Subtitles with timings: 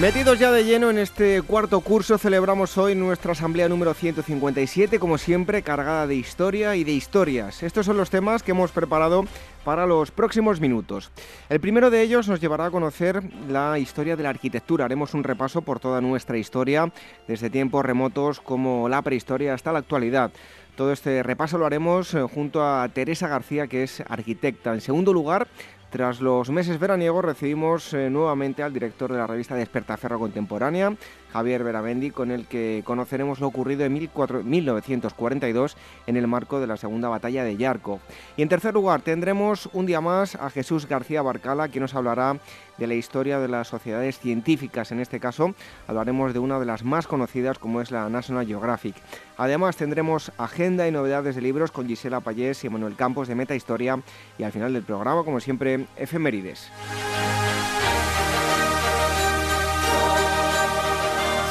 [0.00, 5.18] Metidos ya de lleno en este cuarto curso, celebramos hoy nuestra asamblea número 157, como
[5.18, 7.62] siempre, cargada de historia y de historias.
[7.62, 9.26] Estos son los temas que hemos preparado
[9.62, 11.10] para los próximos minutos.
[11.50, 14.86] El primero de ellos nos llevará a conocer la historia de la arquitectura.
[14.86, 16.90] Haremos un repaso por toda nuestra historia,
[17.28, 20.30] desde tiempos remotos como la prehistoria hasta la actualidad.
[20.76, 24.72] Todo este repaso lo haremos eh, junto a Teresa García, que es arquitecta.
[24.72, 25.46] En segundo lugar,
[25.90, 30.94] tras los meses veraniegos recibimos eh, nuevamente al director de la revista Despertaferro Contemporánea,
[31.32, 36.76] Javier Veramendi, con el que conoceremos lo ocurrido en 1942 en el marco de la
[36.76, 38.00] Segunda Batalla de Yarkov.
[38.36, 42.38] Y en tercer lugar tendremos un día más a Jesús García Barcala, que nos hablará
[42.78, 44.90] de la historia de las sociedades científicas.
[44.90, 45.54] En este caso
[45.86, 48.94] hablaremos de una de las más conocidas como es la National Geographic.
[49.36, 53.54] Además tendremos agenda y novedades de libros con Gisela Payés y Manuel Campos de Meta
[53.54, 54.00] Historia
[54.38, 56.70] y al final del programa, como siempre, efemérides.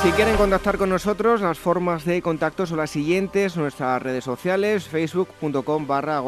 [0.01, 4.87] Si quieren contactar con nosotros, las formas de contacto son las siguientes, nuestras redes sociales,
[4.87, 6.23] facebook.com barra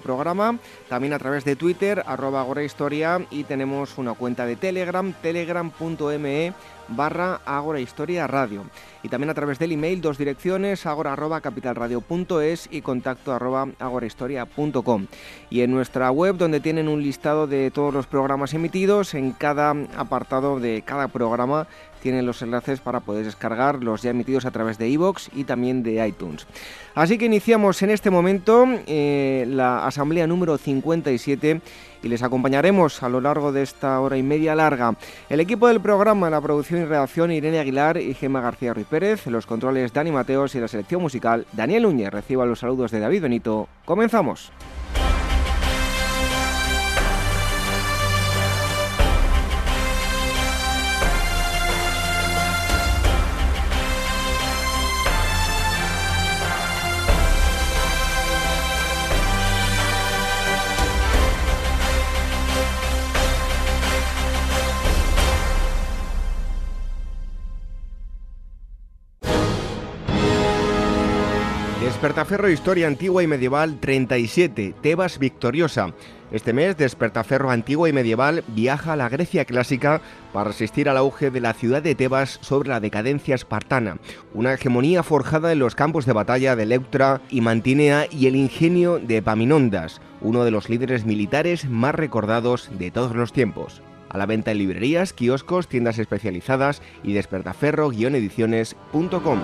[0.00, 6.52] programa, también a través de Twitter, arroba agorahistoria y tenemos una cuenta de Telegram, telegram.me
[6.88, 8.64] barra Agora Historia Radio.
[9.02, 15.06] Y también a través del email, dos direcciones, agora arroba capitalradio.es y contacto arroba agorahistoria.com.
[15.50, 19.74] Y en nuestra web, donde tienen un listado de todos los programas emitidos, en cada
[19.96, 21.68] apartado de cada programa
[22.06, 25.82] tienen los enlaces para poder descargar los ya emitidos a través de iVoox y también
[25.82, 26.46] de iTunes.
[26.94, 31.60] Así que iniciamos en este momento eh, la asamblea número 57
[32.04, 34.94] y les acompañaremos a lo largo de esta hora y media larga.
[35.28, 39.26] El equipo del programa, la producción y redacción Irene Aguilar y Gemma García Ruiz Pérez,
[39.26, 42.12] los controles Dani Mateos y la selección musical Daniel Núñez.
[42.12, 43.66] Reciba los saludos de David Benito.
[43.84, 44.52] Comenzamos.
[72.16, 75.92] Despertaferro Historia Antigua y Medieval 37, Tebas Victoriosa.
[76.32, 80.00] Este mes, Despertaferro Antigua y Medieval viaja a la Grecia clásica
[80.32, 83.98] para resistir al auge de la ciudad de Tebas sobre la decadencia espartana,
[84.32, 88.98] una hegemonía forjada en los campos de batalla de Leuctra y Mantinea y el ingenio
[88.98, 93.82] de Epaminondas, uno de los líderes militares más recordados de todos los tiempos.
[94.08, 99.40] A la venta en librerías, kioscos, tiendas especializadas y despertaferro-ediciones.com.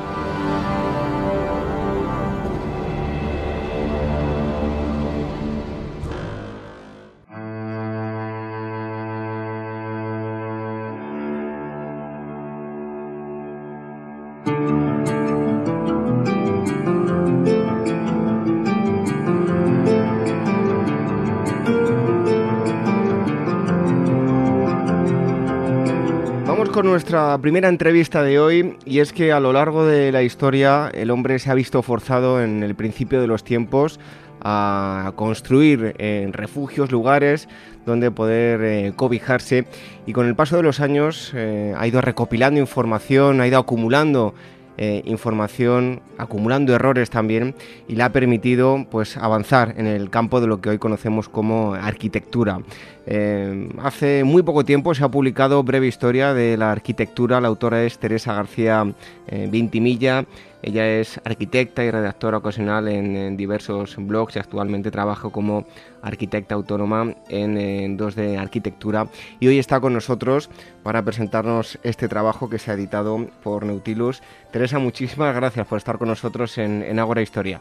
[27.12, 31.11] nuestra primera entrevista de hoy y es que a lo largo de la historia el
[31.11, 34.00] hombre se ha visto forzado en el principio de los tiempos
[34.41, 37.50] a construir eh, refugios, lugares
[37.84, 39.67] donde poder eh, cobijarse.
[40.06, 44.33] Y con el paso de los años eh, ha ido recopilando información, ha ido acumulando
[44.84, 47.54] eh, información, acumulando errores también
[47.87, 51.75] y le ha permitido pues avanzar en el campo de lo que hoy conocemos como
[51.75, 52.59] arquitectura.
[53.06, 57.84] Eh, hace muy poco tiempo se ha publicado Breve Historia de la Arquitectura, la autora
[57.84, 58.93] es Teresa García
[59.29, 60.25] eh, Vintimilla
[60.62, 65.67] ella es arquitecta y redactora ocasional en, diversos blogs y actualmente trabaja como
[66.03, 69.09] arquitecta autónoma en, dos de arquitectura.
[69.41, 70.50] Y hoy está con nosotros
[70.82, 74.23] para presentarnos este trabajo que se ha editado por Neutilus.
[74.53, 77.61] Teresa, muchísimas gracias por estar con nosotros en, en Ágora Historia.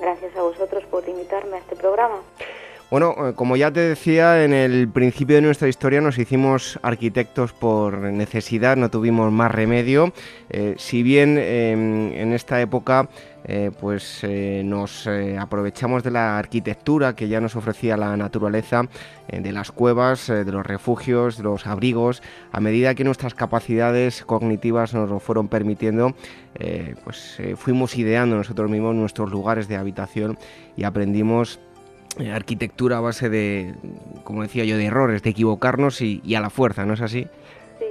[0.00, 2.16] Gracias a vosotros por invitarme a este programa.
[2.92, 7.54] Bueno, eh, como ya te decía, en el principio de nuestra historia nos hicimos arquitectos
[7.54, 10.12] por necesidad, no tuvimos más remedio.
[10.50, 13.08] Eh, si bien em, en esta época
[13.44, 14.22] eh, pues
[14.64, 15.08] nos
[15.38, 18.86] aprovechamos de la arquitectura que ya nos ofrecía la naturaleza,
[19.26, 22.22] de las cuevas, de los refugios, de los abrigos,
[22.52, 26.14] a medida que nuestras capacidades cognitivas nos lo fueron permitiendo,
[27.02, 30.38] pues fuimos ideando nosotros mismos nuestros lugares de habitación
[30.76, 31.58] y aprendimos
[32.32, 33.74] arquitectura a base de,
[34.24, 37.26] como decía yo, de errores, de equivocarnos y, a la fuerza, ¿no es así?
[37.78, 37.86] Sí.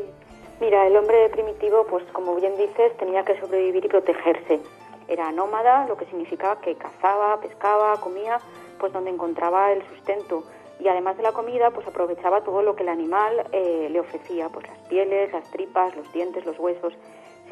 [0.60, 4.60] Mira, el hombre primitivo, pues como bien dices, tenía que sobrevivir y protegerse.
[5.08, 8.40] Era nómada, lo que significaba que cazaba, pescaba, comía,
[8.80, 10.44] pues donde encontraba el sustento.
[10.80, 14.50] Y además de la comida, pues aprovechaba todo lo que el animal eh, le ofrecía,
[14.50, 16.94] pues las pieles, las tripas, los dientes, los huesos.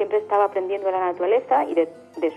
[0.00, 1.86] Siempre estaba aprendiendo de la naturaleza y de,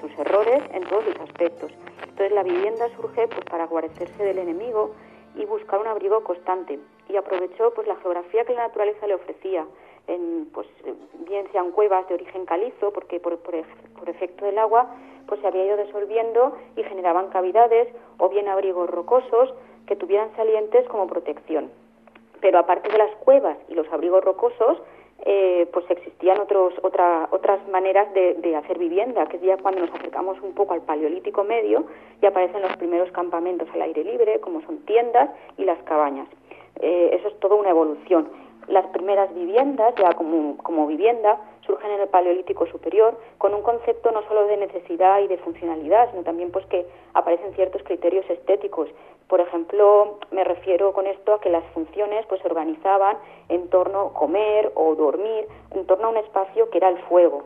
[0.01, 1.71] sus errores en todos los aspectos.
[2.01, 4.92] Entonces la vivienda surge pues para guarecerse del enemigo
[5.38, 6.77] y buscar un abrigo constante
[7.07, 9.65] y aprovechó pues la geografía que la naturaleza le ofrecía
[10.07, 10.68] en pues
[11.25, 14.94] bien sean cuevas de origen calizo porque por, por, efecto del agua
[15.25, 17.88] pues se había ido disolviendo y generaban cavidades
[18.18, 19.54] o bien abrigos rocosos
[19.88, 21.71] que tuvieran salientes como protección
[22.42, 24.81] pero aparte de las cuevas y los abrigos rocosos
[25.25, 29.92] eh, pues existían otros, otra, otras maneras de, hacer vivienda, que es ya cuando nos
[29.96, 31.86] acercamos un poco al paleolítico medio
[32.22, 36.28] y aparecen los primeros campamentos al aire libre, como son tiendas y las cabañas.
[36.81, 38.28] Eh, eso es toda una evolución.
[38.68, 44.12] Las primeras viviendas, ya como, como vivienda, surgen en el Paleolítico Superior con un concepto
[44.12, 48.90] no solo de necesidad y de funcionalidad, sino también pues que aparecen ciertos criterios estéticos.
[49.28, 53.18] Por ejemplo, me refiero con esto a que las funciones pues se organizaban
[53.50, 57.44] en torno a comer o dormir, en torno a un espacio que era el fuego.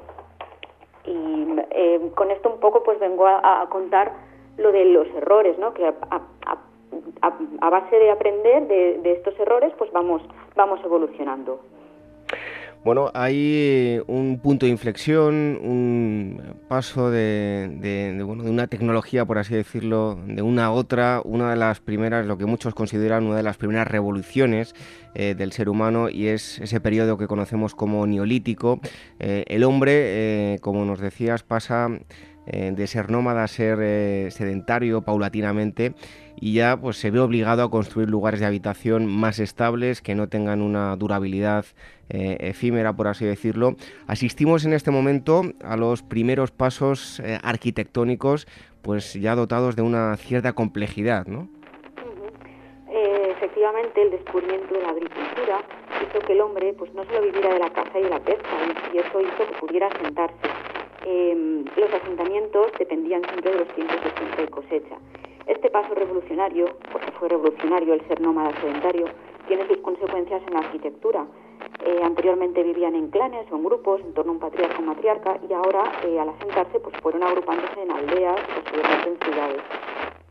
[1.05, 4.11] Y eh, con esto un poco pues vengo a, contar
[4.57, 5.73] lo de los errores, ¿no?
[5.73, 10.21] Que a, base de aprender de, de estos errores pues vamos,
[10.55, 11.59] vamos evolucionando.
[12.87, 20.41] Bueno, hay un punto de inflexión, un paso de, una tecnología, por así decirlo, de
[20.41, 23.89] una a otra, una de las primeras, lo que muchos consideran una de las primeras
[23.89, 24.73] revoluciones
[25.15, 28.79] eh, del ser humano y es ese periodo que conocemos como neolítico.
[29.19, 31.89] Eh, el hombre, eh, como nos decías, pasa
[32.49, 35.95] de ser nómada a ser sedentario paulatinamente
[36.39, 40.29] y ya pues se ve obligado a construir lugares de habitación más estables que no
[40.29, 41.65] tengan una durabilidad
[42.09, 43.75] eh, efímera, por así decirlo.
[44.07, 48.47] Asistimos en este momento a los primeros pasos eh, arquitectónicos,
[48.81, 51.49] pues ya dotados de una cierta complejidad, ¿no?
[52.89, 55.61] Eh, efectivamente, el descubrimiento de la agricultura
[56.01, 58.57] hizo que el hombre pues no solo viviera de la caza y de la pesca,
[58.93, 60.47] y eso hizo que pudiera asentarse.
[61.05, 64.97] Em, los asentamientos dependían siempre de los tiempos de siembra y cosecha.
[65.45, 69.05] Este paso revolucionario, porque fue revolucionario el ser nómada sedentario,
[69.47, 71.25] tiene sus consecuencias en la arquitectura.
[71.85, 75.39] Eh, anteriormente vivían en clanes o en grupos en torno a un patriarca o matriarca
[75.49, 79.61] y ahora eh, al asentarse pues fueron agrupándose en aldeas, posiblemente en ciudades.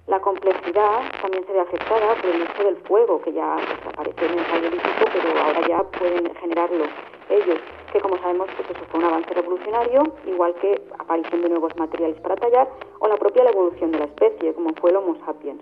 [0.06, 4.28] La complejidad también se ve afectada por el uso del fuego, que ya pues, apareció
[4.28, 6.84] en el paleolítico, pero ahora ya pueden generarlo
[7.28, 7.58] ellos,
[7.92, 12.20] que como sabemos pues eso fue un avance revolucionario, igual que aparición de nuevos materiales
[12.20, 12.69] para tallar
[13.00, 15.60] o la propia evolución de la especie, como fue el Homo sapiens.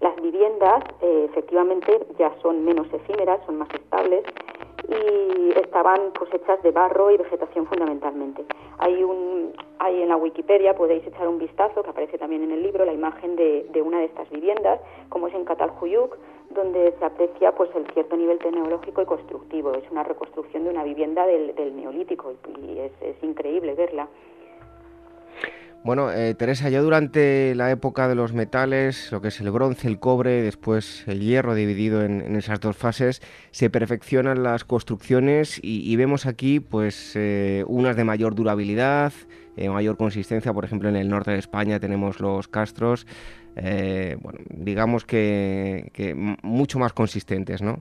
[0.00, 4.24] Las viviendas eh, efectivamente ya son menos efímeras, son más estables
[4.88, 8.44] y estaban pues hechas de barro y vegetación fundamentalmente.
[8.78, 12.62] Hay un hay en la Wikipedia podéis echar un vistazo que aparece también en el
[12.62, 14.80] libro la imagen de, de una de estas viviendas,
[15.10, 16.16] como es en Catalhuyuk,
[16.50, 19.72] donde se aprecia pues el cierto nivel tecnológico y constructivo.
[19.72, 24.08] Es una reconstrucción de una vivienda del, neolítico y es increíble verla.
[25.86, 29.86] Bueno, eh, Teresa, ya durante la época de los metales, lo que es el bronce,
[29.86, 35.94] el cobre, después el hierro dividido en, esas dos fases, se perfeccionan las construcciones y,
[35.94, 39.12] vemos aquí pues eh, unas de mayor durabilidad,
[39.56, 43.06] eh, mayor consistencia, por ejemplo en el norte de España tenemos los castros,
[43.54, 47.80] bueno, digamos que mucho más consistentes, ¿no?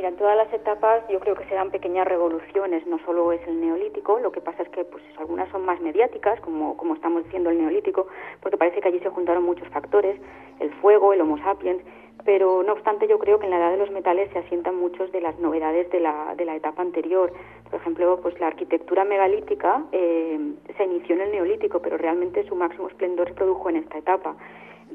[0.00, 3.46] Mira, en todas las etapas yo creo que se dan pequeñas revoluciones, no solo es
[3.46, 7.22] el neolítico, lo que pasa es que pues algunas son más mediáticas, como, como estamos
[7.24, 8.06] diciendo el neolítico,
[8.40, 10.18] porque parece que allí se juntaron muchos factores,
[10.58, 11.82] el fuego, el homo sapiens,
[12.24, 15.12] pero no obstante yo creo que en la edad de los metales se asientan muchos
[15.12, 17.30] de las novedades de la, de la etapa anterior.
[17.70, 22.56] Por ejemplo, pues la arquitectura megalítica eh, se inició en el neolítico, pero realmente su
[22.56, 24.34] máximo esplendor se produjo en esta etapa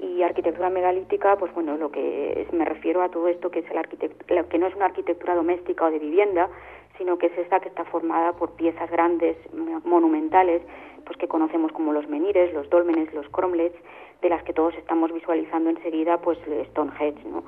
[0.02, 4.46] y arquitectura megalítica, pues bueno, lo que me refiero a todo esto que es el
[4.46, 6.50] que no es una arquitectura doméstica o de vivienda,
[6.98, 9.38] sino que es esta que está formada por piezas grandes,
[9.84, 10.62] monumentales,
[11.06, 13.78] pues que conocemos como los menires, los dólmenes, los cromlechs,
[14.22, 17.44] de las que todos estamos visualizando enseguida, pues Stonehenge, ¿no?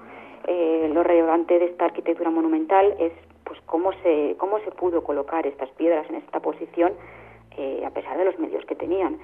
[0.47, 3.11] Eh, lo relevante de esta arquitectura monumental es
[3.43, 6.93] pues cómo se cómo se pudo colocar estas piedras en esta posición
[7.57, 9.17] eh, a pesar de los medios que tenían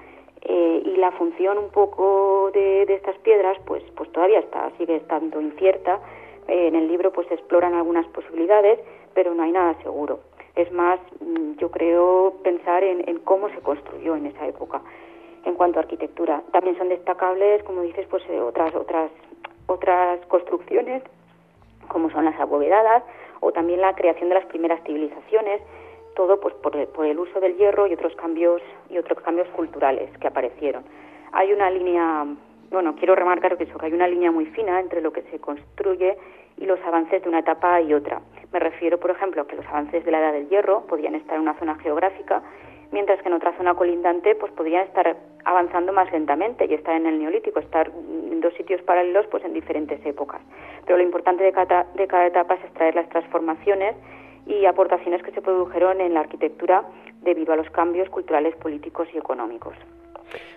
[0.44, 5.40] eh, y la función un poco de, estas piedras pues pues todavía está sigue estando
[5.40, 6.00] incierta.
[6.46, 8.78] En el libro pues se exploran algunas posibilidades
[9.14, 10.20] pero no hay nada seguro.
[10.56, 14.82] Es más mm, yo creo pensar en, en cómo se construyó en esa época
[15.44, 16.42] en cuanto a arquitectura.
[16.52, 19.10] También son destacables como dices pues otras otras
[19.66, 21.02] otras construcciones
[21.88, 23.02] como son las abovedadas
[23.40, 25.60] o también la creación de las primeras civilizaciones,
[26.14, 30.26] todo pues por el, uso del hierro y otros cambios y otros cambios culturales que
[30.26, 30.84] aparecieron.
[31.32, 32.26] Hay una línea,
[32.70, 35.38] bueno, quiero remarcar que eso, que hay una línea muy fina entre lo que se
[35.38, 36.16] construye
[36.56, 38.20] y los avances de una etapa y otra.
[38.52, 41.36] Me refiero, por ejemplo, a que los avances de la edad del hierro podían estar
[41.36, 42.42] en una zona geográfica
[42.94, 47.06] mientras que en otra zona colindante pues podrían estar avanzando más lentamente y estar en
[47.06, 50.40] el neolítico, estar en dos sitios paralelos pues en diferentes épocas.
[50.86, 53.96] Pero lo importante de cada, de cada etapa es extraer las transformaciones
[54.46, 56.84] y aportaciones que se produjeron en la arquitectura
[57.22, 59.74] debido a los cambios culturales, políticos y económicos.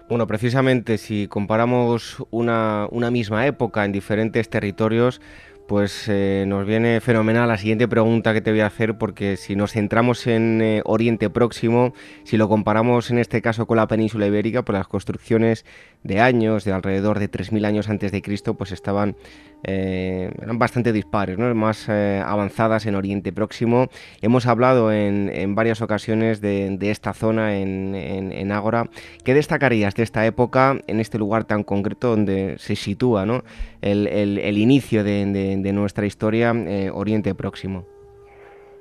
[0.10, 5.22] Bueno, precisamente si comparamos una, una misma época en diferentes territorios,
[5.68, 9.56] pues eh, nos viene fenomenal la siguiente pregunta que te voy a hacer porque si
[9.56, 11.94] nos centramos en eh, Oriente Próximo,
[12.24, 15.66] si lo comparamos en este caso con la península ibérica, pues las construcciones
[16.04, 19.18] de años, de alrededor de 3.000 años antes de Cristo, pues estaban
[19.64, 21.54] eh, eran bastante dispares, ¿no?
[21.56, 23.90] más avanzadas en Oriente Próximo.
[24.22, 28.90] Hemos hablado en, varias ocasiones de, esta zona en, en, Ágora.
[29.26, 33.44] ¿Qué destacarías de esta época, en este lugar tan concreto donde se sitúa ¿no?
[33.82, 37.86] el, el, inicio de, de, nuestra historia, eh, Oriente Próximo?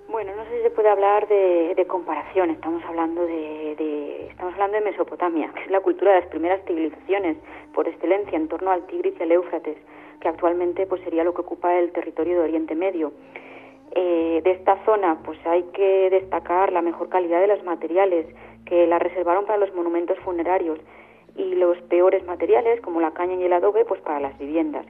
[0.08, 2.50] Bueno, no sé si se puede hablar de, de comparación.
[2.50, 6.64] Estamos hablando de, de, estamos hablando de Mesopotamia, que es la cultura de las primeras
[6.66, 7.36] civilizaciones
[7.74, 9.76] por excelencia en torno al Tigris y al Éufrates
[10.20, 13.12] que actualmente pues sería lo que ocupa el territorio de Oriente Medio.
[13.92, 18.26] Eh, de esta zona pues hay que destacar la mejor calidad de los materiales
[18.64, 20.78] que la reservaron para los monumentos funerarios
[21.36, 24.86] y los peores materiales como la caña y el adobe pues para las viviendas.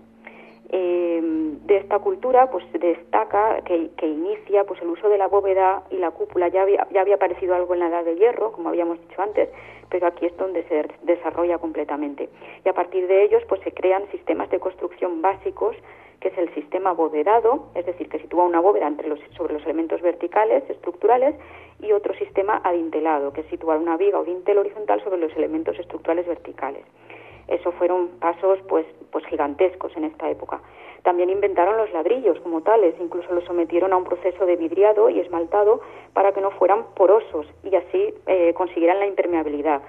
[0.70, 5.84] Eh, de esta cultura pues destaca que, que, inicia pues el uso de la bóveda
[5.90, 6.48] y la cúpula.
[6.48, 9.48] Ya había, ya había aparecido algo en la edad de hierro como habíamos dicho antes
[9.88, 12.28] pero aquí es donde se desarrolla completamente.
[12.64, 15.76] Y a partir de ellos pues se crean sistemas de construcción básicos
[16.20, 19.62] que es el sistema abovedado es decir que sitúa una bóveda entre los, sobre los
[19.64, 21.34] elementos verticales estructurales
[21.80, 25.78] y otro sistema adintelado que es situar una viga o dintel horizontal sobre los elementos
[25.78, 26.84] estructurales verticales
[27.48, 30.60] eso fueron pasos pues, pues gigantescos en esta época.
[31.02, 35.20] También inventaron los ladrillos como tales, incluso los sometieron a un proceso de vidriado y
[35.20, 35.80] esmaltado
[36.12, 39.82] para que no fueran porosos y así eh, consiguieran la impermeabilidad.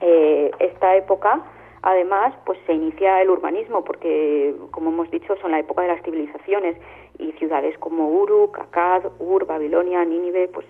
[0.00, 1.42] Eh, esta época,
[1.82, 6.02] además, pues se inicia el urbanismo porque, como hemos dicho, son la época de las
[6.02, 6.76] civilizaciones
[7.18, 10.66] y ciudades como Uruk, Akkad, Ur, Babilonia, Nínive, pues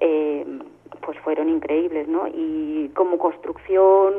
[0.00, 0.44] eh,
[1.00, 2.26] pues fueron increíbles, ¿no?
[2.28, 4.14] Y como construcción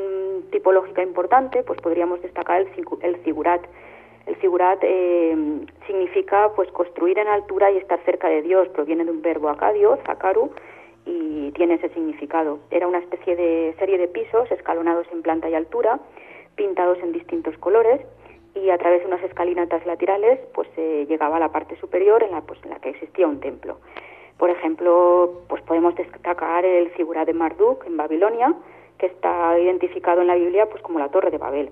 [0.50, 2.68] tipológica importante, pues podríamos destacar el,
[3.02, 3.62] el figurat.
[4.26, 5.36] El figurat eh,
[5.86, 9.98] significa pues construir en altura y estar cerca de Dios, proviene de un verbo acadio,
[10.04, 10.50] zakaru,
[11.04, 12.58] y tiene ese significado.
[12.70, 16.00] Era una especie de serie de pisos escalonados en planta y altura,
[16.56, 18.00] pintados en distintos colores,
[18.56, 22.32] y a través de unas escalinatas laterales pues se llegaba a la parte superior en
[22.32, 23.78] la, pues, en la que existía un templo.
[24.38, 28.54] Por ejemplo, pues podemos destacar el figura de Marduk en Babilonia,
[28.98, 31.70] que está identificado en la Biblia pues como la Torre de Babel.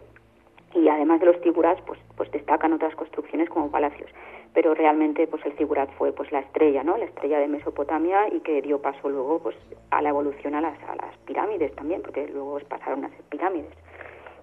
[0.74, 4.10] Y además de los figuras, pues, pues destacan otras construcciones como palacios.
[4.54, 6.96] Pero realmente pues el figurat fue pues la estrella, ¿no?
[6.96, 9.56] La estrella de Mesopotamia y que dio paso luego pues
[9.90, 13.72] a la evolución a las, a las pirámides también, porque luego pasaron a ser pirámides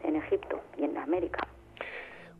[0.03, 1.47] en Egipto y en América.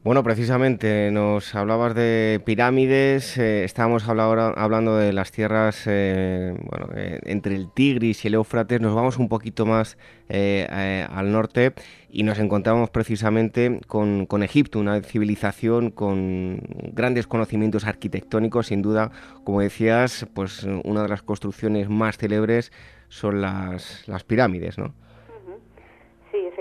[0.03, 7.20] Bueno, precisamente nos hablabas de pirámides, eh, estábamos hablando de las tierras eh, bueno, eh,
[7.25, 11.74] entre el Tigris y el Éufrates, nos vamos un poquito más al norte
[12.10, 16.62] y nos encontramos precisamente con, con, Egipto, una civilización con
[16.93, 19.12] grandes conocimientos arquitectónicos, sin duda,
[19.43, 22.72] como decías, pues una de las construcciones más célebres
[23.10, 24.96] son las, las pirámides, ¿no?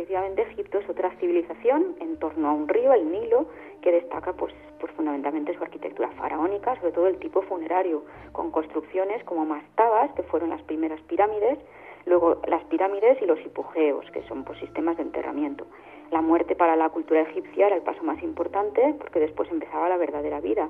[0.01, 3.47] efectivamente Es otra civilización en torno a un río, el Nilo,
[3.83, 9.23] que destaca pues, pues fundamentalmente su arquitectura faraónica, sobre todo el tipo funerario, con construcciones
[9.25, 11.59] como mastabas, que fueron las primeras pirámides,
[12.07, 15.67] luego las pirámides y los hipogeos, que son pues, sistemas de enterramiento.
[16.13, 19.97] La muerte para la cultura egipcia era el paso más importante porque después empezaba la
[19.97, 20.69] verdadera vida.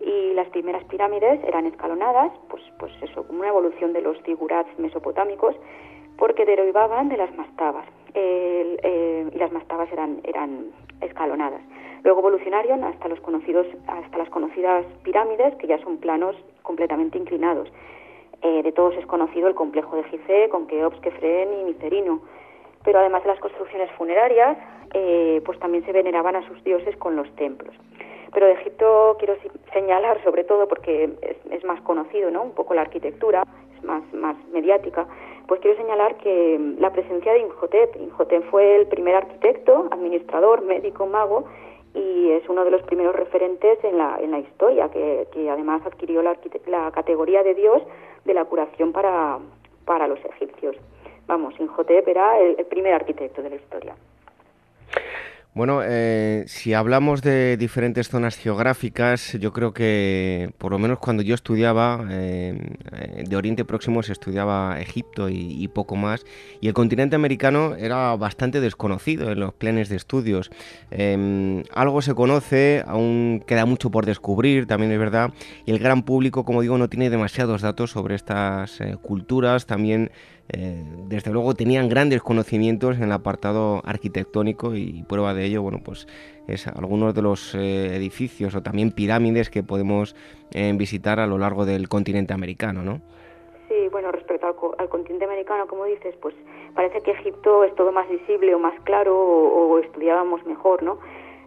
[0.00, 4.68] y las primeras pirámides eran escalonadas, pues, pues eso, como una evolución de los figurats
[4.78, 5.54] mesopotámicos,
[6.18, 10.66] porque derivaban de las mastabas, eh, y las mastabas eran, eran
[11.00, 11.60] escalonadas.
[12.04, 17.68] Luego evolucionaron hasta, los conocidos, hasta las conocidas pirámides, que ya son planos completamente inclinados.
[18.42, 22.20] Eh, de todos es conocido el complejo de Gizeh, con Keops, Kefren y Micerino.
[22.84, 24.58] Pero además de las construcciones funerarias,
[24.92, 27.74] eh, pues también se veneraban a sus dioses con los templos.
[28.34, 29.36] Pero de Egipto quiero
[29.72, 31.10] señalar, sobre todo porque
[31.50, 32.42] es, más conocido, ¿no?
[32.42, 33.44] Un poco la arquitectura,
[33.74, 35.06] es más, más mediática,
[35.46, 41.06] pues quiero señalar que la presencia de Imhotep, Imhotep fue el primer arquitecto, administrador, médico,
[41.06, 41.44] mago,
[41.94, 46.22] y es uno de los primeros referentes en la, en la historia, que, además adquirió
[46.22, 46.36] la,
[46.66, 47.82] la, categoría de Dios
[48.24, 49.38] de la curación para,
[49.84, 50.76] para los egipcios.
[51.26, 53.94] Vamos, Imhotep era el primer arquitecto de la historia.
[55.54, 61.22] Bueno, eh, si hablamos de diferentes zonas geográficas, yo creo que por lo menos cuando
[61.22, 62.58] yo estudiaba eh,
[63.24, 66.24] de Oriente Próximo se estudiaba Egipto y, poco más,
[66.60, 70.50] y el continente americano era bastante desconocido en los planes de estudios.
[70.90, 75.32] Em, algo se conoce, aún queda mucho por descubrir, también es verdad,
[75.66, 80.10] y el gran público, como digo, no tiene demasiados datos sobre estas eh, culturas, también
[80.48, 85.80] eh, desde luego tenían grandes conocimientos en el apartado arquitectónico y prueba de ello, bueno,
[85.82, 86.06] pues
[86.46, 90.14] es algunos de los eh, edificios o también pirámides que podemos
[90.52, 93.00] eh, visitar a lo largo del continente americano, ¿no?
[93.68, 96.34] Sí, bueno, respecto al, continente americano, como dices, pues
[96.74, 100.98] parece que Egipto es todo más visible o más claro o, estudiábamos mejor, ¿no?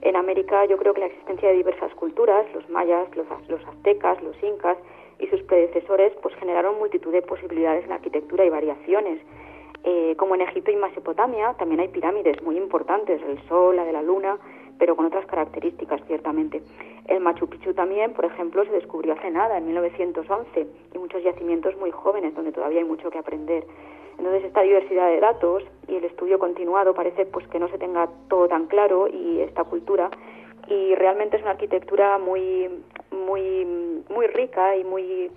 [0.01, 4.21] En América yo creo que la existencia de diversas culturas, los mayas, los, los aztecas,
[4.23, 4.77] los incas,
[5.19, 9.19] y sus predecesores pues generaron multitud de posibilidades en arquitectura y variaciones.
[9.83, 13.93] Eh, como en Egipto y Mesopotamia, también hay pirámides muy importantes, el Sol, la de
[13.93, 14.37] la Luna,
[14.77, 16.61] pero con otras características, ciertamente.
[17.07, 21.77] El Machu Picchu también, por ejemplo, se descubrió hace nada, en 1911, y muchos yacimientos
[21.77, 23.65] muy jóvenes, donde todavía hay mucho que aprender.
[24.17, 28.09] Entonces, esta diversidad de datos y el estudio continuado parece pues que no se tenga
[28.29, 30.09] todo tan claro y esta cultura
[30.67, 32.69] y realmente es una arquitectura muy
[33.11, 33.65] muy
[34.09, 35.31] muy rica y muy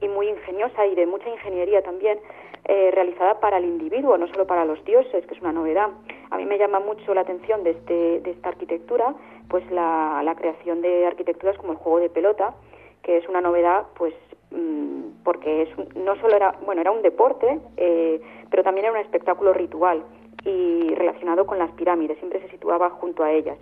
[0.00, 2.18] y muy ingeniosa y de mucha ingeniería también
[2.64, 5.88] eh, realizada para el individuo, no solo para los dioses, que es una novedad.
[6.30, 9.14] A mí me llama mucho la atención de, este, de esta arquitectura,
[9.48, 12.54] pues la, creación de arquitecturas como el juego de pelota,
[13.02, 14.12] que es una novedad, pues
[14.50, 18.20] mm, porque es no solo era bueno era un deporte, eh,
[18.50, 20.04] pero también era un espectáculo ritual
[20.44, 22.18] y relacionado con las pirámides.
[22.18, 23.58] Siempre se situaba junto a ellas.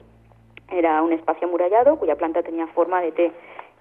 [0.70, 3.33] Era un espacio amurallado cuya planta tenía forma de T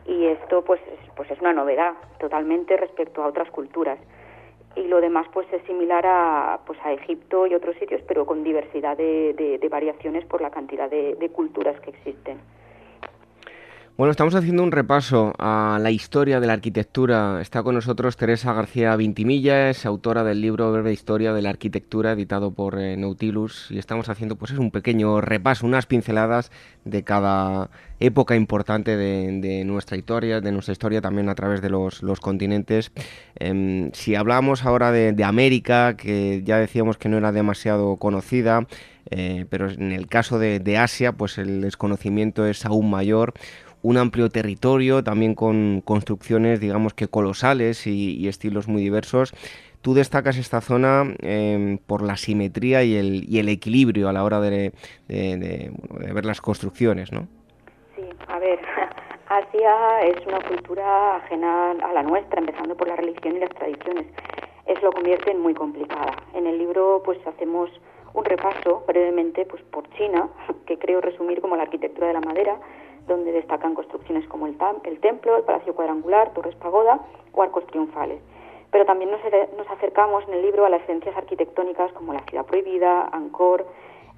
[0.05, 3.97] y esto pues es, pues es una novedad totalmente respecto a otras culturas
[4.75, 8.43] y lo demás pues es similar a pues a Egipto y otros sitios pero con
[8.43, 12.39] diversidad de, de, variaciones por la cantidad de culturas que existen.
[13.97, 17.39] Bueno, estamos haciendo un repaso a la historia de la arquitectura.
[17.39, 22.12] Está con nosotros Teresa García Vintimilla, es autora del libro Breve Historia de la Arquitectura,
[22.12, 26.51] editado por eh, Nautilus, y estamos haciendo pues es un pequeño repaso, unas pinceladas
[26.84, 27.69] de cada
[28.01, 32.91] época importante de, nuestra historia, de nuestra historia también a través de los, continentes.
[33.38, 38.67] Em, si hablamos ahora de, América, que ya decíamos que no era demasiado conocida,
[39.10, 43.34] eh, pero en el caso de, de Asia, pues el desconocimiento es aún mayor
[43.85, 49.31] un amplio territorio, también con construcciones, digamos que colosales y, estilos muy diversos.
[49.81, 54.71] Tú destacas esta zona em, por la simetría y el, equilibrio a la hora de,
[55.07, 55.71] de,
[56.15, 57.27] ver las construcciones, ¿no?
[57.95, 58.59] Sí, a ver,
[59.29, 64.07] Asia es una cultura ajena a la nuestra, empezando por la religión y las tradiciones.
[64.65, 66.15] Eso lo convierte en muy complicada.
[66.33, 67.69] En el libro pues hacemos
[68.15, 70.27] un repaso brevemente pues por China,
[70.65, 72.59] que creo resumir como la arquitectura de la madera,
[73.07, 76.99] donde destacan construcciones como el, el templo, el palacio cuadrangular, torres pagoda
[77.33, 78.21] o arcos triunfales.
[78.71, 79.21] Pero también nos,
[79.57, 83.65] nos, acercamos en el libro a las esencias arquitectónicas como la ciudad prohibida, Angkor,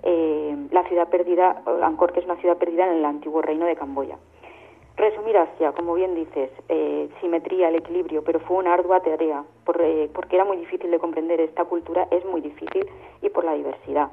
[0.04, 3.76] eh, la ciudad perdida, Angkor que es una ciudad perdida en el antiguo reino de
[3.76, 4.17] Camboya.
[4.97, 9.80] Resumir Asia, como bien dices, eh, simetría, el equilibrio, pero fue una ardua tarea, por,
[9.80, 12.89] eh, porque era muy difícil de comprender esta cultura, es muy difícil,
[13.21, 14.10] y por la diversidad,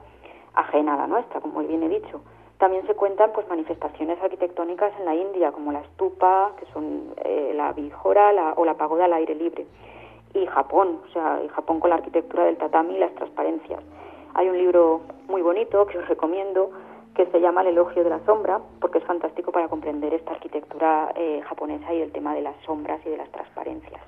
[0.53, 2.21] ajena a la nuestra, como bien he dicho.
[2.59, 7.53] También se cuentan pues manifestaciones arquitectónicas en la India, como la estupa, que son eh,
[7.55, 9.67] la bijora o la pagoda al aire libre.
[10.35, 13.81] Y Japón, o sea, y Japón con la arquitectura del tatami y las transparencias.
[14.35, 16.71] Hay un libro muy bonito que os recomiendo
[17.15, 21.13] que se llama El elogio de la sombra, porque es fantástico para comprender esta arquitectura
[21.15, 24.03] eh, japonesa y el tema de las sombras y de las transparencias.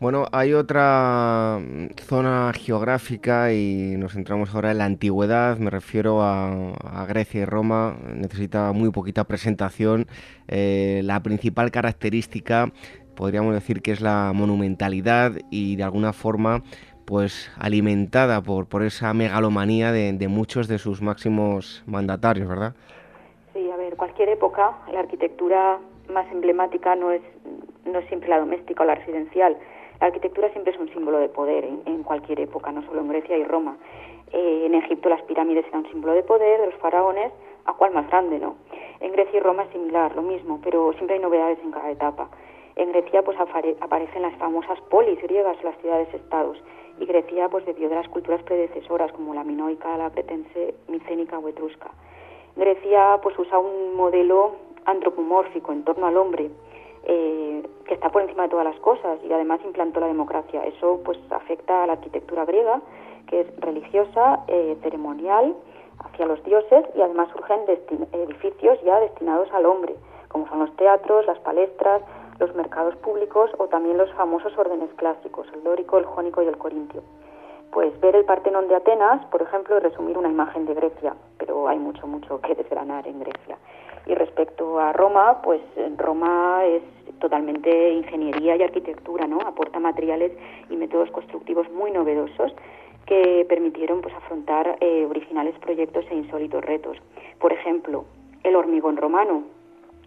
[0.00, 6.22] Bueno, hay otra mm, zona geográfica y nos centramos ahora en la antigüedad, me refiero
[6.22, 10.06] a, Grecia y Roma, necesita muy poquita presentación.
[10.46, 12.70] Eh, la principal característica
[13.16, 16.62] podríamos decir que es la monumentalidad y de alguna forma
[17.04, 22.74] pues alimentada por, por esa megalomanía de, de muchos de sus máximos mandatarios, ¿verdad?
[23.52, 27.22] Sí, a ver, cualquier época, la arquitectura más emblemática no es,
[27.84, 29.56] no es siempre la doméstica o la residencial,
[30.00, 33.36] la arquitectura siempre es un símbolo de poder en, cualquier época, no solo en Grecia
[33.36, 33.76] y Roma.
[34.32, 37.32] Eh, en Egipto las pirámides eran un símbolo de poder de los faraones,
[37.64, 38.56] a cuál más grande, ¿no?
[39.00, 42.28] En Grecia y Roma es similar, lo mismo, pero siempre hay novedades en cada etapa.
[42.76, 46.62] En Grecia pues aparecen las famosas polis griegas, las ciudades-estados,
[47.00, 51.48] y Grecia pues bebió de las culturas predecesoras como la minoica, la pretense, micénica o
[51.48, 51.90] etrusca.
[52.56, 56.50] Grecia pues usa un modelo antropomórfico en torno al hombre,
[57.08, 60.64] eh, que está por encima de todas las cosas y además implantó la democracia.
[60.66, 62.80] Eso pues afecta a la arquitectura griega,
[63.26, 65.56] que es religiosa, eh, ceremonial,
[66.04, 67.60] hacia los dioses y además surgen
[68.12, 69.96] edificios ya destinados al hombre,
[70.28, 72.02] como son los teatros, las palestras,
[72.38, 76.56] los mercados públicos o también los famosos órdenes clásicos, el dórico, el jónico y el
[76.56, 77.02] corintio.
[77.72, 81.68] Pues ver el Partenón de Atenas, por ejemplo, es resumir una imagen de Grecia, pero
[81.68, 83.58] hay mucho, mucho que desgranar en Grecia.
[84.08, 85.60] Y respecto a Roma, pues
[85.98, 86.82] Roma es
[87.20, 89.38] totalmente ingeniería y arquitectura, ¿no?
[89.40, 90.32] Aporta materiales
[90.70, 92.54] y métodos constructivos muy novedosos
[93.04, 96.96] que permitieron pues afrontar eh, originales proyectos e insólitos retos.
[97.38, 98.06] Por ejemplo,
[98.44, 99.44] el hormigón romano,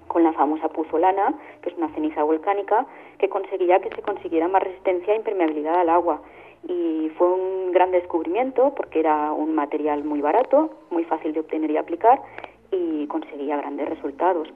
[0.08, 2.86] con la famosa puzolana, que es una ceniza volcánica,
[3.20, 6.22] que conseguía que se consiguiera más resistencia e impermeabilidad al agua.
[6.68, 11.72] Y fue un gran descubrimiento porque era un material muy barato, muy fácil de obtener
[11.72, 12.22] y aplicar
[12.72, 14.48] y conseguía grandes resultados.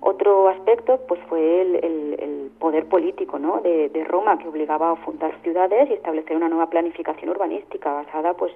[0.00, 3.60] Otro aspecto pues fue el, poder político ¿no?
[3.62, 8.52] de, Roma que obligaba a fundar ciudades y establecer una nueva planificación urbanística basada pues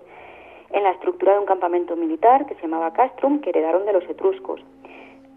[0.70, 4.04] en la estructura de un campamento militar que se llamaba Castrum que heredaron de los
[4.08, 4.60] etruscos.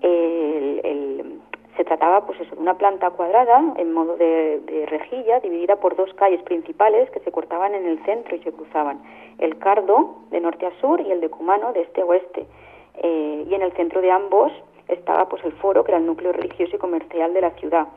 [0.01, 6.13] se trataba pues eso, de una planta cuadrada en modo de, rejilla dividida por dos
[6.15, 8.99] calles principales que se cortaban en el centro y se cruzaban
[9.37, 12.47] el Cardo de norte a sur y el de Cumano de este a oeste
[12.97, 14.51] eh, y en el centro de ambos
[14.87, 17.87] estaba pues el foro, que era el núcleo religioso y comercial de la ciudad.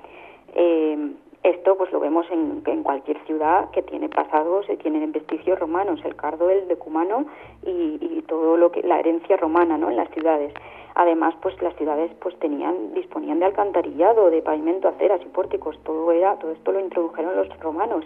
[0.54, 6.00] Eh, esto pues lo vemos en, cualquier ciudad que tiene pasados y tiene vestigios romanos,
[6.04, 7.24] el cardo, el decumano
[7.64, 9.88] y, y todo lo que la herencia romana, ¿no?
[9.88, 10.52] En las ciudades.
[10.94, 15.78] Además, pues las ciudades pues tenían disponían de alcantarillado, de pavimento, aceras y pórticos.
[15.84, 18.04] Todo era todo esto lo introdujeron los romanos.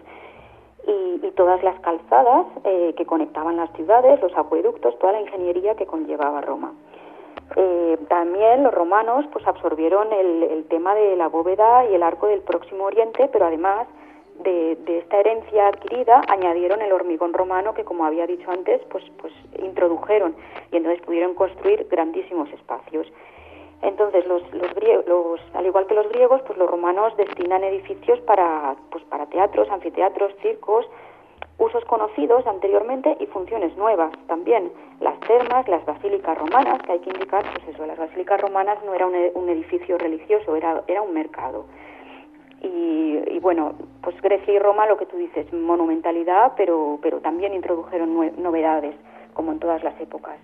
[0.86, 5.84] Y, todas las calzadas eh, que conectaban las ciudades, los acueductos, toda la ingeniería que
[5.84, 6.72] conllevaba Roma.
[7.56, 12.40] Eh, también los romanos pues absorbieron el, tema de la bóveda y el arco del
[12.40, 13.86] Próximo Oriente, pero además
[14.42, 19.32] de, esta herencia adquirida añadieron el hormigón romano que, como había dicho antes, pues, pues
[19.58, 20.34] introdujeron
[20.72, 23.06] y entonces pudieron construir grandísimos espacios.
[23.84, 28.76] Entonces, los, los, griegos, al igual que los griegos, pues los romanos destinan edificios para,
[28.90, 30.86] pues para teatros, anfiteatros, circos,
[31.58, 34.72] usos conocidos anteriormente y funciones nuevas también.
[35.00, 38.94] Las termas, las basílicas romanas, que hay que indicar, pues eso, las basílicas romanas no
[38.94, 41.66] era un, edificio religioso, era, era un mercado.
[42.62, 47.52] Y, y, bueno, pues Grecia y Roma, lo que tú dices, monumentalidad, pero, pero también
[47.52, 48.94] introdujeron novedades,
[49.34, 50.38] como en todas las épocas.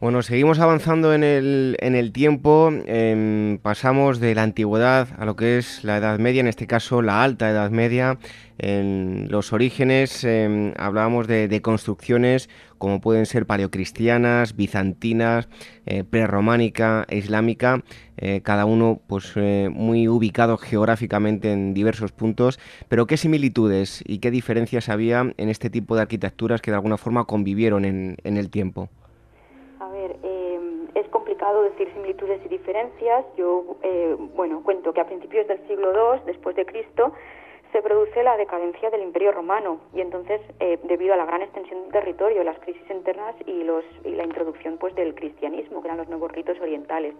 [0.00, 5.34] Bueno, seguimos avanzando en el, en el tiempo, em, pasamos de la antigüedad a lo
[5.34, 8.16] que es la Edad Media, en este caso la Alta Edad Media.
[8.58, 15.48] En los orígenes em, hablábamos de, construcciones como pueden ser paleocristianas, bizantinas,
[15.84, 17.82] eh, prerrománica islámica,
[18.18, 24.18] eh, cada uno pues eh, muy ubicado geográficamente en diversos puntos, pero qué similitudes y
[24.18, 28.36] qué diferencias había en este tipo de arquitecturas que de alguna forma convivieron en, en
[28.36, 28.90] el tiempo
[31.54, 33.24] decir similitudes y diferencias.
[33.36, 37.12] Yo, eh, bueno, cuento que a principios del siglo II, después de Cristo,
[37.72, 41.82] se produce la decadencia del Imperio Romano y entonces, eh, debido a la gran extensión
[41.82, 45.98] del territorio, las crisis internas y, los, y la introducción pues del cristianismo, que eran
[45.98, 47.14] los nuevos ritos orientales,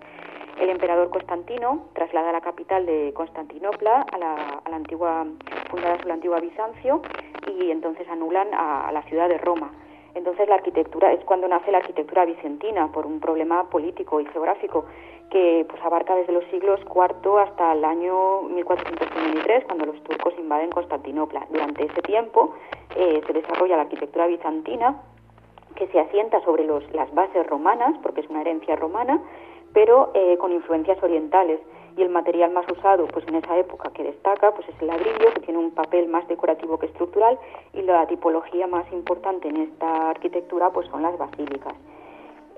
[0.59, 5.27] el emperador Constantino traslada la capital de Constantinopla a la, a la antigua,
[5.71, 7.03] fundada sobre la antigua Bizancio
[7.47, 9.71] y entonces anulan a la ciudad de Roma.
[10.15, 14.87] Entonces la arquitectura es cuando nace la arquitectura bizantina por un problema político y geográfico
[15.31, 20.71] que pues abarca desde los siglos IV hasta el año 1453 cuando los turcos invaden
[20.71, 21.47] Constantinopla.
[21.51, 22.55] Durante ese tiempo
[22.97, 25.01] eh, se desarrolla la arquitectura bizantina
[25.75, 29.21] que se asienta sobre los, las bases romanas porque es una herencia romana
[29.73, 31.61] pero eh, con influencias orientales
[31.99, 35.33] y el material más usado pues en esa época que destaca pues es el ladrillo
[35.35, 37.39] que tiene un papel más decorativo que estructural
[37.75, 41.75] y la tipología más importante en esta arquitectura pues son las basílicas.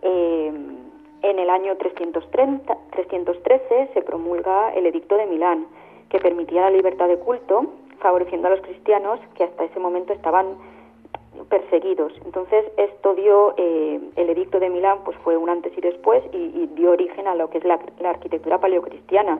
[0.03, 0.53] Eh,
[1.22, 5.66] en el año 330, 313 se promulga el Edicto de Milán
[6.11, 7.66] que permitía la libertad de culto
[8.00, 10.57] favoreciendo a los cristianos que hasta ese momento estaban
[11.49, 12.12] perseguidos.
[12.25, 16.66] Entonces esto dio, eh, el edicto de Milán pues fue un antes y después y,
[16.75, 19.38] dio origen a lo que es la, arquitectura paleocristiana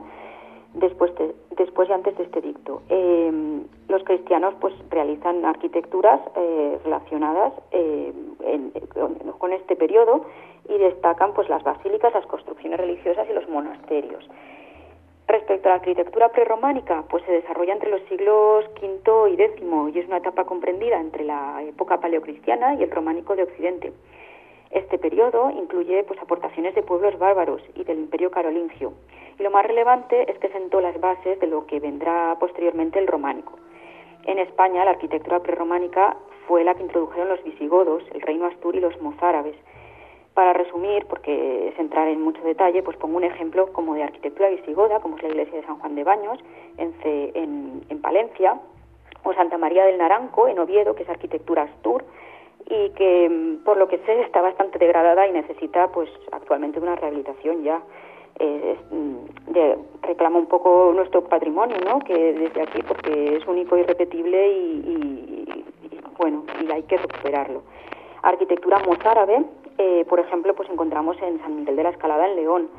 [0.73, 1.11] después,
[1.57, 2.81] después y antes de este edicto.
[2.89, 7.53] Eh, los cristianos pues realizan arquitecturas eh, relacionadas
[9.37, 10.25] con este periodo
[10.69, 14.27] y destacan pues las basílicas, las construcciones religiosas y los monasterios.
[15.31, 19.63] Respecto a la arquitectura prerrománica, pues se desarrolla entre los siglos V y X
[19.93, 23.93] y es una etapa comprendida entre la época paleocristiana y el románico de Occidente.
[24.71, 28.91] Este periodo incluye pues, aportaciones de pueblos bárbaros y del imperio carolingio.
[29.39, 33.07] Y lo más relevante es que sentó las bases de lo que vendrá posteriormente el
[33.07, 33.53] románico.
[34.25, 38.81] En España, la arquitectura prerrománica fue la que introdujeron los visigodos, el reino astur y
[38.81, 39.55] los mozárabes,
[40.33, 44.49] para resumir, porque es entrar en mucho detalle, pues pongo un ejemplo como de arquitectura
[44.49, 46.39] visigoda, como es la iglesia de San Juan de Baños,
[46.77, 46.93] en,
[47.89, 48.59] en, Palencia,
[49.23, 52.03] o Santa María del Naranco, en Oviedo, que es arquitectura astur,
[52.69, 56.95] y que mm, por lo que sé está bastante degradada y necesita pues actualmente una
[56.95, 57.81] rehabilitación ya.
[58.39, 59.53] Eh, mm,
[60.01, 61.99] reclama un poco nuestro patrimonio, ¿no?
[61.99, 65.45] Que desde aquí, porque es único y repetible y,
[65.91, 67.61] y bueno, y hay que recuperarlo.
[68.23, 69.43] Arquitectura mozárabe,
[69.77, 72.69] eh, por ejemplo, pues encontramos en San Miguel de la Escalada en León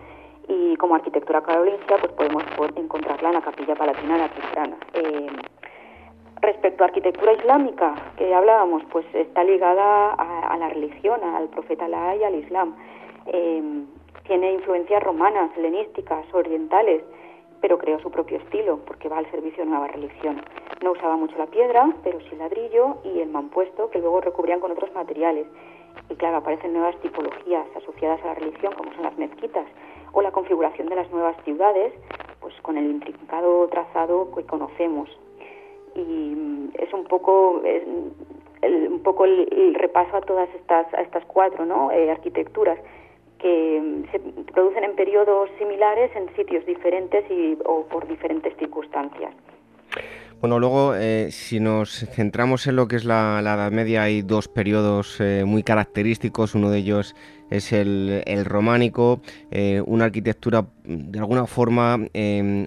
[0.48, 2.44] y como arquitectura carolingia pues podemos
[2.76, 4.76] encontrarla en la Capilla Palatina de Cristiana.
[4.94, 5.26] Eh,
[6.40, 12.16] respecto a arquitectura islámica que hablábamos, pues está ligada a, la religión, al profeta Alá
[12.16, 12.74] y al Islam.
[13.26, 13.84] Eh,
[14.26, 17.02] tiene influencias romanas, helenísticas, orientales,
[17.60, 20.42] pero creó su propio estilo porque va al servicio de nueva religión.
[20.82, 24.72] No usaba mucho la piedra, pero sí ladrillo y el mampuesto que luego recubrían con
[24.72, 25.46] otros materiales
[26.08, 29.66] y claro, aparecen nuevas tipologías asociadas a la religión, como son las mezquitas,
[30.12, 31.92] o la configuración de las nuevas ciudades,
[32.40, 35.08] pues con el intrincado trazado que conocemos.
[35.94, 41.24] Y mm, es un poco, el, un poco el, repaso a todas estas, a estas
[41.26, 41.90] cuatro ¿no?
[41.90, 42.78] Eh, arquitecturas
[43.38, 44.18] que mm, se
[44.52, 49.34] producen en periodos similares en sitios diferentes y, o por diferentes circunstancias.
[50.42, 54.48] Bueno, luego, eh, si nos centramos en lo que es la, Edad Media, hay dos
[54.48, 56.56] periodos eh, muy característicos.
[56.56, 57.14] Uno de ellos
[57.48, 61.96] es el, románico, eh, una arquitectura de alguna forma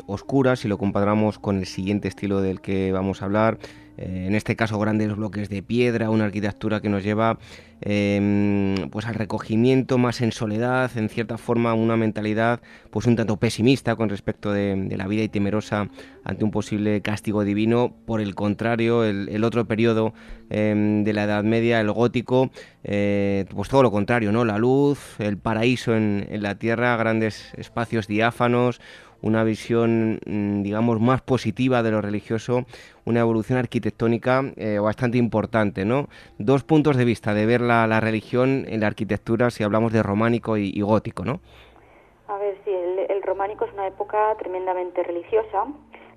[0.07, 3.57] oscura, si lo comparamos con el siguiente estilo del que vamos a hablar.
[3.97, 7.37] En este caso, grandes bloques de piedra, una arquitectura que nos lleva
[7.81, 13.35] Em, pues al recogimiento más en soledad, en cierta forma una mentalidad pues un tanto
[13.37, 15.89] pesimista con respecto de, la vida y temerosa
[16.23, 17.93] ante un posible castigo divino.
[18.05, 20.13] Por el contrario, el, otro periodo
[20.49, 22.49] em, de la Edad Media, el gótico,
[22.83, 24.45] eh, pues todo lo contrario, ¿no?
[24.45, 28.79] La luz, el paraíso en la tierra, grandes espacios diáfanos,
[29.25, 32.65] una visión, mm, digamos, más positiva de lo religioso,
[33.05, 36.07] una evolución arquitectónica eh, bastante importante, ¿no?
[36.37, 40.57] Dos puntos de vista de ver la, religión en la arquitectura si hablamos de románico
[40.57, 41.39] y, gótico, ¿no?
[42.27, 45.65] A ver, sí, el, románico es una época tremendamente religiosa.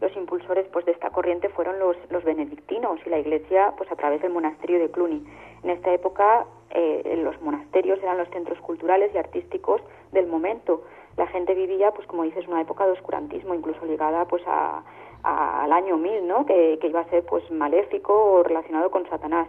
[0.02, 3.96] Los impulsores pues, de esta corriente fueron los, los benedictinos y la iglesia pues, a
[3.96, 5.24] través del monasterio de Cluny.
[5.62, 9.80] En esta época eh, los monasterios eran los centros culturales y artísticos
[10.12, 10.82] del momento
[11.18, 14.82] la gente vivía, pues como dices, una época de oscurantismo, incluso ligada pues a,
[15.24, 16.46] al año 1000, ¿no?
[16.46, 19.48] Que, iba a ser pues maléfico o relacionado con Satanás.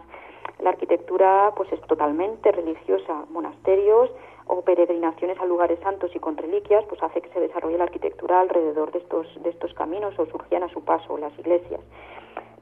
[0.58, 4.10] La arquitectura pues es totalmente religiosa, monasterios
[4.50, 8.40] o peregrinaciones a lugares santos y con reliquias, pues hace que se desarrolle la arquitectura
[8.40, 11.80] alrededor de estos de estos caminos o surgían a su paso las iglesias.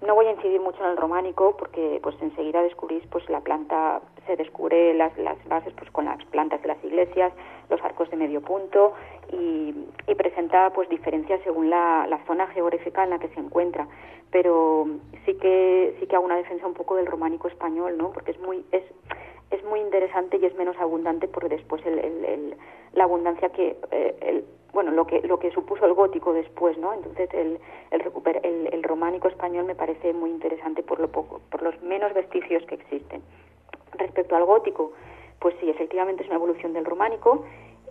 [0.06, 4.02] No voy a incidir mucho en el románico porque pues enseguida descubrís pues la planta
[4.26, 7.32] se descubre las, las bases pues con las plantas de las iglesias,
[7.70, 8.92] los arcos de medio punto
[9.32, 9.74] y,
[10.14, 13.86] presenta pues diferencias según la, la, zona geográfica en la que se encuentra.
[14.30, 14.88] Pero
[15.24, 18.10] sí que sí que hago una defensa un poco del románico español, ¿no?
[18.10, 18.82] Porque es muy es
[19.50, 22.56] es muy interesante y es menos abundante porque después el, el,
[22.92, 26.92] la abundancia que eh, el, bueno lo que lo que supuso el gótico después no
[26.92, 27.58] entonces el
[27.90, 28.02] el,
[28.42, 32.64] el, el románico español me parece muy interesante por lo poco por los menos vestigios
[32.66, 33.22] que existen.
[33.92, 34.92] Respecto al gótico
[35.40, 37.44] pues sí, efectivamente es una evolución del románico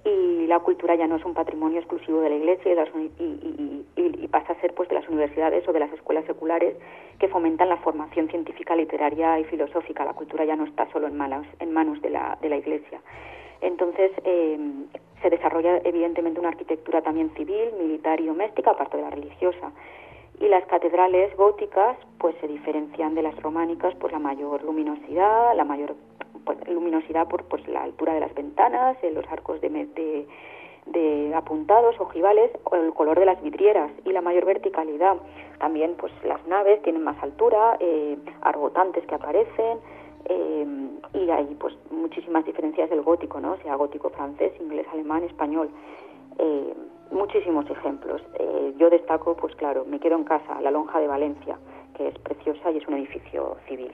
[0.06, 4.54] y la cultura ya no es un patrimonio exclusivo de la Iglesia y, y, pasa
[4.54, 6.76] a ser pues de las universidades o de las escuelas seculares
[7.20, 10.06] que fomentan la formación científica, literaria y filosófica.
[10.06, 13.00] La cultura ya no está solo en manos, en manos de, la, de la Iglesia.
[13.62, 14.60] Entonces, eh,
[15.22, 19.72] se desarrolla evidentemente una arquitectura también civil, militar y doméstica, aparte de la religiosa.
[20.40, 25.64] Y las catedrales góticas pues se diferencian de las románicas por la mayor luminosidad, la
[25.64, 25.96] mayor
[26.48, 30.28] pues, luminosidad por pues, la altura de las ventanas, en los arcos de, de,
[30.86, 35.18] de apuntados, ojivales, el color de las vidrieras y la mayor verticalidad.
[35.60, 39.80] También pues las naves tienen más altura, eh, arbotantes que aparecen,
[40.30, 40.66] eh,
[41.14, 43.58] y hay pues muchísimas diferencias del gótico, ¿no?
[43.58, 45.70] sea, gótico francés, inglés, alemán, español.
[46.40, 46.74] Eh,
[47.12, 48.22] muchísimos ejemplos.
[48.40, 51.58] Eh, yo destaco, pues claro, me quedo en casa, la Lonja de Valencia,
[51.96, 53.92] que es preciosa y es un edificio civil.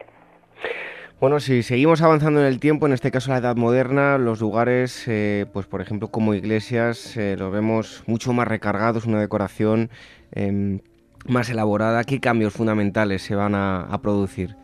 [1.19, 5.07] Bueno, si seguimos avanzando en el tiempo, en este caso la Edad Moderna, los lugares,
[5.07, 9.89] eh, pues por ejemplo como iglesias, los vemos mucho más recargados, una decoración
[10.31, 10.79] em,
[11.25, 12.03] más elaborada.
[12.03, 14.57] ¿Qué cambios fundamentales se van a producir?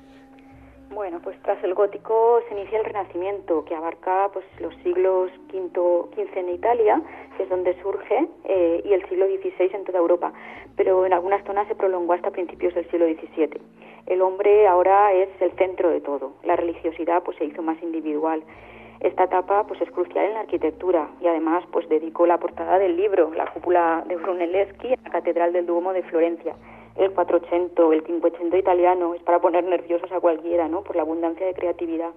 [0.99, 6.09] Bueno, pues tras el gótico se inicia el Renacimiento, que abarca pues los siglos V,
[6.13, 7.01] XV en Italia,
[7.39, 10.34] que es donde surge, eh, y el siglo XVI en toda Europa,
[10.75, 13.62] pero en algunas zonas se prolongó hasta principios del siglo XVII.
[14.08, 16.34] El hombre ahora es el centro de todo.
[16.43, 18.43] La religiosidad pues se hizo más individual.
[18.99, 22.97] Esta etapa pues es crucial en la arquitectura y además pues dedicó la portada del
[22.97, 26.56] libro, la cúpula de Brunelleschi, en la Catedral del Duomo de Florencia
[26.97, 30.82] el 400, el 580 italiano, es para poner nerviosos a cualquiera, ¿no?
[30.82, 32.10] Por la abundancia de creatividad.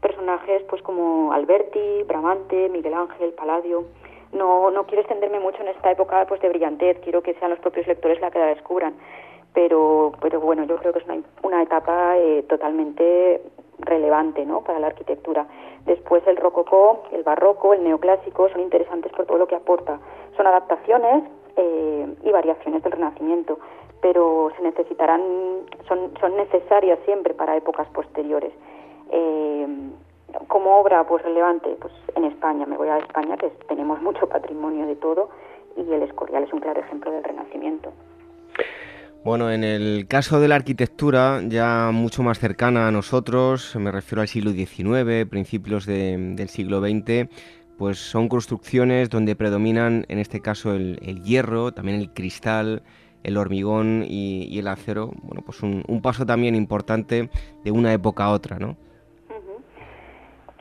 [0.00, 3.84] Personajes pues como Alberti, Bramante, Miguel Ángel, Palladio.
[4.32, 7.60] No, no quiero extenderme mucho en esta época pues de brillantez, quiero que sean los
[7.60, 8.94] propios lectores la que la descubran.
[9.54, 13.40] Pero, pero bueno, yo creo que es una, una etapa eh, totalmente
[13.78, 14.62] relevante ¿no?
[14.62, 15.46] para la arquitectura.
[15.86, 19.98] Después el rococó, el barroco, el neoclásico son interesantes por todo lo que aporta.
[20.36, 21.24] Son adaptaciones
[21.56, 23.58] eh, y variaciones del Renacimiento
[24.00, 25.20] pero se necesitarán,
[25.88, 28.52] son, son necesarias siempre para épocas posteriores.
[29.10, 29.66] Eh,
[30.48, 34.86] como obra pues relevante, pues en España, me voy a España, que tenemos mucho patrimonio
[34.86, 35.30] de todo,
[35.76, 37.92] y el Escorial es un claro ejemplo del Renacimiento.
[39.24, 44.22] Bueno, en el caso de la arquitectura, ya mucho más cercana a nosotros, me refiero
[44.22, 47.28] al siglo XIX, principios del siglo XX,
[47.76, 52.82] pues son construcciones donde predominan, en este caso, el, el hierro, también el cristal,
[53.26, 57.28] el hormigón y, el acero, bueno, pues un, paso también importante
[57.64, 58.76] de una época a otra, ¿no?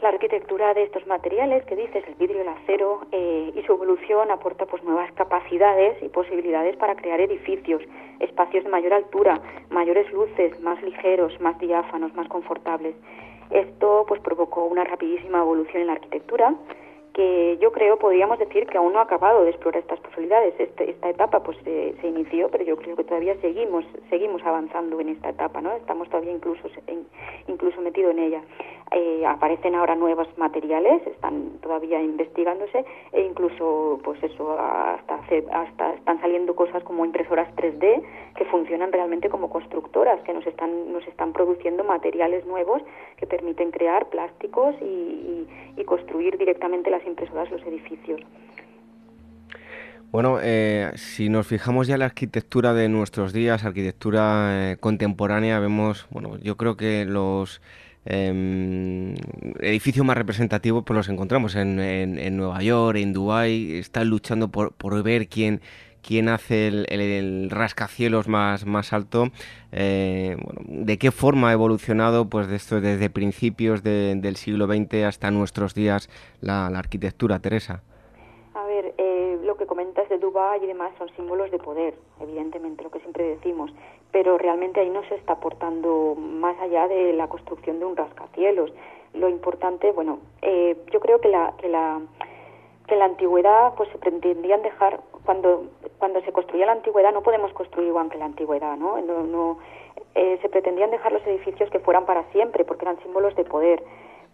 [0.06, 4.30] La arquitectura de estos materiales que dices, el vidrio, el acero eh, y su evolución
[4.30, 7.82] aporta pues nuevas capacidades y posibilidades para crear edificios,
[8.20, 9.42] espacios de mayor altura,
[9.72, 12.94] mayores luces, más ligeros, más diáfanos, más confortables.
[13.50, 16.54] Esto pues provocó una rapidísima evolución en la arquitectura
[17.16, 20.54] que yo creo podríamos decir que aún no ha acabado de explorar estas posibilidades.
[20.60, 25.10] Este, esta etapa pues se, inició, pero yo creo que todavía seguimos seguimos avanzando en
[25.10, 25.72] esta etapa, ¿no?
[25.72, 27.08] Estamos todavía incluso en,
[27.48, 28.42] incluso metido en ella.
[28.92, 35.16] Eh, aparecen ahora nuevos materiales, están todavía investigándose e incluso pues eso hasta
[35.54, 38.04] hasta están saliendo cosas como impresoras 3D
[38.36, 42.82] que funcionan realmente como constructoras, que nos están nos están produciendo materiales nuevos
[43.16, 45.48] que permiten crear plásticos y
[45.86, 48.22] construir directamente las impresoras los edificios.
[50.12, 55.60] Bueno, eh, si nos fijamos ya en la arquitectura de nuestros días, arquitectura eh, contemporánea,
[55.60, 57.62] vemos, bueno, yo creo que los
[58.06, 59.16] em,
[59.60, 65.28] edificios más representativos pues los encontramos en, Nueva York, en Dubái, están luchando por ver
[65.28, 65.60] quién,
[66.06, 69.26] quién hace el, rascacielos más, más alto,
[69.72, 70.38] eh,
[70.68, 75.74] de qué forma ha evolucionado pues de esto desde principios del siglo XX hasta nuestros
[75.74, 76.10] días
[76.42, 77.82] la, arquitectura, Teresa.
[78.54, 82.84] A ver, eh, lo que comentas de Dubái y demás son símbolos de poder, evidentemente,
[82.84, 83.72] lo que siempre decimos,
[84.12, 88.72] pero realmente ahí no se está aportando más allá de la construcción de un rascacielos.
[89.14, 92.02] Lo importante, bueno, eh, yo creo que la, que la
[92.88, 95.66] que en la antigüedad pues se pretendían dejar cuando
[95.98, 99.58] cuando se construía la antigüedad no podemos construir igual que la antigüedad no no,
[100.14, 103.84] eh, se pretendían dejar los edificios que fueran para siempre porque eran símbolos de poder.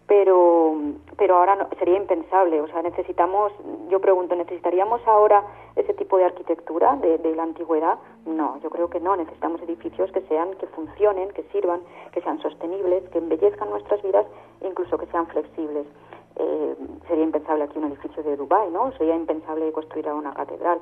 [0.07, 0.75] Pero
[1.17, 3.53] pero ahora no, sería impensable o sea necesitamos
[3.89, 5.43] yo pregunto necesitaríamos ahora
[5.75, 10.21] ese tipo de arquitectura de la antigüedad no yo creo que no necesitamos edificios que
[10.21, 14.25] sean que funcionen que sirvan que sean sostenibles que embellezcan nuestras vidas
[14.61, 15.85] e incluso que sean flexibles
[16.35, 16.75] eh,
[17.07, 18.91] sería impensable aquí un edificio de Dubái, ¿no?
[18.93, 20.79] Sería impensable construir una catedral.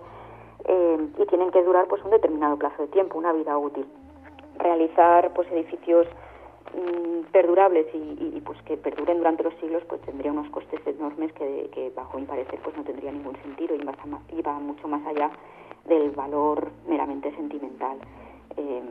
[0.66, 3.86] Eh, y tienen que durar pues un determinado plazo de tiempo, una vida útil.
[4.58, 6.08] Realizar pues edificios
[6.76, 11.92] mm, perdurables y, pues que perduren durante los siglos pues tendría unos costes enormes que,
[11.96, 15.32] bajo mi parecer pues no tendría ningún sentido y va mucho más allá
[15.86, 17.98] del valor meramente sentimental.
[18.58, 18.84] Eh,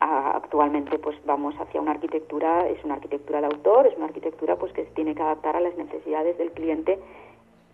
[0.00, 4.72] actualmente pues vamos hacia una arquitectura, es una arquitectura de autor, es una arquitectura pues
[4.72, 6.98] que se tiene que adaptar a las necesidades del cliente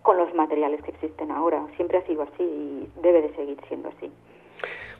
[0.02, 1.66] con los materiales que existen ahora.
[1.76, 4.10] Siempre ha sido así y debe de seguir siendo así.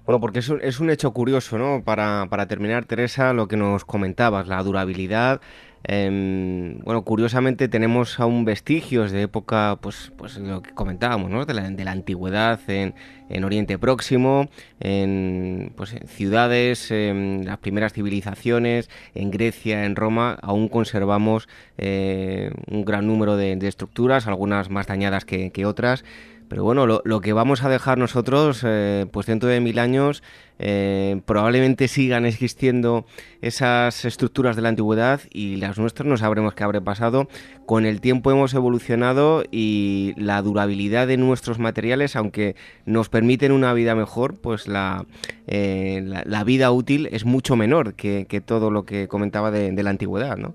[0.05, 1.83] Bueno, porque es un, es un hecho curioso, ¿no?
[1.85, 5.41] Para, para terminar, Teresa, lo que nos comentabas, la durabilidad
[5.89, 11.45] Em, bueno, curiosamente tenemos aún vestigios de época, pues, pues lo que comentábamos, ¿no?
[11.45, 12.95] de, la, de la antigüedad en,
[13.29, 14.49] en, Oriente Próximo,
[14.81, 22.85] en, pues, ciudades, en las primeras civilizaciones, en Grecia, en Roma, aún conservamos eh, un
[22.85, 26.05] gran número de, estructuras, algunas más dañadas que otras.
[26.49, 30.23] Pero bueno, lo, que vamos a dejar nosotros, eh, pues dentro de mil años,
[30.61, 33.05] eh, probablemente sigan existiendo
[33.43, 37.27] esas estructuras de la antigüedad y las nuestras no sabremos qué habrá pasado.
[37.67, 43.73] Con el tiempo hemos evolucionado y la durabilidad de nuestros materiales, aunque nos permiten una
[43.73, 45.05] vida mejor, pues la,
[45.49, 49.91] eh, la, vida útil es mucho menor que, todo lo que comentaba de, de la
[49.91, 50.55] antigüedad, ¿no?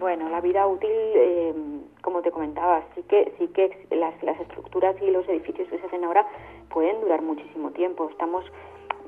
[0.00, 0.88] Bueno, la vida útil
[2.04, 5.86] como te comentaba, sí que, sí que las, las estructuras y los edificios que se
[5.86, 6.26] hacen ahora
[6.68, 8.10] pueden durar muchísimo tiempo.
[8.10, 8.44] Estamos,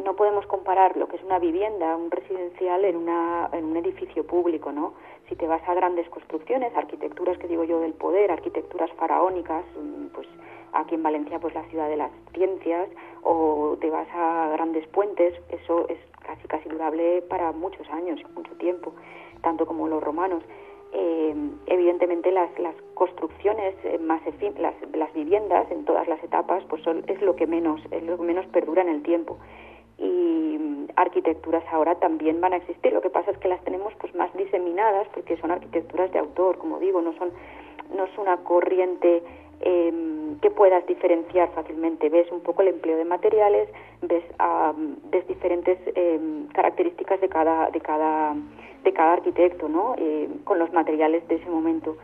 [0.02, 4.26] no podemos comparar lo que es una vivienda, un residencial en, una, en un edificio
[4.26, 4.94] público, ¿no?
[5.28, 10.06] Si te vas a grandes construcciones, arquitecturas que digo yo del poder, arquitecturas faraónicas, mm,
[10.14, 10.26] pues
[10.72, 12.88] aquí en Valencia pues la ciudad de las ciencias,
[13.22, 18.52] o te vas a grandes puentes, eso es casi casi durable para muchos años, mucho
[18.54, 18.94] tiempo,
[19.42, 20.42] tanto como los romanos.
[20.92, 21.34] Eh,
[21.66, 24.22] evidentemente las, las construcciones eh, más
[24.58, 28.16] las, las viviendas en todas las etapas pues son, es lo que menos es lo
[28.16, 29.38] que menos perdura en el tiempo.
[29.98, 32.92] Y mm, arquitecturas ahora también van a existir.
[32.92, 36.58] Lo que pasa es que las tenemos pues más diseminadas porque son arquitecturas de autor
[36.58, 37.30] como digo no son
[37.94, 39.22] no es una corriente
[39.60, 43.68] em, que puedas diferenciar fácilmente ves un poco el empleo de materiales
[44.02, 44.24] ves
[45.10, 48.34] ves diferentes em, características de cada de cada
[48.86, 49.94] de cada arquitecto, ¿no?
[49.98, 51.96] Eh, con los materiales de ese momento.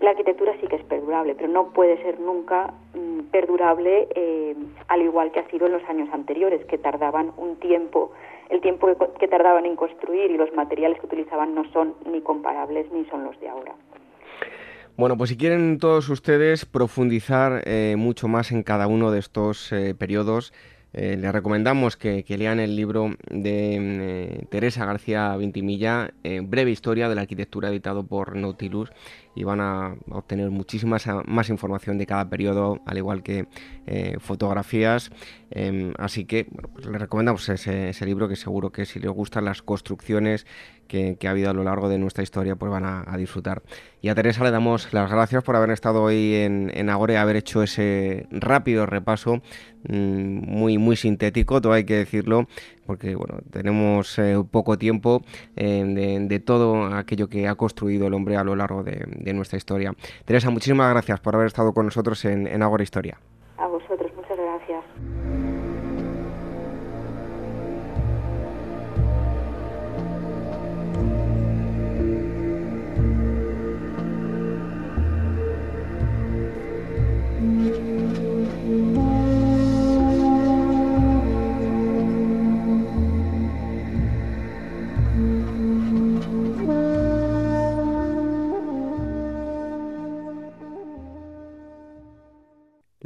[0.00, 4.54] La arquitectura sí que es perdurable, pero no puede ser nunca mm, perdurable eh,
[4.88, 8.12] al igual que ha sido en los años anteriores, que tardaban un tiempo,
[8.50, 8.88] el tiempo
[9.18, 13.24] que, tardaban en construir y los materiales que utilizaban no son ni comparables ni son
[13.24, 13.74] los de ahora.
[15.00, 19.72] Bueno, pues si quieren todos ustedes profundizar eh, mucho más en cada uno de estos
[19.96, 20.52] periodos,
[20.92, 27.08] eh, les recomendamos que, lean el libro de eh, Teresa García Vintimilla, eh, Breve Historia
[27.08, 28.90] de la Arquitectura, editado por Nautilus,
[29.34, 33.46] y van a obtener muchísima más información de cada periodo, al igual que
[34.20, 35.10] fotografías.
[35.52, 39.62] Em, así que pues les recomendamos ese, libro que seguro que si les gustan las
[39.62, 40.46] construcciones
[40.86, 43.62] que, ha habido a lo largo de nuestra historia, pues van a, disfrutar.
[44.00, 47.36] Y a Teresa le damos las gracias por haber estado hoy en, en Agore, haber
[47.36, 49.42] hecho ese rápido repaso
[49.88, 52.48] Mm, muy, muy sintético, todo hay que decirlo,
[52.90, 55.22] porque bueno, tenemos eh, poco tiempo
[55.54, 55.84] eh,
[56.28, 59.94] de, todo aquello que ha construido el hombre a lo largo de, nuestra historia.
[60.24, 63.16] Teresa, muchísimas gracias por haber estado con nosotros en, en Agora Historia.
[63.58, 63.99] A vosotros,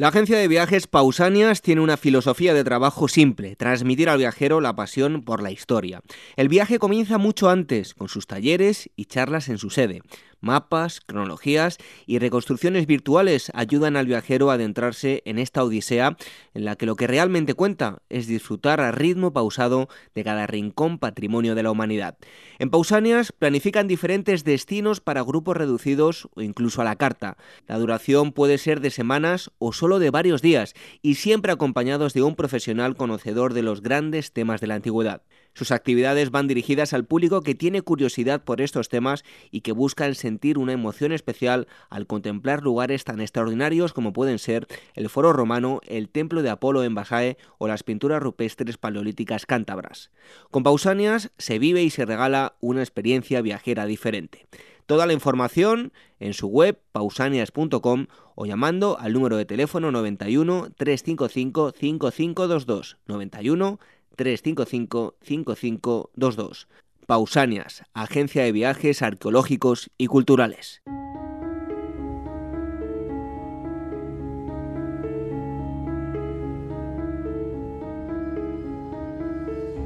[0.04, 4.76] La agencia de viajes Pausanias tiene una filosofía de trabajo simple, transmitir al viajero la
[4.76, 6.02] pasión por la historia.
[6.36, 10.02] El viaje comienza mucho antes, con sus talleres y charlas en su sede.
[10.44, 16.16] Mapas, cronologías y reconstrucciones virtuales ayudan al viajero a adentrarse en esta odisea
[16.52, 20.98] en la que lo que realmente cuenta es disfrutar a ritmo pausado de cada rincón
[20.98, 22.18] patrimonio de la humanidad.
[22.58, 27.36] En Pausanias planifican diferentes destinos para grupos reducidos o incluso a la carta.
[27.66, 32.22] La duración puede ser de semanas o solo de varios días y siempre acompañados de
[32.22, 35.22] un profesional conocedor de los grandes temas de la antigüedad.
[35.54, 40.16] Sus actividades van dirigidas al público que tiene curiosidad por estos temas y que buscan
[40.16, 45.80] sentir una emoción especial al contemplar lugares tan extraordinarios como pueden ser el Foro Romano,
[45.86, 50.10] el Templo de Apolo en Basae o las pinturas rupestres paleolíticas cántabras.
[50.50, 54.46] Con Pausanias se vive y se regala una experiencia viajera diferente.
[54.86, 61.72] Toda la información en su web pausanias.com o llamando al número de teléfono 91 355
[61.72, 63.78] 5522 91
[64.16, 66.66] 355-5522.
[67.06, 70.80] Pausanias, Agencia de Viajes Arqueológicos y Culturales.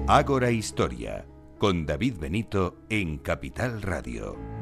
[0.06, 1.26] Ágora Historia,
[1.58, 4.57] con David Benito en Capital Radio.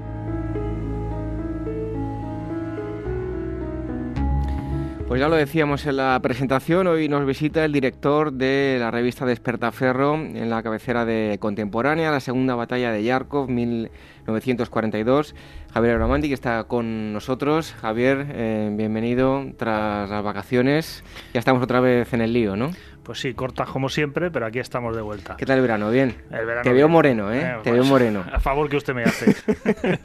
[5.08, 9.24] Pues ya lo decíamos en la presentación, hoy nos visita el director de la revista
[9.24, 15.36] Despertaferro en la cabecera de Contemporánea, la segunda batalla de Yarkov, 1942.
[15.72, 17.72] Javier Abramandi, que está con nosotros.
[17.80, 21.04] Javier, eh, bienvenido tras las vacaciones.
[21.32, 22.70] Ya estamos otra vez en el lío, ¿no?
[23.06, 25.36] Pues sí, cortas como siempre, pero aquí estamos de vuelta.
[25.36, 25.92] ¿Qué tal el verano?
[25.92, 26.16] Bien.
[26.64, 27.38] Te veo moreno, ¿eh?
[27.40, 28.24] eh Te veo pues, moreno.
[28.32, 29.32] A favor que usted me hace.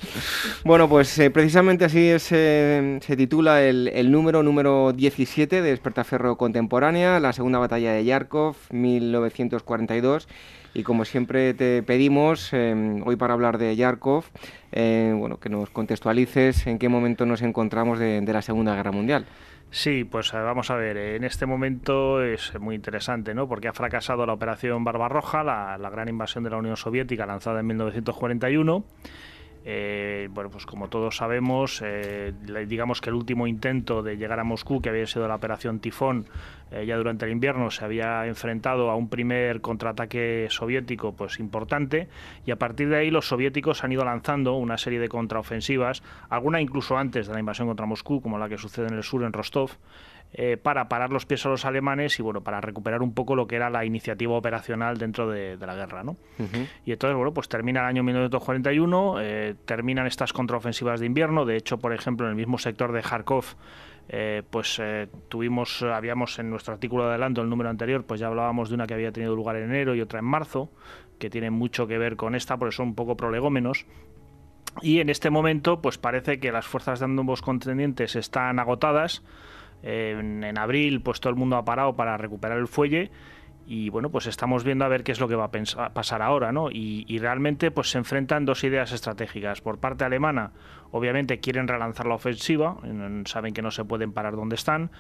[0.64, 6.38] bueno, pues eh, precisamente así es, eh, se titula el, número número 17 de Despertaferro
[6.38, 10.28] Contemporánea, la segunda batalla de Yarkov, 1942.
[10.76, 14.26] Y como siempre te pedimos, hoy para hablar de Yarkov,
[14.72, 19.26] bueno, que nos contextualices en qué momento nos encontramos de la Segunda Guerra Mundial.
[19.74, 23.48] Sí, pues eh, vamos a ver, en este momento es muy interesante, ¿no?
[23.48, 27.62] Porque ha fracasado la operación Barbarroja, la, la gran invasión de la Unión Soviética lanzada
[27.62, 28.84] en 1941
[29.64, 32.34] eh, bueno, pues como todos sabemos, eh,
[32.68, 36.26] digamos que el último intento de llegar a Moscú, que había sido la operación Tifón,
[36.72, 42.08] eh, ya durante el invierno se había enfrentado a un primer contraataque soviético pues importante
[42.46, 46.62] y a partir de ahí los soviéticos han ido lanzando una serie de contraofensivas, alguna
[46.62, 49.34] incluso antes de la invasión contra Moscú, como la que sucede en el sur en
[49.34, 49.72] Rostov,
[50.34, 53.48] eh, para parar los pies a los alemanes y bueno para recuperar un poco lo
[53.48, 56.16] que era la iniciativa operacional dentro de, la guerra ¿no?
[56.86, 61.44] y entonces bueno pues termina el año 1941 eh, terminan estas contraofensivas de invierno.
[61.44, 63.44] De hecho por ejemplo en el mismo sector de Kharkov
[64.08, 64.82] eh, pues
[65.28, 68.88] tuvimos habíamos en nuestro artículo de adelanto el número anterior pues ya hablábamos de una
[68.88, 70.72] que había tenido lugar en enero y otra en marzo
[71.20, 73.86] que tiene mucho que ver con esta porque son un poco prolegómenos.
[74.82, 79.24] Y en este momento pues parece que las fuerzas de ambos contendientes están agotadas
[79.84, 83.12] en, abril, pues todo el mundo ha parado para recuperar el fuelle
[83.68, 86.52] y bueno, pues estamos viendo a ver qué es lo que va a, pasar ahora,
[86.52, 86.70] ¿no?
[86.72, 89.62] Y, realmente pues se enfrentan dos ideas estratégicas.
[89.62, 90.52] Por parte alemana,
[90.92, 92.78] obviamente quieren relanzar la ofensiva,
[93.26, 94.92] saben que no se pueden parar donde están.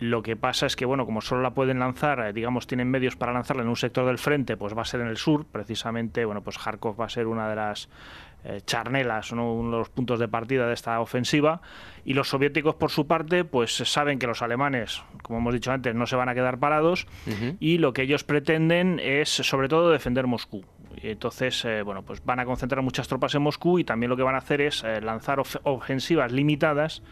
[0.00, 3.14] Lo que pasa es que, bueno, como solo la pueden lanzar, eh, digamos, tienen medios
[3.14, 6.24] para lanzarla en un sector del frente, pues va a ser en el sur, precisamente,
[6.24, 7.88] bueno, pues Kharkov va a ser una de las
[8.44, 11.60] eh, charnelas, uno de los puntos de partida de esta ofensiva.
[12.04, 15.94] Y los soviéticos, por su parte, pues saben que los alemanes, como hemos dicho antes,
[15.94, 17.06] no se van a quedar parados
[17.60, 20.64] y lo que ellos pretenden es, sobre todo, defender Moscú.
[21.02, 24.22] entonces, eh, bueno, pues van a concentrar muchas tropas en Moscú y también lo que
[24.22, 27.02] van a hacer es eh, lanzar ofensivas limitadas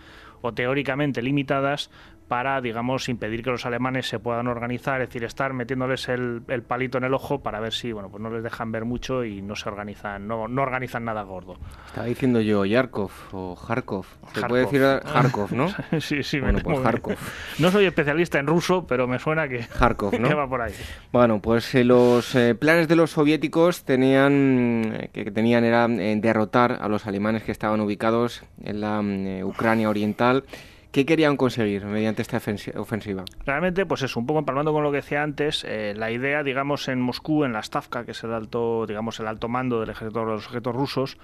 [0.40, 1.90] o teóricamente limitadas
[2.28, 6.98] para, digamos, impedir que los alemanes se puedan organizar, es decir, estar metiéndoles el, palito
[6.98, 9.54] en el ojo para ver si, bueno, pues no les dejan ver mucho y no
[9.54, 11.56] se organizan, no, no organizan nada gordo.
[11.86, 14.06] Estaba diciendo yo Yarkov o Kharkov.
[14.34, 15.68] Se puede decir Kharkov, ¿no?
[16.00, 17.16] sí, sí, bueno, pues Kharkov.
[17.58, 20.36] No soy especialista en ruso, pero me suena que, Kharkov, ¿no?
[20.36, 20.72] va por ahí.
[21.12, 26.78] Bueno, pues eh, los eh, planes de los soviéticos tenían, eh, que, tenían era derrotar
[26.80, 30.44] a los alemanes que estaban ubicados en la mm, Ucrania oriental
[30.97, 33.26] ¿Qué querían conseguir mediante esta ofensiva?
[33.44, 36.88] Realmente, pues es un poco empalmando con lo que decía antes, eh, la idea, digamos,
[36.88, 40.20] en Moscú, en la Stavka, que es el alto, digamos, el alto mando del ejército
[40.20, 41.18] de los ejércitos rusos,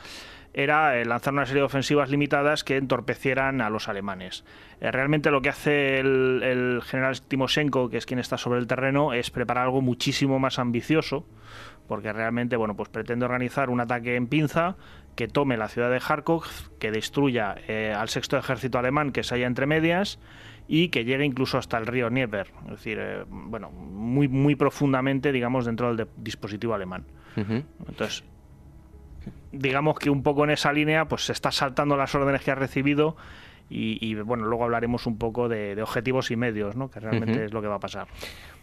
[0.53, 4.45] era eh, lanzar una serie de ofensivas limitadas que entorpecieran a los alemanes.
[4.83, 8.67] Eh, realmente lo que hace el, el, general Timoshenko, que es quien está sobre el
[8.67, 11.25] terreno, es preparar algo muchísimo más ambicioso,
[11.87, 14.77] porque realmente, bueno, pues pretende organizar un ataque en pinza
[15.15, 16.45] que tome la ciudad de Kharkov,
[16.79, 20.19] que destruya eh, al sexto ejército alemán que se halla entre medias
[20.69, 25.33] y que llegue incluso hasta el río Dnieper, es decir, eh, bueno, muy muy profundamente,
[25.33, 27.05] digamos, dentro del dispositivo alemán.
[27.37, 28.25] Entonces,
[29.53, 32.55] digamos que un poco en esa línea, pues se está saltando las órdenes que ha
[32.55, 33.17] recibido
[33.75, 36.91] y, bueno, luego hablaremos un poco de, objetivos y medios, ¿no?
[36.91, 38.07] que realmente es lo que va a pasar.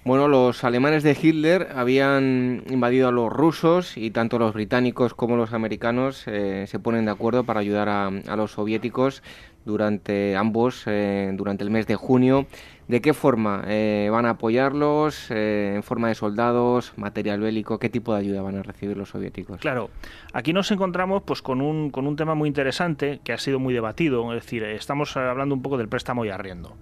[0.05, 5.35] Bueno, los alemanes de Hitler habían invadido a los rusos y tanto los británicos como
[5.35, 9.21] los americanos eh, se ponen de acuerdo para ayudar a, los soviéticos
[9.65, 12.47] durante ambos, eh, durante el mes de junio.
[12.87, 15.29] ¿De qué forma eh, van a apoyarlos?
[15.29, 17.77] ¿En forma de soldados, material bélico?
[17.77, 19.59] ¿Qué tipo de ayuda van a recibir los soviéticos?
[19.59, 19.89] Claro,
[20.33, 23.73] aquí nos encontramos pues con un, con un tema muy interesante que ha sido muy
[23.73, 24.33] debatido.
[24.33, 26.77] Es decir, estamos hablando un poco del préstamo y arriendo.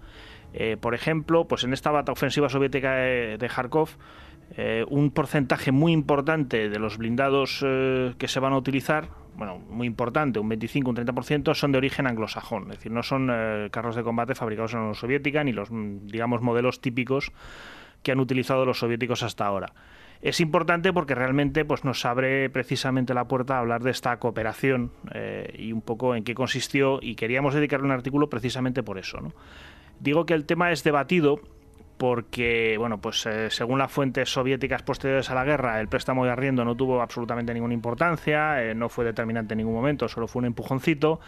[0.53, 3.89] Eh, por ejemplo, pues en esta bata ofensiva soviética de, Kharkov,
[4.55, 9.59] eh, un porcentaje muy importante de los blindados eh, que se van a utilizar, bueno,
[9.69, 13.27] muy importante, un 25, un 30%, son de origen anglosajón, es decir, no son
[13.71, 17.31] carros de combate fabricados en la Unión Soviética ni los, digamos, modelos típicos
[18.01, 19.73] que han utilizado los soviéticos hasta ahora.
[20.23, 24.91] Es importante porque realmente pues, nos abre precisamente la puerta a hablar de esta cooperación
[25.55, 29.21] y un poco en qué consistió y queríamos dedicarle un artículo precisamente por eso.
[29.21, 29.33] ¿no?
[29.99, 31.39] Digo que el tema es debatido
[31.97, 36.31] porque, bueno, pues eh, según las fuentes soviéticas posteriores a la guerra, el préstamo de
[36.31, 40.41] arriendo no tuvo absolutamente ninguna importancia, eh, no fue determinante en ningún momento, solo fue
[40.41, 41.19] un empujoncito.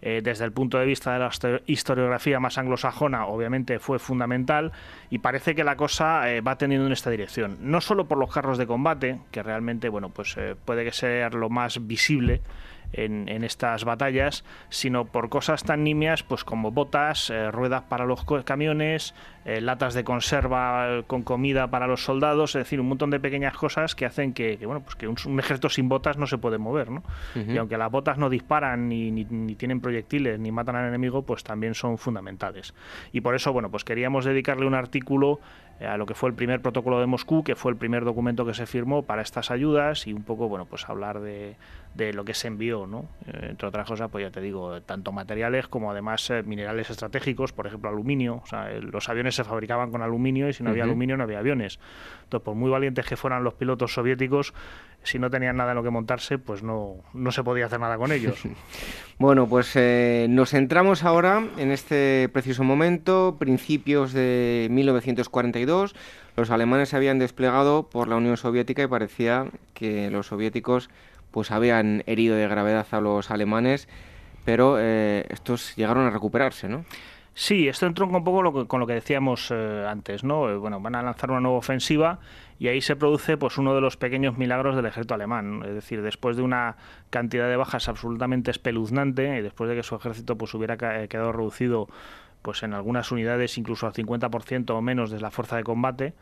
[0.00, 4.72] Eh, desde el punto de vista de la historiografía más anglosajona, obviamente fue fundamental
[5.10, 7.58] y parece que la cosa va teniendo en esta dirección.
[7.60, 11.50] No solo por los carros de combate, que realmente, bueno, pues puede que sea lo
[11.50, 12.42] más visible
[12.92, 18.24] en, estas batallas, sino por cosas tan nimias pues como botas, eh, ruedas para los
[18.44, 19.14] camiones,
[19.44, 23.56] eh, latas de conserva con comida para los soldados, es decir, un montón de pequeñas
[23.56, 26.90] cosas que hacen que, bueno, pues que un, ejército sin botas no se puede mover,
[26.90, 27.02] ¿no?
[27.34, 31.42] Y aunque las botas no disparan ni, ni, tienen proyectiles ni matan al enemigo, pues
[31.42, 32.74] también son fundamentales.
[33.12, 35.40] Y por eso, bueno, pues queríamos dedicarle un artículo
[35.80, 38.46] eh, a lo que fue el primer protocolo de Moscú, que fue el primer documento
[38.46, 41.56] que se firmó para estas ayudas y un poco, bueno, pues hablar de,
[41.94, 43.08] de lo que se envió, ¿no?
[43.26, 47.52] Eh, entre otras cosas, pues ya te digo, tanto materiales como además eh, minerales estratégicos,
[47.52, 48.40] por ejemplo aluminio.
[48.42, 51.38] O sea, los aviones se fabricaban con aluminio y si no había aluminio no había
[51.38, 51.78] aviones.
[52.24, 54.54] Entonces, por muy valientes que fueran los pilotos soviéticos,
[55.02, 57.96] si no tenían nada en lo que montarse, pues no, no se podía hacer nada
[57.96, 58.42] con ellos.
[59.18, 65.94] bueno, pues eh, nos centramos ahora en este preciso momento, principios de 1942.
[66.36, 70.88] Los alemanes se habían desplegado por la Unión Soviética y parecía que los soviéticos
[71.30, 73.88] pues habían herido de gravedad a los alemanes,
[74.44, 76.84] pero eh, estos llegaron a recuperarse, ¿no?
[77.34, 80.50] Sí, esto entró un poco con lo que decíamos eh, antes, ¿no?
[80.50, 82.18] Eh, bueno, van a lanzar una nueva ofensiva
[82.58, 86.02] y ahí se produce pues uno de los pequeños milagros del ejército alemán, es decir,
[86.02, 86.76] después de una
[87.08, 91.88] cantidad de bajas absolutamente espeluznante y después de que su ejército pues hubiera quedado reducido
[92.42, 96.12] pues en algunas unidades incluso al 50% o menos de la fuerza de combate,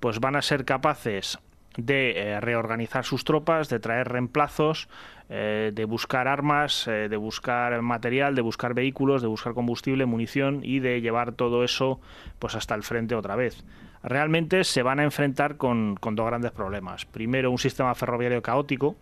[0.00, 1.38] pues van a ser capaces
[1.78, 4.88] de eh, reorganizar sus tropas, de traer reemplazos,
[5.28, 10.60] eh, de buscar armas, eh, de buscar material, de buscar vehículos, de buscar combustible, munición
[10.64, 12.00] y de llevar todo eso
[12.40, 13.64] pues hasta el frente otra vez.
[14.02, 17.04] Realmente se van a enfrentar con, con dos grandes problemas.
[17.06, 18.96] Primero, un sistema ferroviario caótico.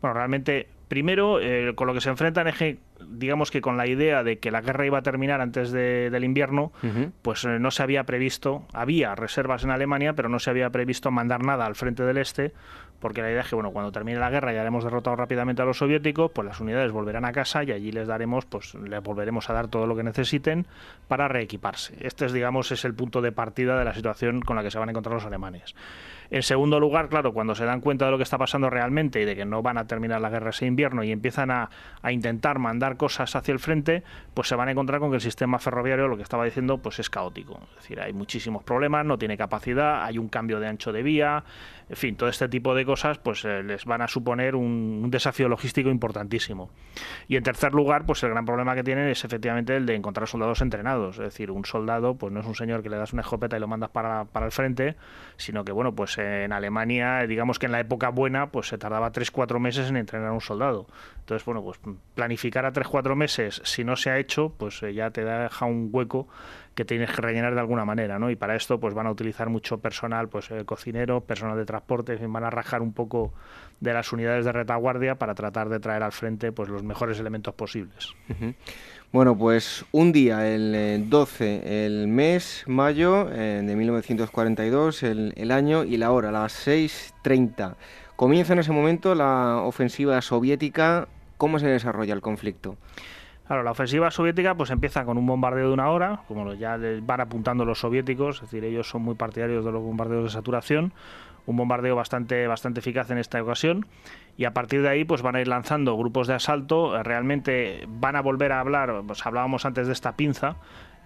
[0.00, 2.78] Bueno, realmente Primero, eh, con lo que se enfrentan es que,
[3.08, 6.72] digamos que con la idea de que la guerra iba a terminar antes del invierno,
[7.22, 11.10] pues eh, no se había previsto, había reservas en Alemania, pero no se había previsto
[11.10, 12.52] mandar nada al frente del este,
[13.06, 15.64] porque la idea es que, bueno, cuando termine la guerra ya haremos derrotado rápidamente a
[15.64, 19.48] los soviéticos, pues las unidades volverán a casa y allí les daremos, pues les volveremos
[19.48, 20.66] a dar todo lo que necesiten
[21.06, 21.94] para reequiparse.
[22.00, 24.80] Este es, digamos, es el punto de partida de la situación con la que se
[24.80, 25.76] van a encontrar los alemanes.
[26.30, 29.24] En segundo lugar, claro, cuando se dan cuenta de lo que está pasando realmente y
[29.24, 31.70] de que no van a terminar la guerra ese invierno y empiezan a,
[32.10, 34.02] intentar mandar cosas hacia el frente,
[34.34, 36.98] pues se van a encontrar con que el sistema ferroviario, lo que estaba diciendo, pues
[36.98, 37.60] es caótico.
[37.70, 41.44] Es decir, hay muchísimos problemas, no tiene capacidad, hay un cambio de ancho de vía,
[41.88, 45.48] en fin, todo este tipo de cosas pues eh, les van a suponer un, desafío
[45.48, 46.70] logístico importantísimo.
[47.28, 50.28] Y en tercer lugar, pues el gran problema que tienen es efectivamente el de encontrar
[50.28, 51.16] soldados entrenados.
[51.18, 53.60] Es decir, un soldado pues no es un señor que le das una escopeta y
[53.60, 54.96] lo mandas para, para el frente,
[55.36, 59.12] sino que bueno, pues en Alemania, digamos que en la época buena, pues se tardaba
[59.12, 60.86] 3-4 meses en entrenar a un soldado.
[61.20, 61.80] Entonces, bueno, pues
[62.14, 65.90] planificar a 3-4 meses, si no se ha hecho, pues eh, ya te deja un
[65.92, 66.28] hueco
[66.76, 68.30] que tienes que rellenar de alguna manera, ¿no?
[68.30, 72.18] Y para esto pues van a utilizar mucho personal, pues eh, cocinero, personal de transporte,
[72.26, 73.32] van a rajar un poco
[73.80, 77.54] de las unidades de retaguardia para tratar de traer al frente pues los mejores elementos
[77.54, 78.14] posibles.
[79.10, 85.52] Bueno, pues un día, el 12, eh, el mes, mayo eh, de 1942, el, el
[85.52, 87.74] año y la hora, las 6.30.
[88.16, 91.08] Comienza en ese momento la ofensiva soviética.
[91.38, 92.76] ¿Cómo se desarrolla el conflicto?
[93.46, 97.20] Claro, la ofensiva soviética pues empieza con un bombardeo de una hora, como ya van
[97.20, 100.92] apuntando los soviéticos, es decir, ellos son muy partidarios de los bombardeos de saturación,
[101.46, 103.86] un bombardeo bastante, bastante eficaz en esta ocasión,
[104.36, 108.16] y a partir de ahí pues van a ir lanzando grupos de asalto, realmente van
[108.16, 110.56] a volver a hablar, pues hablábamos antes de esta pinza,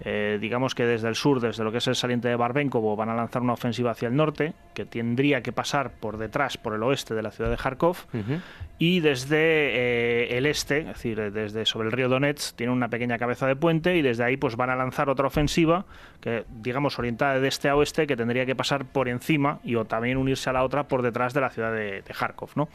[0.01, 3.09] eh, digamos que desde el sur, desde lo que es el saliente de Barbenkovo, van
[3.09, 6.83] a lanzar una ofensiva hacia el norte, que tendría que pasar por detrás, por el
[6.83, 7.97] oeste de la ciudad de Kharkov,
[8.79, 13.19] y desde eh, el este, es decir, desde sobre el río Donetsk, tiene una pequeña
[13.19, 15.85] cabeza de puente, y desde ahí pues van a lanzar otra ofensiva,
[16.21, 19.85] que digamos orientada de este a oeste, que tendría que pasar por encima y o
[19.85, 22.69] también unirse a la otra por detrás de la ciudad de, de Kharkov, ¿no?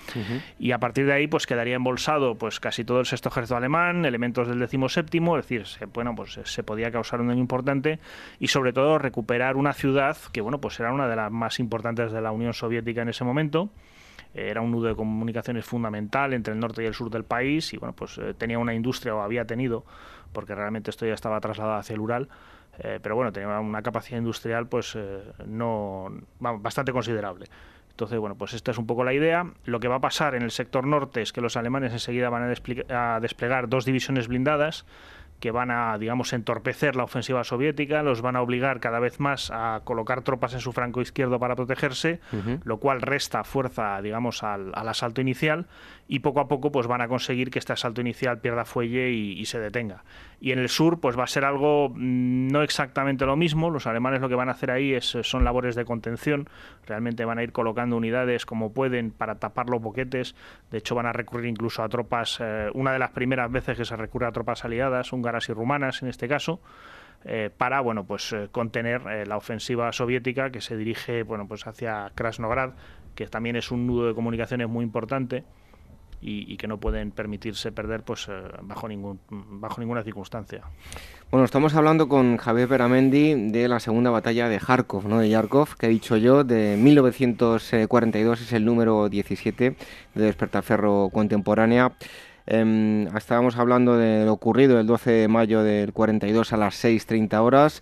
[0.59, 4.05] Y a partir de ahí pues quedaría embolsado pues casi todo el sexto ejército alemán,
[4.05, 7.99] elementos del décimo séptimo, es decir, se, bueno, pues se podía causar un daño importante
[8.39, 12.11] y sobre todo recuperar una ciudad que bueno pues era una de las más importantes
[12.11, 13.70] de la Unión Soviética en ese momento
[14.34, 17.78] era un nudo de comunicaciones fundamental entre el norte y el sur del país y
[17.78, 19.86] bueno pues eh, tenía una industria o había tenido
[20.34, 22.28] porque realmente esto ya estaba trasladado hacia el Ural
[22.80, 27.47] eh, pero bueno tenía una capacidad industrial pues eh, no bastante considerable
[27.95, 29.49] entonces, bueno, pues esta es un poco la idea.
[29.63, 32.43] Lo que va a pasar en el sector norte es que los alemanes enseguida van
[32.43, 34.86] a, a desplegar dos divisiones blindadas
[35.39, 39.51] que van a, digamos, entorpecer la ofensiva soviética, los van a obligar cada vez más
[39.53, 42.19] a colocar tropas en su franco izquierdo para protegerse,
[42.63, 45.67] lo cual resta fuerza, digamos, al, asalto inicial
[46.07, 49.45] y poco a poco pues van a conseguir que este asalto inicial pierda fuelle y,
[49.45, 50.03] se detenga.
[50.39, 53.88] Y en el sur pues va a ser algo mm, no exactamente lo mismo, los
[53.88, 56.47] alemanes lo que van a hacer ahí es, son labores de contención,
[56.88, 60.36] realmente van a ir colocando unidades como pueden para tapar los boquetes,
[60.71, 63.86] de hecho van a recurrir incluso a tropas, eh, una de las primeras veces que
[63.86, 66.59] se recurre a tropas aliadas, húngaras y rumanas en este caso,
[67.23, 72.11] eh, para bueno pues eh, contener la ofensiva soviética que se dirige bueno pues hacia
[72.13, 72.73] Krasnograd
[73.15, 75.43] que también es un nudo de comunicaciones muy importante
[76.21, 80.61] y, que no pueden permitirse perder pues eh, bajo ningún bajo ninguna circunstancia.
[81.30, 85.19] Bueno, estamos hablando con Javier Peramendi de la segunda batalla de Kharkov, ¿no?
[85.19, 89.76] de Yarkov, que he dicho yo, de 1942, es el número 17
[90.15, 91.93] de Despertaferro Contemporánea.
[92.48, 97.41] Em, estábamos hablando de lo ocurrido el 12 de mayo del 42 a las 6.30
[97.41, 97.82] horas.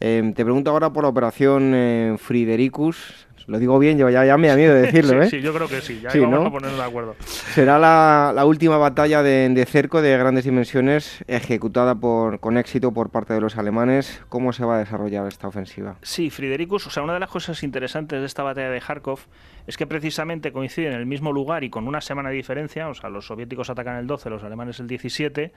[0.00, 4.36] Em, te pregunto ahora por la operación eh, Fridericus, lo digo bien, yo ya, ya
[4.36, 5.30] me da miedo de decirlo, ¿eh?
[5.30, 7.16] Sí, yo creo que sí, ya vamos a ponernos de acuerdo.
[7.54, 13.32] Será la, última batalla de, cerco de grandes dimensiones ejecutada por, con éxito por parte
[13.32, 14.20] de los alemanes.
[14.28, 15.96] ¿Cómo se va a desarrollar esta ofensiva?
[16.02, 19.20] Sí, Fridericus, o sea, una de las cosas interesantes de esta batalla de Kharkov
[19.68, 22.94] es que precisamente coincide en el mismo lugar y con una semana de diferencia, o
[22.94, 25.52] sea, los soviéticos atacan el 12, los alemanes el 17,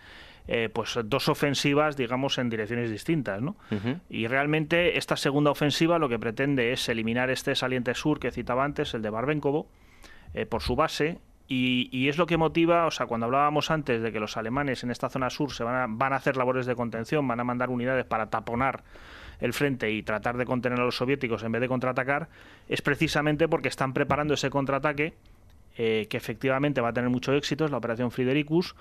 [0.50, 3.56] eh, pues dos ofensivas, digamos, en direcciones distintas, ¿no?
[4.10, 8.66] Y realmente esta segunda ofensiva lo que pretende es eliminar este saliente sur que citaba
[8.66, 9.70] antes, el de Barbenkovo,
[10.34, 14.12] eh, por su base, y, es lo que motiva, o sea, cuando hablábamos antes de
[14.12, 16.76] que los alemanes en esta zona sur se van a, van a hacer labores de
[16.76, 18.84] contención, van a mandar unidades para taponar
[19.42, 22.30] el frente y tratar de contener a los soviéticos en vez de contraatacar,
[22.70, 25.14] es precisamente porque están preparando ese contraataque
[25.78, 28.76] eh, que efectivamente va a tener mucho éxito, es la operación Fridericus,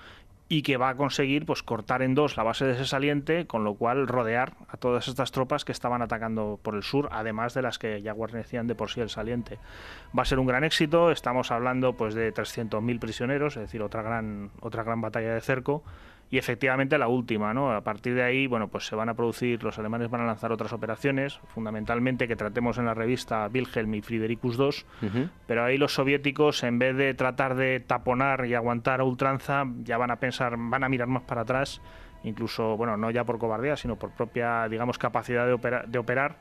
[0.49, 3.63] y que va a conseguir pues cortar en dos la base de ese saliente, con
[3.63, 7.61] lo cual rodear a todas estas tropas que estaban atacando por el sur, además de
[7.61, 9.59] las que ya guarnecían de por sí el saliente.
[10.17, 14.01] Va a ser un gran éxito, estamos hablando pues de 300.000 prisioneros, es decir, otra
[14.01, 15.85] gran otra gran batalla de cerco
[16.31, 17.71] y efectivamente la última, ¿no?
[17.71, 20.53] A partir de ahí, bueno, pues se van a producir, los alemanes van a lanzar
[20.53, 25.93] otras operaciones, fundamentalmente que tratemos en la revista Wilhelm y Fridericus II, pero ahí los
[25.93, 30.55] soviéticos, en vez de tratar de taponar y aguantar a ultranza, ya van a pensar,
[30.57, 31.81] van a mirar más para atrás,
[32.23, 36.37] incluso, bueno, no ya por cobardía, sino por propia, digamos, capacidad de, de operar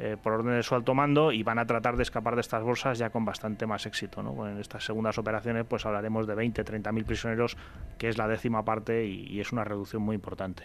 [0.00, 2.64] eh, por orden de su alto mando y van a tratar de escapar de estas
[2.64, 4.24] bolsas ya con bastante más éxito.
[4.24, 4.48] ¿no?
[4.48, 7.56] En estas segundas operaciones pues hablaremos de 20, 30 mil prisioneros,
[7.96, 10.64] que es la décima parte y, es una reducción muy importante.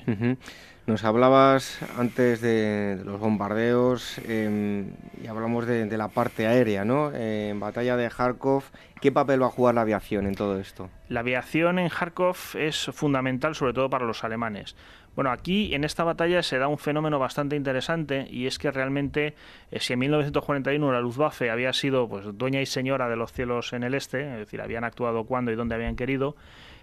[0.88, 7.14] Nos hablabas antes de, los bombardeos em, y hablamos de, la parte aérea, ¿no?
[7.14, 8.64] en batalla de Kharkov,
[9.02, 10.90] ¿qué papel va a jugar la aviación en todo esto?
[11.08, 14.76] La aviación en Kharkov es fundamental sobre todo para los alemanes.
[15.16, 19.36] Bueno, aquí en esta batalla se da un fenómeno bastante interesante y es que realmente
[19.72, 23.74] eh, si en 1941 la Luftwaffe había sido pues dueña y señora de los cielos
[23.74, 26.36] en el este, es decir, habían actuado cuando y donde habían querido,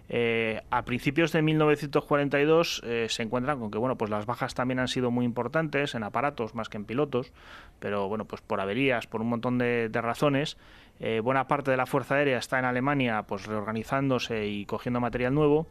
[0.09, 4.79] eh, a principios de 1942 eh, se encuentran con que bueno pues las bajas también
[4.79, 7.33] han sido muy importantes en aparatos más que en pilotos
[7.81, 10.59] pero bueno pues por averías por un montón de, razones
[11.25, 15.67] buena parte de la fuerza aérea está en Alemania pues reorganizándose y cogiendo material nuevo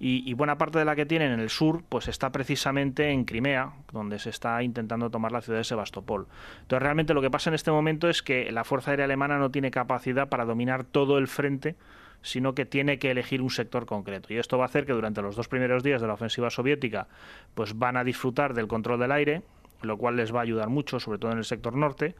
[0.00, 3.72] y, buena parte de la que tienen en el sur pues está precisamente en Crimea,
[3.92, 6.26] donde se está intentando tomar la ciudad de Sebastopol.
[6.62, 9.50] Entonces realmente lo que pasa en este momento es que la Fuerza Aérea Alemana no
[9.50, 11.76] tiene capacidad para dominar todo el frente
[12.22, 14.32] sino que tiene que elegir un sector concreto.
[14.32, 17.06] Y esto va a hacer que durante los dos primeros días de la ofensiva soviética
[17.54, 19.42] pues van a disfrutar del control del aire,
[19.82, 22.14] lo cual les va a ayudar mucho, sobre todo en el sector norte.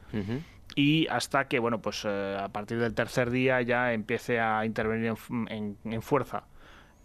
[0.77, 5.15] Y hasta que, bueno, pues eh, a partir del tercer día ya empiece a intervenir
[5.49, 6.45] en fuerza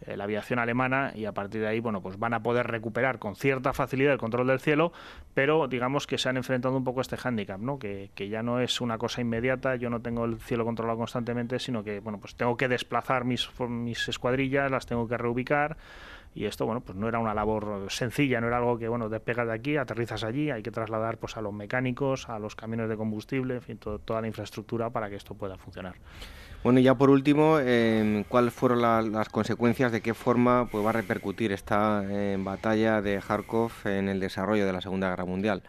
[0.06, 3.36] la aviación alemana y a partir de ahí bueno pues van a poder recuperar con
[3.36, 4.91] cierta facilidad el control del cielo
[5.34, 7.78] pero digamos que se han enfrentado un poco a este hándicap ¿no?
[7.80, 11.84] que, ya no es una cosa inmediata yo no tengo el cielo controlado constantemente sino
[11.84, 15.78] que bueno pues tengo que desplazar mis, mis escuadrillas las tengo que reubicar
[16.34, 19.47] y esto bueno pues no era una labor sencilla no era algo que bueno despegas
[19.47, 22.97] de aquí aterrizas allí hay que trasladar pues a los mecánicos a los camiones de
[22.97, 25.95] combustible en fin toda la infraestructura para que esto pueda funcionar
[26.64, 30.89] bueno, y ya por último, eh, ¿cuáles fueron las consecuencias, de qué forma pues, va
[30.89, 35.64] a repercutir esta eh, batalla de Kharkov en el desarrollo de la Segunda Guerra Mundial?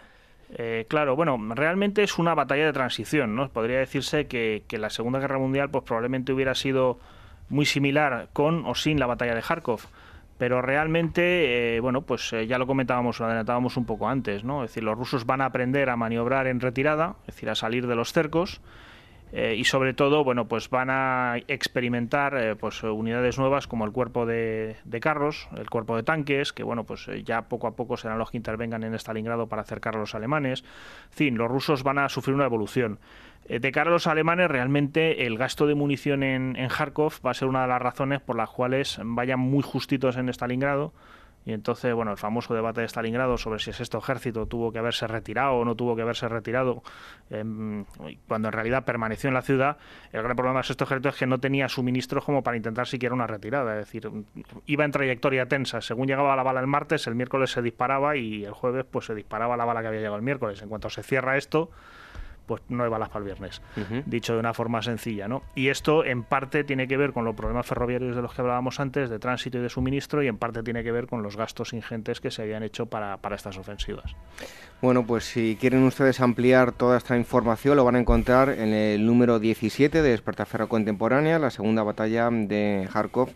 [0.52, 3.48] Eh, claro, bueno, realmente es una batalla de transición, ¿no?
[3.50, 6.98] Podría decirse que, la Segunda Guerra Mundial pues probablemente hubiera sido
[7.48, 9.82] muy similar con o sin la batalla de Kharkov,
[10.38, 14.64] pero realmente, bueno, pues ya lo comentábamos, lo adelantábamos un poco antes, ¿no?
[14.64, 17.86] Es decir, los rusos van a aprender a maniobrar en retirada, es decir, a salir
[17.86, 18.60] de los cercos,
[19.32, 23.92] Eh, y sobre todo, bueno, pues van a experimentar eh, pues unidades nuevas como el
[23.92, 27.96] cuerpo de, carros, el cuerpo de tanques, que bueno, pues eh, ya poco a poco
[27.96, 30.64] serán los que intervengan en Stalingrado para acercar a los alemanes.
[31.10, 32.98] En fin, los rusos van a sufrir una evolución.
[33.48, 37.34] de cara a los alemanes, realmente el gasto de munición en, en Kharkov va a
[37.34, 40.92] ser una de las razones por las cuales vayan muy justitos en Stalingrado
[41.46, 45.06] y entonces, bueno, el famoso debate de Stalingrado sobre si este ejército tuvo que haberse
[45.06, 46.82] retirado o no tuvo que haberse retirado,
[47.30, 47.86] em,
[48.28, 49.78] cuando en realidad permaneció en la ciudad,
[50.12, 53.14] el gran problema de este ejército es que no tenía suministros como para intentar siquiera
[53.14, 53.78] una retirada.
[53.80, 54.10] Es decir,
[54.66, 55.80] iba en trayectoria tensa.
[55.80, 59.14] Según llegaba la bala el martes, el miércoles se disparaba y el jueves pues se
[59.14, 60.60] disparaba la bala que había llegado el miércoles.
[60.60, 61.70] En cuanto se cierra esto,
[62.50, 63.62] pues no hay balas para el viernes,
[64.06, 65.28] dicho de una forma sencilla.
[65.28, 65.44] ¿no?
[65.54, 68.80] Y esto en parte tiene que ver con los problemas ferroviarios de los que hablábamos
[68.80, 71.72] antes, de tránsito y de suministro, y en parte tiene que ver con los gastos
[71.74, 74.16] ingentes que se habían hecho para, para estas ofensivas.
[74.82, 79.06] Bueno, pues si quieren ustedes ampliar toda esta información, lo van a encontrar en el
[79.06, 83.28] número 17 de Despertaferro Contemporánea, la segunda batalla de Kharkov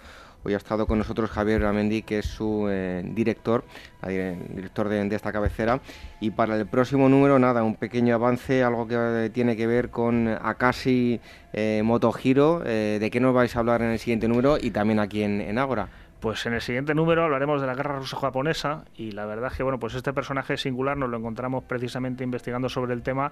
[0.47, 3.64] Hoy ha estado con nosotros Javier Amendi, que es su eh, director,
[4.07, 5.80] director de, esta cabecera.
[6.20, 10.28] Y para el próximo número, nada, un pequeño avance, algo que tiene que ver con
[10.28, 11.18] Akasi
[11.55, 12.62] eh, Motogiro.
[12.66, 15.40] Eh, ¿De qué nos vais a hablar en el siguiente número y también aquí en,
[15.40, 15.88] en Ágora?
[16.24, 19.62] Pues en el siguiente número hablaremos de la guerra ruso-japonesa y la verdad es que
[19.62, 23.30] bueno, pues este personaje singular nos lo encontramos precisamente investigando sobre el tema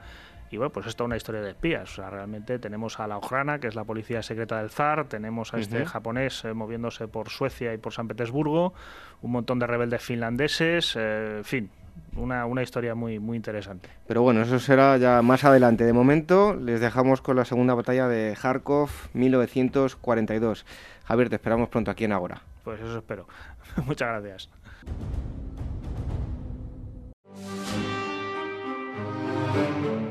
[0.51, 1.91] y bueno, pues es toda una historia de espías.
[1.91, 5.55] O sea, realmente tenemos a la Ojrana, que es la policía secreta del zar, tenemos
[5.55, 8.75] a este japonés eh, moviéndose por Suecia y por San Petersburgo,
[9.23, 11.71] un montón de rebeldes finlandeses, eh, en fin,
[12.17, 13.89] una, una, historia muy, muy interesante.
[14.07, 15.85] Pero bueno, eso será ya más adelante.
[15.85, 20.67] De momento les dejamos con la segunda batalla de Kharkov 1942.
[21.05, 22.43] Javier, te esperamos pronto aquí en Agora.
[22.65, 23.27] Pues eso espero.
[23.87, 24.51] Muchas gracias.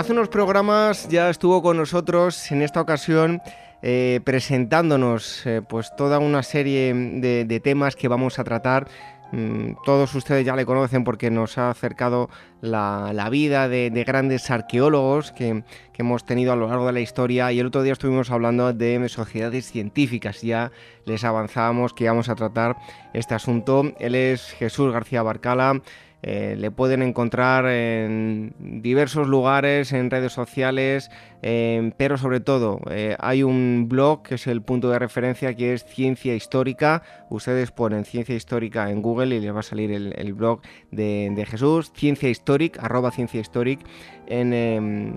[0.04, 3.40] Hace unos programas ya estuvo con nosotros en esta ocasión
[3.80, 8.86] eh, presentándonos eh, pues toda una serie de, temas que vamos a tratar.
[9.32, 12.28] Mm, todos ustedes ya le conocen porque nos ha acercado
[12.60, 17.50] la, vida de, grandes arqueólogos que, que, hemos tenido a lo largo de la historia
[17.52, 20.42] y el otro día estuvimos hablando de sociedades científicas.
[20.42, 20.70] Ya
[21.06, 22.76] les avanzábamos que íbamos a tratar
[23.14, 23.90] este asunto.
[23.98, 25.80] Él es Jesús García Barcala.
[26.26, 31.10] Eh, le pueden encontrar en diversos lugares, en redes sociales,
[31.42, 35.74] eh, pero sobre todo eh, hay un blog que es el punto de referencia que
[35.74, 37.02] es Ciencia Histórica.
[37.28, 41.92] Ustedes ponen Ciencia Histórica en Google y les va a salir el, blog de, Jesús,
[41.94, 43.84] Ciencia Histórica, arroba Ciencia Histórica
[44.26, 45.16] en em,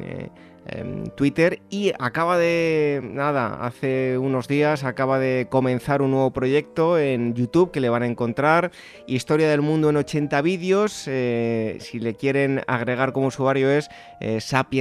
[1.16, 7.34] Twitter y acaba de, nada, hace unos días acaba de comenzar un nuevo proyecto en
[7.34, 8.72] YouTube que le van a encontrar,
[9.08, 13.90] Historia del Mundo en 80 vídeos, eh, si le quieren agregar como usuario es
[14.20, 14.40] eh,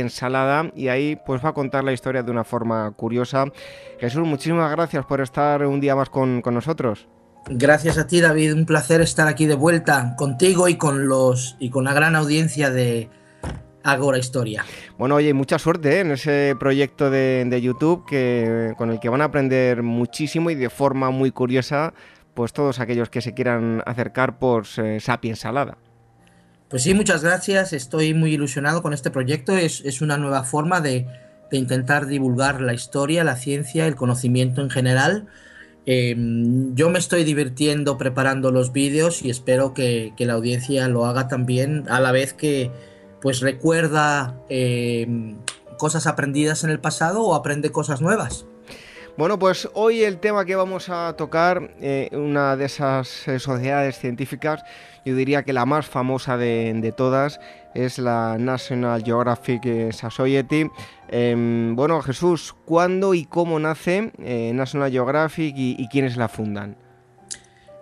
[0.09, 3.45] Salada y ahí pues va a contar la historia de una forma curiosa.
[3.99, 7.09] Jesús, muchísimas gracias por estar un día más con, con nosotros.
[7.49, 8.55] Gracias a ti, David.
[8.55, 12.71] Un placer estar aquí de vuelta contigo y con los y con la gran audiencia
[12.71, 13.09] de,
[13.87, 14.65] Agora Historia.
[14.99, 16.01] Bueno, oye, mucha suerte ¿eh?
[16.01, 20.71] en ese proyecto de, YouTube que, con el que van a aprender muchísimo y de
[20.71, 21.95] forma muy curiosa,
[22.35, 25.79] pues todos aquellos que se quieran acercar por eh, Sapiens Salada.
[26.69, 27.73] Pues sí, muchas gracias.
[27.73, 29.57] Estoy muy ilusionado con este proyecto.
[29.57, 31.07] Es, una nueva forma de,
[31.53, 35.29] intentar divulgar la historia, la ciencia, el conocimiento en general.
[35.87, 41.29] Em, yo me estoy divirtiendo preparando los vídeos y espero que la audiencia lo haga
[41.29, 42.73] también a la vez que,
[43.21, 45.35] pues recuerda eh,
[45.79, 48.47] cosas aprendidas en el pasado o aprende cosas nuevas.
[49.17, 53.99] Bueno, pues hoy el tema que vamos a tocar, eh, una de esas eh, sociedades
[53.99, 54.63] científicas,
[55.07, 57.41] yo diría que la más famosa de, todas,
[57.75, 60.69] es la National Geographic Society.
[61.09, 64.13] Em, bueno, Jesús, ¿cuándo y cómo nace
[64.53, 66.77] National Geographic y, quiénes la fundan?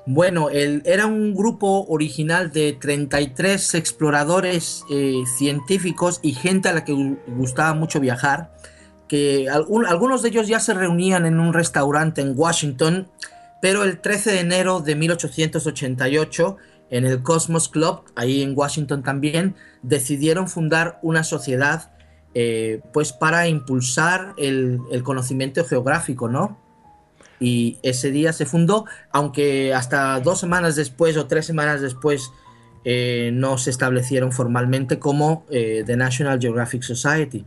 [0.07, 7.17] Bueno, era un grupo original de 33 exploradores eh, científicos y gente a la que
[7.27, 8.55] gustaba mucho viajar,
[9.09, 13.09] que algunos de ellos ya se reunían en un restaurante en Washington,
[13.63, 16.57] pero el 13 de enero de 1888
[16.91, 21.91] en el Cosmos Club, ahí en Washington también, decidieron fundar una sociedad
[22.35, 26.59] eh, pues para impulsar el, conocimiento geográfico, ¿no?
[27.41, 32.31] Y ese día se fundó, aunque hasta dos semanas después o tres semanas después
[32.85, 37.45] eh, no se establecieron formalmente como eh, The National Geographic Society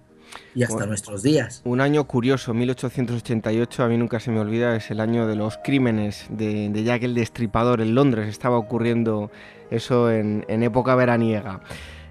[0.55, 1.61] y hasta nuestros días.
[1.63, 5.57] Un año curioso, 1888, a mí nunca se me olvida, es el año de los
[5.63, 8.27] crímenes de, de Jack el Destripador en Londres.
[8.27, 9.31] Estaba ocurriendo
[9.69, 11.61] eso en, época veraniega.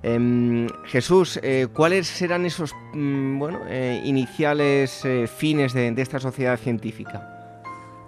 [0.03, 5.03] Em, Jesús, eh, ¿cuáles serán esos mm, bueno, eh, iniciales
[5.37, 7.36] fines de, esta sociedad científica?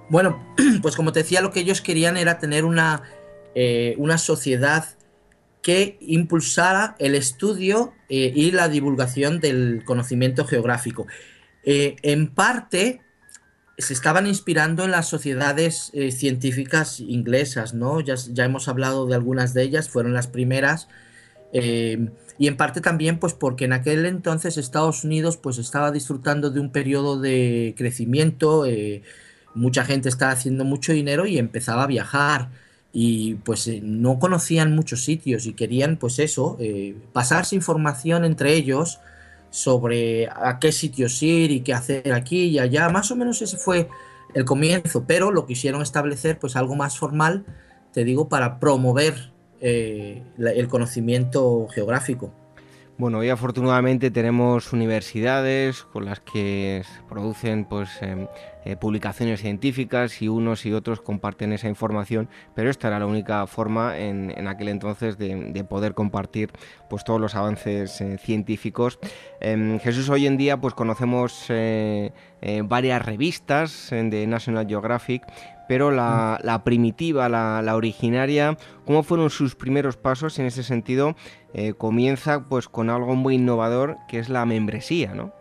[0.09, 3.03] Bueno, pues como te decía, lo que ellos querían era tener una,
[3.97, 4.87] una sociedad
[5.63, 11.07] que impulsara el estudio eh, y la divulgación del conocimiento geográfico.
[11.65, 13.03] Eh, en parte
[13.77, 18.01] se estaban inspirando en las sociedades eh, científicas inglesas, ¿no?
[18.01, 20.89] Ya, ya, hemos hablado de algunas de ellas, fueron las primeras.
[21.53, 26.61] y en parte también, pues porque en aquel entonces Estados Unidos pues estaba disfrutando de
[26.61, 28.65] un periodo de crecimiento,
[29.55, 32.51] mucha gente estaba haciendo mucho dinero y empezaba a viajar
[32.93, 38.55] y pues eh, no conocían muchos sitios y querían pues eso, eh, pasarse información entre
[38.55, 39.01] ellos
[39.51, 43.57] sobre a qué sitios ir y qué hacer aquí y allá, más o menos ese
[43.57, 43.89] fue
[44.35, 47.45] el comienzo, pero lo quisieron establecer pues algo más formal,
[47.93, 52.33] te digo, para promover eh, el conocimiento geográfico.
[52.99, 58.27] Bueno, hoy afortunadamente tenemos universidades con las que producen pues, em,
[58.65, 63.47] eh, publicaciones científicas y unos y otros comparten esa información, pero esta era la única
[63.47, 66.51] forma en, aquel entonces de, poder compartir
[66.91, 68.99] pues, todos los avances eh, científicos.
[69.41, 72.11] Em, Jesús, hoy en día pues, conocemos eh,
[72.65, 75.23] varias revistas de National Geographic,
[75.69, 76.65] pero la, mm.
[76.65, 78.57] primitiva, la, originaria,
[78.87, 81.15] ¿cómo fueron sus primeros pasos en ese sentido?
[81.55, 85.33] Eh, comienza pues con algo muy innovador que es la membresía, ¿no?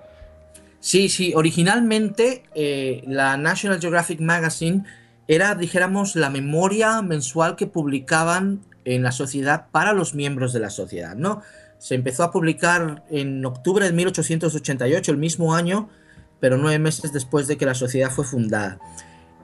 [0.80, 4.84] Sí, sí, originalmente eh, la National Geographic Magazine
[5.28, 10.70] era, dijéramos, la memoria mensual que publicaban en la sociedad para los miembros de la
[10.70, 11.42] sociedad, ¿no?
[11.80, 15.90] Se empezó a publicar en octubre de 1888, el mismo año,
[16.40, 18.80] pero nueve meses después de que la sociedad fue fundada.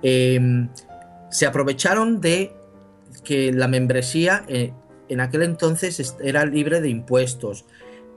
[0.04, 0.70] Em,
[1.30, 2.54] se aprovecharon de
[3.24, 4.74] que la membresía eh,
[5.10, 7.66] en aquel entonces era libre de impuestos,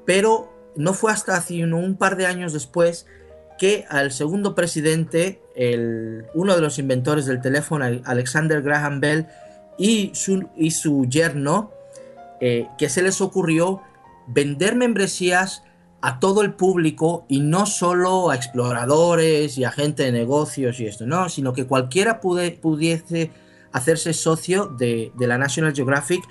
[0.05, 3.07] pero no fue hasta hace un par de años después
[3.59, 5.41] que al segundo presidente,
[6.35, 9.27] uno de los inventores del teléfono, Alexander Graham Bell,
[9.79, 11.73] y su, y su yerno,
[12.41, 13.83] eh, que se les ocurrió
[14.27, 15.63] vender membresías
[16.07, 20.87] a todo el público y no solo a exploradores y a gente de negocios y
[20.87, 23.33] esto, no, sino que cualquiera pudiese
[23.73, 26.23] hacerse socio de, la National Geographic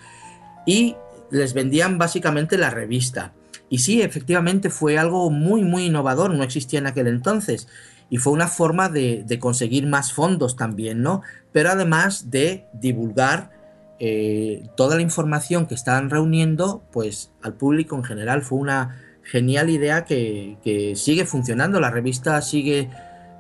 [0.65, 0.95] y
[1.29, 3.33] les vendían básicamente la revista.
[3.67, 7.67] Y sí, efectivamente fue algo muy, muy innovador, no existía en aquel entonces.
[8.09, 11.21] Y fue una forma de, conseguir más fondos también, ¿no?
[11.51, 13.51] Pero además de divulgar
[13.99, 18.41] eh, toda la información que estaban reuniendo, pues al público en general.
[18.41, 21.79] Fue una, genial idea que, sigue funcionando.
[21.79, 22.89] La revista sigue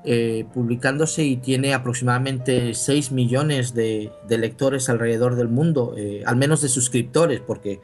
[0.03, 6.61] eh, publicándose y tiene aproximadamente 6 millones de, lectores alrededor del mundo, eh, al menos
[6.61, 7.79] de suscriptores, porque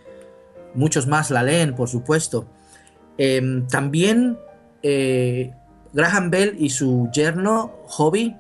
[0.73, 2.47] muchos más la leen, por supuesto.
[3.17, 4.37] Em, también
[4.83, 5.51] eh,
[5.93, 8.35] Graham Bell y su yerno Hobby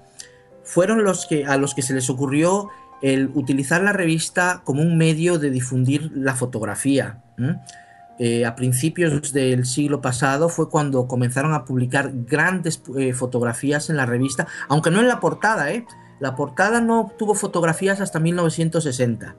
[0.63, 2.69] fueron los que, a los que se les ocurrió
[3.01, 7.21] el utilizar la revista como un medio de difundir la fotografía.
[8.19, 13.97] Eh, a principios del siglo pasado fue cuando comenzaron a publicar grandes eh, fotografías en
[13.97, 15.85] la revista, aunque no en la portada, ¿eh?
[16.19, 19.35] La portada no tuvo fotografías hasta 1960,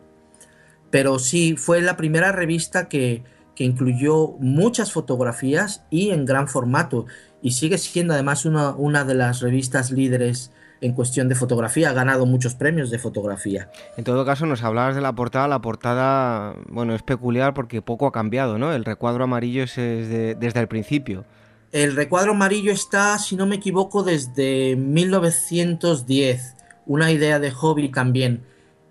[0.91, 3.23] pero sí fue la primera revista que,
[3.55, 7.07] que incluyó muchas fotografías y en gran formato,
[7.41, 10.51] y sigue siendo además una, una de las revistas líderes
[10.83, 13.71] en cuestión de fotografía, ha ganado muchos premios de fotografía.
[13.97, 18.07] En todo caso, nos hablabas de la portada, la portada, bueno, es peculiar porque poco
[18.07, 18.75] ha cambiado, ¿no?
[18.75, 21.25] El recuadro amarillo es desde, el principio.
[21.71, 26.57] El recuadro amarillo está, si no me equivoco, desde 1910,
[26.87, 28.43] una idea de hobby también.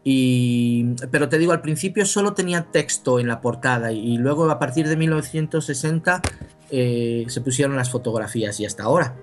[0.03, 4.57] Y, pero te digo, al principio solo tenía texto en la portada y, luego a
[4.57, 6.21] partir de 1960
[6.71, 9.17] eh, se pusieron las fotografías y hasta ahora.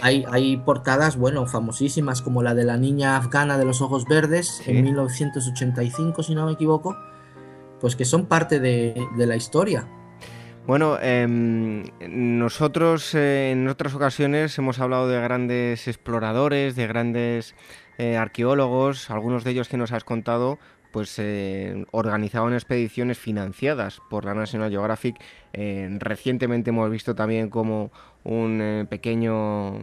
[0.00, 4.62] hay, hay, portadas, bueno, famosísimas como la de la niña afgana de los ojos verdes
[4.66, 6.96] en 1985, si no me equivoco,
[7.80, 9.88] pues que son parte de, de la historia.
[10.66, 17.56] Bueno, em, nosotros eh, en otras ocasiones hemos hablado de grandes exploradores, de grandes
[17.98, 20.58] eh, arqueólogos, algunos de ellos que nos has contado,
[20.90, 25.16] pues eh, organizaban expediciones financiadas por la National Geographic.
[25.52, 27.90] Eh, recientemente hemos visto también como
[28.22, 29.78] un eh, pequeño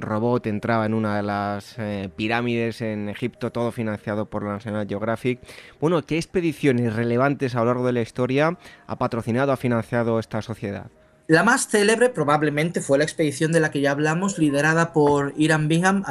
[0.00, 1.76] robot entraba en una de las
[2.16, 5.40] pirámides en Egipto, todo financiado por la National Geographic.
[5.80, 8.56] Bueno, ¿qué expediciones relevantes a lo largo de la historia
[8.86, 10.90] ha patrocinado, ha financiado esta sociedad?
[11.28, 15.66] La más célebre probablemente fue la expedición de la que ya hablamos, liderada por Iram
[15.66, 16.04] Bingham,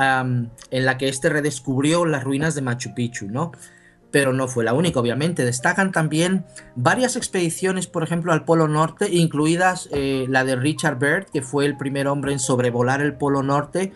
[0.71, 3.53] en la que este redescubrió las ruinas de Machu Picchu, ¿no?
[4.15, 5.43] Pero no fue la única, obviamente.
[5.43, 6.45] Destacan también
[6.77, 11.65] varias expediciones, por ejemplo, al Polo Norte, incluidas eh, la de Richard Byrd, que fue
[11.65, 13.91] el primer hombre en sobrevolar el Polo Norte.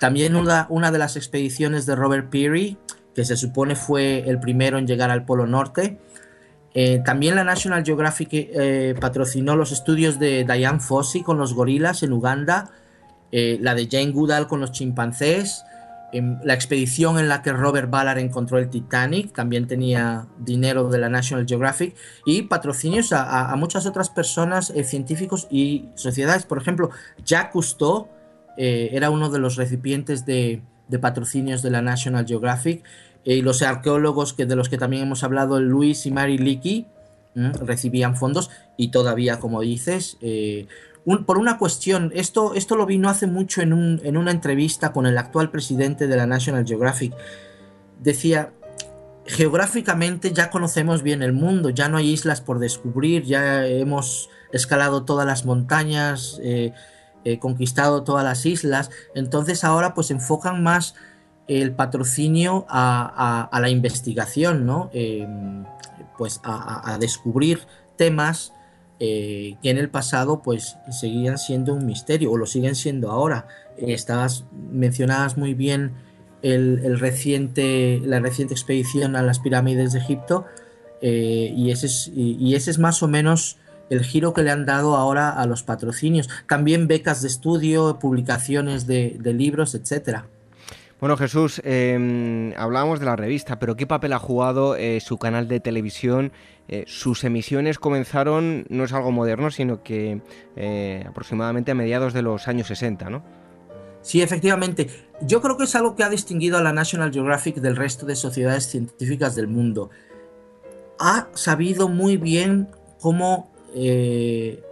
[0.00, 2.78] También una, una de las expediciones de Robert Peary,
[3.14, 5.98] que se supone fue el primero en llegar al Polo Norte.
[6.72, 12.02] Eh, también la National Geographic eh, patrocinó los estudios de Diane Fossey con los gorilas
[12.02, 12.70] en Uganda,
[13.30, 15.62] la de Jane Goodall con los chimpancés,
[16.12, 21.10] la expedición en la que Robert Ballard encontró el Titanic también tenía dinero de la
[21.10, 21.94] National Geographic
[22.24, 26.44] y patrocinios a, muchas otras personas, eh, científicos y sociedades.
[26.46, 26.90] Por ejemplo,
[27.24, 28.08] Jacques Cousteau
[28.56, 30.62] eh, era uno de los recipientes de,
[31.00, 32.82] patrocinios de la National Geographic
[33.26, 36.86] eh, y los arqueólogos que, de los que también hemos hablado, Luis y Mary Leakey,
[37.34, 40.18] recibían fondos y todavía, como dices,
[41.24, 45.50] por una cuestión, esto, esto lo vino hace mucho en, una entrevista con el actual
[45.50, 47.14] presidente de la National Geographic.
[48.00, 48.52] Decía,
[49.26, 55.04] geográficamente ya conocemos bien el mundo, ya no hay islas por descubrir, ya hemos escalado
[55.04, 56.72] todas las montañas, eh,
[57.24, 60.94] eh, conquistado todas las islas, entonces ahora pues enfocan más
[61.46, 64.90] el patrocinio a, la investigación, ¿no?
[64.92, 65.64] Em,
[66.18, 67.60] pues a, descubrir
[67.96, 68.52] temas
[69.00, 73.46] eh, que en el pasado pues seguían siendo un misterio o lo siguen siendo ahora.
[73.76, 75.92] Estabas, mencionabas muy bien
[76.42, 80.46] el, reciente, la reciente expedición a las pirámides de Egipto
[81.00, 83.58] eh, y, ese es, y, ese es más o menos
[83.90, 86.28] el giro que le han dado ahora a los patrocinios.
[86.48, 90.26] También becas de estudio, publicaciones de, libros, etcétera.
[91.00, 95.46] Bueno, Jesús, em, hablábamos de la revista, pero ¿qué papel ha jugado eh, su canal
[95.46, 96.32] de televisión
[96.66, 100.20] eh, sus emisiones comenzaron, no es algo moderno, sino que
[100.56, 103.22] eh, aproximadamente a mediados de los años 60, ¿no?
[104.02, 104.88] Sí, efectivamente.
[105.22, 108.16] Yo creo que es algo que ha distinguido a la National Geographic del resto de
[108.16, 109.90] sociedades científicas del mundo.
[110.98, 112.68] Ha sabido muy bien
[113.00, 113.50] cómo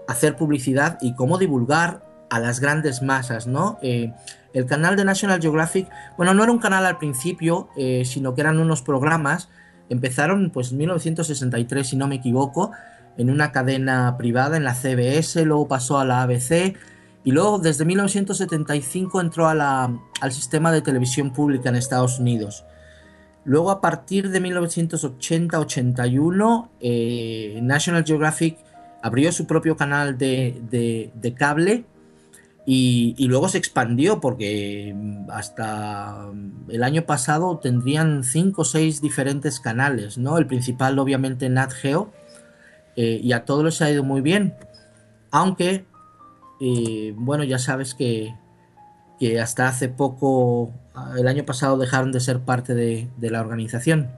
[0.09, 3.79] hacer publicidad y cómo divulgar a las grandes masas, ¿no?
[3.83, 7.69] el canal de National Geographic, bueno, no era un canal al principio,
[8.05, 9.49] sino que eran unos programas
[9.89, 12.73] Empezaron pues en 1963, si no me equivoco,
[13.17, 16.77] en una cadena privada en la CBS, luego pasó a la ABC
[17.25, 22.65] y luego desde 1975 entró a la, al sistema de televisión pública en Estados Unidos.
[23.45, 28.59] Luego a partir de 1980-81 eh, National Geographic
[29.03, 31.85] abrió su propio canal de, de cable
[32.69, 39.01] y, luego se expandió porque mm, hasta mm, el año pasado tendrían cinco o seis
[39.01, 40.37] diferentes canales, ¿no?
[40.37, 42.13] El principal obviamente Nat Geo
[42.97, 44.55] eh, y a todos les ha ido muy bien.
[45.31, 45.85] Aunque,
[46.61, 48.35] eh, bueno, ya sabes que,
[49.21, 54.11] que, hasta hace poco, ah, el año pasado dejaron de ser parte de, la organización.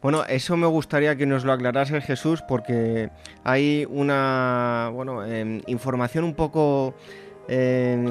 [0.00, 3.10] Bueno, eso me gustaría que nos lo aclarase Jesús porque
[3.44, 6.94] hay una, bueno, em, información un poco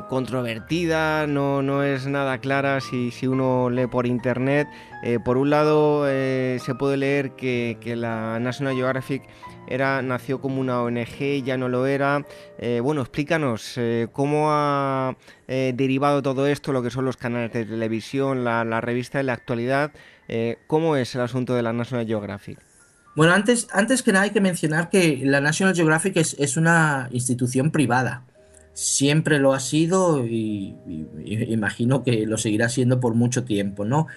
[0.10, 4.68] controvertida, no, no, es nada clara si, si uno lee por internet.
[5.02, 9.24] Eh, por un lado eh, se puede leer que, la National Geographic
[9.68, 12.26] era, nació como una ONG, ya no lo era.
[12.58, 13.80] Eh, bueno, explícanos
[14.12, 15.16] cómo ha
[15.48, 19.92] derivado todo esto, lo que son los canales de televisión, la, revista en la actualidad.
[20.68, 22.60] ¿Cómo es el asunto de la National Geographic?
[23.16, 27.10] Bueno, antes, antes que nada hay que mencionar que la National Geographic es, es una
[27.12, 28.24] institución privada
[28.80, 30.74] siempre lo ha sido y,
[31.26, 34.08] imagino que lo seguirá siendo por mucho tiempo, ¿no?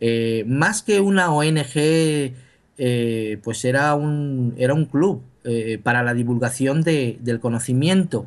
[0.00, 2.32] Eh, más que una ONG,
[2.78, 8.26] eh, pues era un, era un club eh, para la divulgación del conocimiento.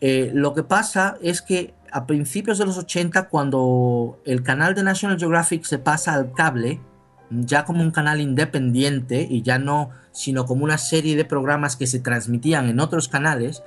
[0.00, 5.18] lo que pasa es que a principios de los 80, cuando el canal de National
[5.18, 6.80] Geographic se pasa al cable,
[7.28, 11.86] ya como un canal independiente y ya no, sino como una serie de programas que
[11.86, 13.62] se transmitían en otros canales,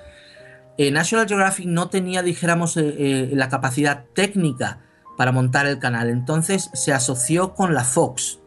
[0.80, 4.80] eh, National Geographic no tenía, dijéramos, eh, eh, la capacidad técnica
[5.18, 6.10] para montar el canal.
[6.10, 8.40] Entonces se asoció con la Fox.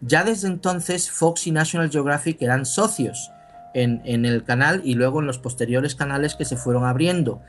[0.00, 3.30] Ya desde entonces Fox y National Geographic eran socios
[3.72, 7.40] en, el canal y luego en los posteriores canales que se fueron abriendo.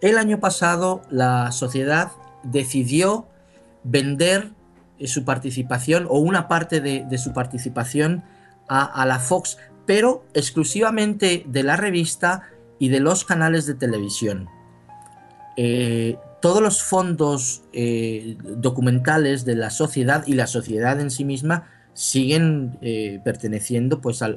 [0.00, 2.10] El año pasado la sociedad
[2.42, 3.26] decidió
[3.82, 4.52] vender
[5.04, 8.24] su participación o una parte de, su participación
[8.66, 12.53] a, la Fox, pero exclusivamente de la revista
[12.84, 14.48] y de los canales de televisión.
[15.56, 21.70] Eh, todos los fondos eh, documentales de la sociedad y la sociedad en sí misma
[21.94, 22.76] siguen
[23.24, 24.28] perteneciendo pues a,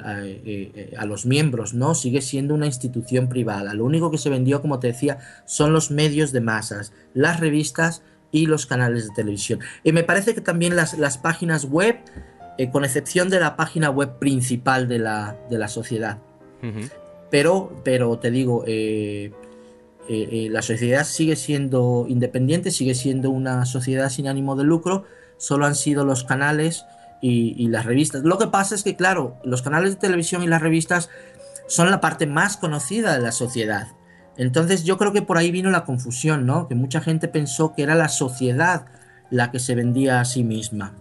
[1.04, 1.96] los miembros, ¿no?
[1.96, 3.74] Sigue siendo una institución privada.
[3.74, 8.02] Lo único que se vendió, como te decía, son los medios de masas, las revistas
[8.30, 9.60] y los canales de televisión.
[9.84, 11.96] Y me parece que también las, páginas web,
[12.58, 16.18] eh, con excepción de la página web principal de la, de la sociedad.
[17.30, 19.32] Pero, pero te digo, eh,
[20.08, 25.04] eh, la sociedad sigue siendo independiente, sigue siendo una sociedad sin ánimo de lucro,
[25.36, 26.84] solo han sido los canales
[27.20, 28.22] y las revistas.
[28.22, 31.10] Lo que pasa es que, claro, los canales de televisión y las revistas
[31.66, 33.88] son la parte más conocida de la sociedad.
[34.36, 36.68] Entonces yo creo que por ahí vino la confusión, ¿no?
[36.68, 38.86] Que mucha gente pensó que era la sociedad
[39.30, 40.94] la que se vendía a sí misma.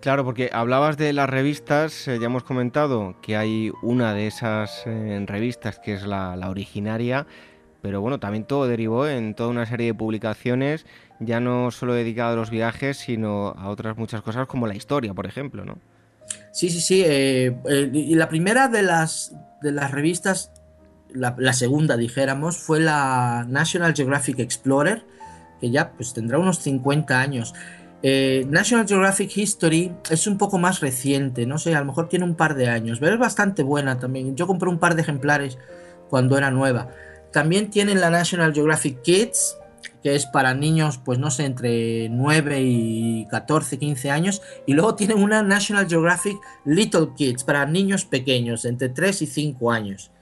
[0.00, 4.82] Claro, porque hablabas de las revistas, eh, ya hemos comentado que hay una de esas
[4.86, 7.26] eh, revistas que es la, originaria,
[7.82, 10.86] pero bueno, también todo derivó en toda una serie de publicaciones,
[11.20, 15.14] ya no solo dedicado a los viajes, sino a otras muchas cosas como la historia,
[15.14, 15.78] por ejemplo, ¿no?
[16.52, 17.02] Sí, sí, sí.
[17.06, 17.56] Eh,
[17.92, 20.52] y la primera de las, de las revistas
[21.14, 25.04] la, segunda, dijéramos, fue la National Geographic Explorer,
[25.60, 27.54] que ya pues tendrá unos 50 años.
[28.02, 32.24] Eh, National Geographic History es un poco más reciente, no sé, a lo mejor tiene
[32.24, 34.36] un par de años, pero es bastante buena también.
[34.36, 35.58] Yo compré un par de ejemplares
[36.08, 36.88] cuando era nueva.
[37.32, 39.58] También tienen la National Geographic Kids,
[40.02, 44.42] que es para niños, pues no sé, entre 9 y 14, 15 años.
[44.66, 49.72] Y luego tienen una National Geographic Little Kids, para niños pequeños, entre 3 y 5
[49.72, 50.12] años.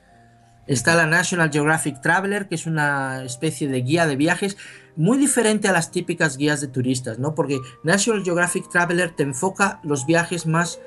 [0.66, 4.57] Está la National Geographic Traveler, que es una especie de guía de viajes
[4.97, 7.35] muy diferente a las típicas guías de turistas, ¿no?
[7.35, 10.81] Porque National Geographic Traveler te enfoca los viajes más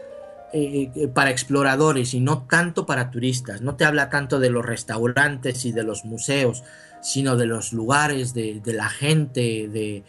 [0.52, 3.62] eh, eh, para exploradores y no tanto para turistas.
[3.62, 6.64] No te habla tanto de los restaurantes y de los museos,
[7.04, 10.04] sino de los lugares, de, la gente, de,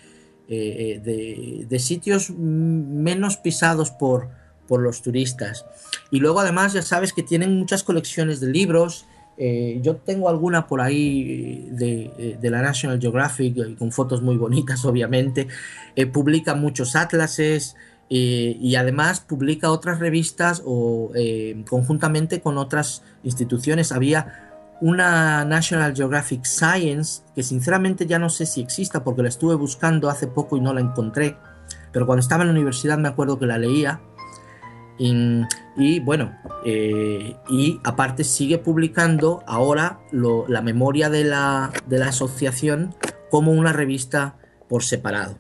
[0.49, 4.31] eh, de, sitios menos pisados por,
[4.67, 5.67] por los turistas.
[6.11, 9.05] Y luego además ya sabes que tienen muchas colecciones de libros,
[9.43, 14.85] eh, yo tengo alguna por ahí de, la National Geographic eh, con fotos muy bonitas,
[14.85, 15.49] obviamente.
[15.97, 17.75] Eh, publica muchos atlases
[18.13, 21.13] y además publica otras revistas o
[21.69, 23.93] conjuntamente con otras instituciones.
[23.93, 24.51] Había
[24.81, 30.11] una National Geographic Science que sinceramente ya no sé si exista porque la estuve buscando
[30.11, 31.37] hace poco y no la encontré.
[31.93, 34.01] Pero cuando estaba en la universidad me acuerdo que la leía
[35.77, 42.95] y, bueno, eh, y aparte sigue publicando ahora la memoria de la, de la asociación
[43.31, 44.37] como una revista
[44.69, 45.39] por separado.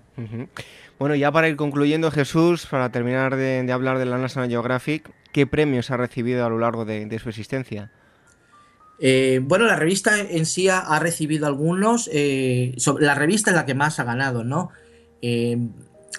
[0.98, 5.46] Bueno, ya para ir concluyendo, Jesús, para terminar de, hablar de la National Geographic, ¿qué
[5.46, 7.90] premios ha recibido a lo largo de, su existencia?
[8.98, 12.08] Eh, bueno, la revista en sí ha, recibido algunos.
[12.12, 14.70] Eh, la revista es la que más ha ganado, ¿no?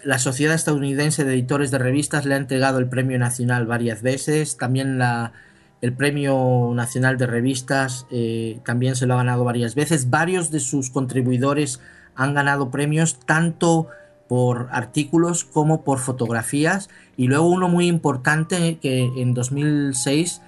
[0.03, 4.57] La Sociedad Estadounidense de Editores de Revistas le ha entregado el Premio Nacional varias veces,
[4.57, 5.33] también la,
[5.81, 10.59] el Premio Nacional de Revistas eh, también se lo ha ganado varias veces, varios de
[10.59, 11.79] sus contribuidores
[12.15, 13.87] han ganado premios tanto
[14.27, 16.89] por artículos como por fotografías.
[17.17, 20.41] Y luego uno muy importante que en 2006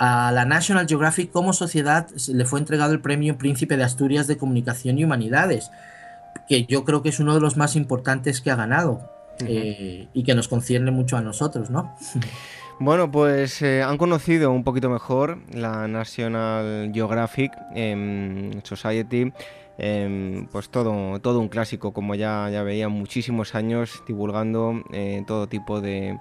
[0.00, 4.38] a la National Geographic como sociedad le fue entregado el Premio Príncipe de Asturias de
[4.38, 5.70] Comunicación y Humanidades
[6.48, 9.10] que yo creo que es uno de los más importantes que ha ganado
[9.46, 11.94] eh, y que nos concierne mucho a nosotros, ¿no?
[12.80, 17.50] Bueno, pues eh, han conocido un poquito mejor la National Geographic
[18.62, 19.32] Society,
[19.78, 25.48] em, pues todo, todo un clásico, como ya, ya veía, muchísimos años divulgando eh, todo
[25.48, 26.20] tipo de,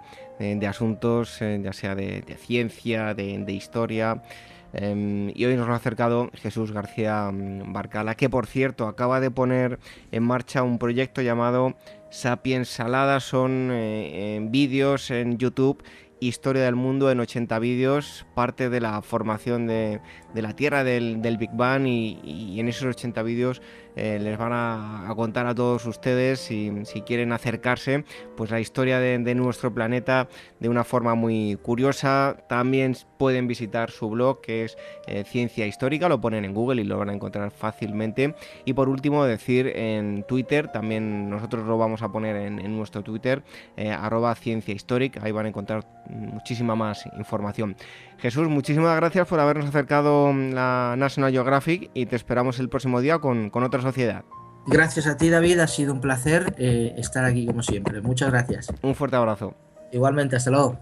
[0.67, 4.23] asuntos, ya sea de, ciencia, de, de historia.
[4.73, 9.19] Em, y hoy nos lo ha acercado Jesús García mm, Barcala, que por cierto acaba
[9.19, 9.79] de poner
[10.11, 11.75] en marcha un proyecto llamado
[12.09, 13.19] Sapiens Salada.
[13.19, 15.83] Son eh, vídeos en YouTube
[16.19, 20.01] Historia del Mundo en 80 vídeos, parte de la formación de,
[20.33, 23.61] la Tierra del, Big Bang y, en esos 80 vídeos
[23.97, 26.71] eh, les van a, contar a todos ustedes, si,
[27.05, 28.03] quieren acercarse,
[28.35, 30.27] pues la historia de, nuestro planeta
[30.59, 32.37] de una forma muy curiosa.
[32.47, 36.85] También pueden visitar su blog que es eh, Ciencia Histórica, lo ponen en Google y
[36.85, 38.35] lo van a encontrar fácilmente.
[38.65, 43.41] Y por último decir en Twitter, también nosotros lo vamos a poner en, nuestro Twitter,
[43.77, 47.75] eh, arroba Ciencia Histórica, ahí van a encontrar muchísima más información.
[48.19, 53.19] Jesús, muchísimas gracias por habernos acercado la National Geographic y te esperamos el próximo día
[53.19, 54.23] con, otra sociedad.
[54.65, 55.59] Gracias a ti, David.
[55.59, 58.01] Ha sido un placer eh, estar aquí como siempre.
[58.01, 58.67] Muchas gracias.
[58.81, 59.53] Un fuerte abrazo.
[59.91, 60.77] Igualmente, hasta luego.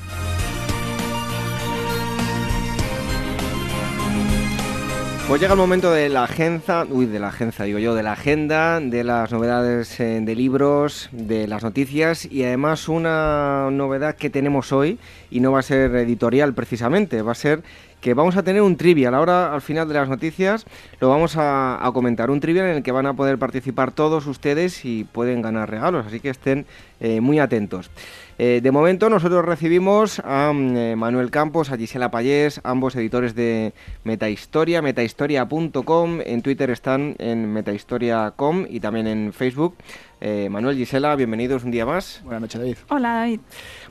[5.27, 9.03] Pues llega el momento de la agenda, uy, de la agenda, de la agenda, de
[9.03, 14.99] las novedades eh, de libros, de las noticias y además una novedad que tenemos hoy
[15.29, 17.63] y no va a ser editorial precisamente, va a ser
[18.01, 19.13] que vamos a tener un trivial.
[19.13, 20.65] Ahora, al final de las noticias,
[20.99, 22.29] lo vamos a, comentar.
[22.31, 26.05] Un trivial en el que van a poder participar todos ustedes y pueden ganar regalos,
[26.07, 26.65] así que estén
[26.99, 27.91] eh, muy atentos.
[28.37, 33.73] Eh, de momento nosotros recibimos a mm, Manuel Campos, a Gisela Payés, ambos editores de
[34.03, 39.75] Metahistoria, metahistoria.com, en Twitter están en metahistoria.com y también en Facebook.
[40.23, 42.21] Eh, Manuel, Gisela, bienvenidos un día más.
[42.23, 42.77] Buenas noches, David.
[42.89, 43.39] Hola, David.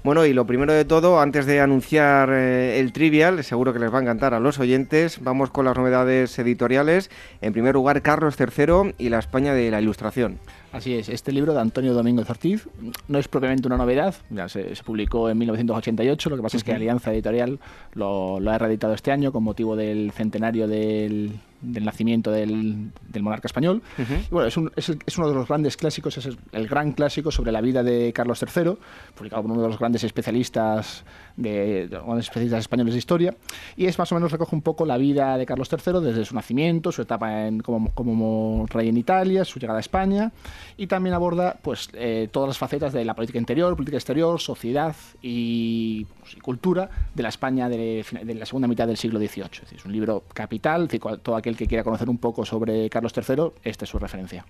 [0.05, 3.93] Bueno, y lo primero de todo, antes de anunciar eh, el trivial, seguro que les
[3.93, 7.11] va a encantar a los oyentes, vamos con las novedades editoriales.
[7.41, 10.39] En primer lugar, Carlos III y la España de la Ilustración.
[10.73, 12.69] Así es, este libro de Antonio Domínguez Ortiz
[13.09, 16.73] no es propiamente una novedad, ya se, publicó en 1988, lo que pasa es que
[16.73, 17.59] Alianza Editorial
[17.95, 23.47] lo, lo ha reeditado este año con motivo del centenario del, del nacimiento del, monarca
[23.47, 23.83] español.
[24.31, 28.13] bueno, es, uno de los grandes clásicos, es el, gran clásico sobre la vida de
[28.13, 28.77] Carlos III,
[29.15, 31.05] publicado por uno de los grandes especialistas
[31.41, 31.85] de,
[32.19, 33.35] especialistas españoles de historia,
[33.77, 36.35] y es más o menos recoge un poco la vida de Carlos III desde su
[36.35, 40.33] nacimiento, su etapa en, como, como, rey en Italia, su llegada a España,
[40.77, 44.95] y también aborda pues eh, todas las facetas de la política interior, política exterior, sociedad
[45.23, 49.51] y, pues, cultura de la España de, la segunda mitad del siglo XVIII.
[49.75, 50.89] Es, un libro capital,
[51.23, 54.45] todo aquel que quiera conocer un poco sobre Carlos III, esta es su referencia.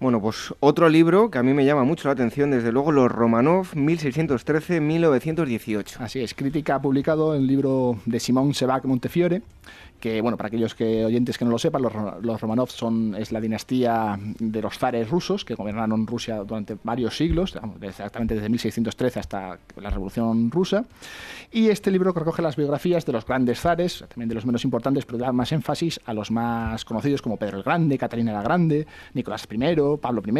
[0.00, 3.10] Bueno, pues otro libro que a mí me llama mucho la atención, desde luego, Los
[3.10, 6.00] Romanov, 1613-1918.
[6.00, 9.42] Así es, crítica publicado en el libro de Simón Sebac Montefiore,
[10.02, 11.92] que, bueno, para aquellos que, oyentes que no lo sepan, los,
[12.22, 17.16] los, Romanov son, es la dinastía de los zares rusos que gobernaron Rusia durante varios
[17.16, 20.84] siglos, exactamente desde 1613 hasta la Revolución Rusa.
[21.52, 25.06] Y este libro recoge las biografías de los grandes zares, también de los menos importantes,
[25.06, 28.88] pero da más énfasis a los más conocidos como Pedro el Grande, Catalina la Grande,
[29.14, 30.32] Nicolás I, Pablo I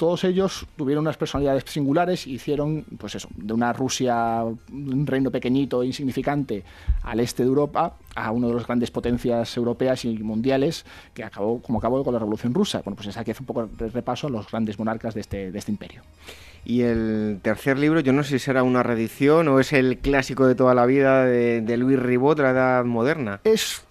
[0.00, 5.30] todos ellos tuvieron unas personalidades singulares y hicieron, pues eso, de una Rusia, un reino
[5.30, 6.64] pequeñito e insignificante
[7.02, 10.84] al este de Europa, a uno de las grandes potencias europeas y mundiales
[11.14, 12.82] que acabó, como acabó con la Revolución Rusa.
[12.84, 15.50] Bueno, pues es aquí hace un poco de repaso a los grandes monarcas de este,
[15.50, 16.02] de este imperio.
[16.64, 20.46] Y el tercer libro, yo no sé si será una reedición o es el clásico
[20.46, 23.40] de toda la vida de, de Luis Ribot, la Edad Moderna.
[23.44, 23.84] Es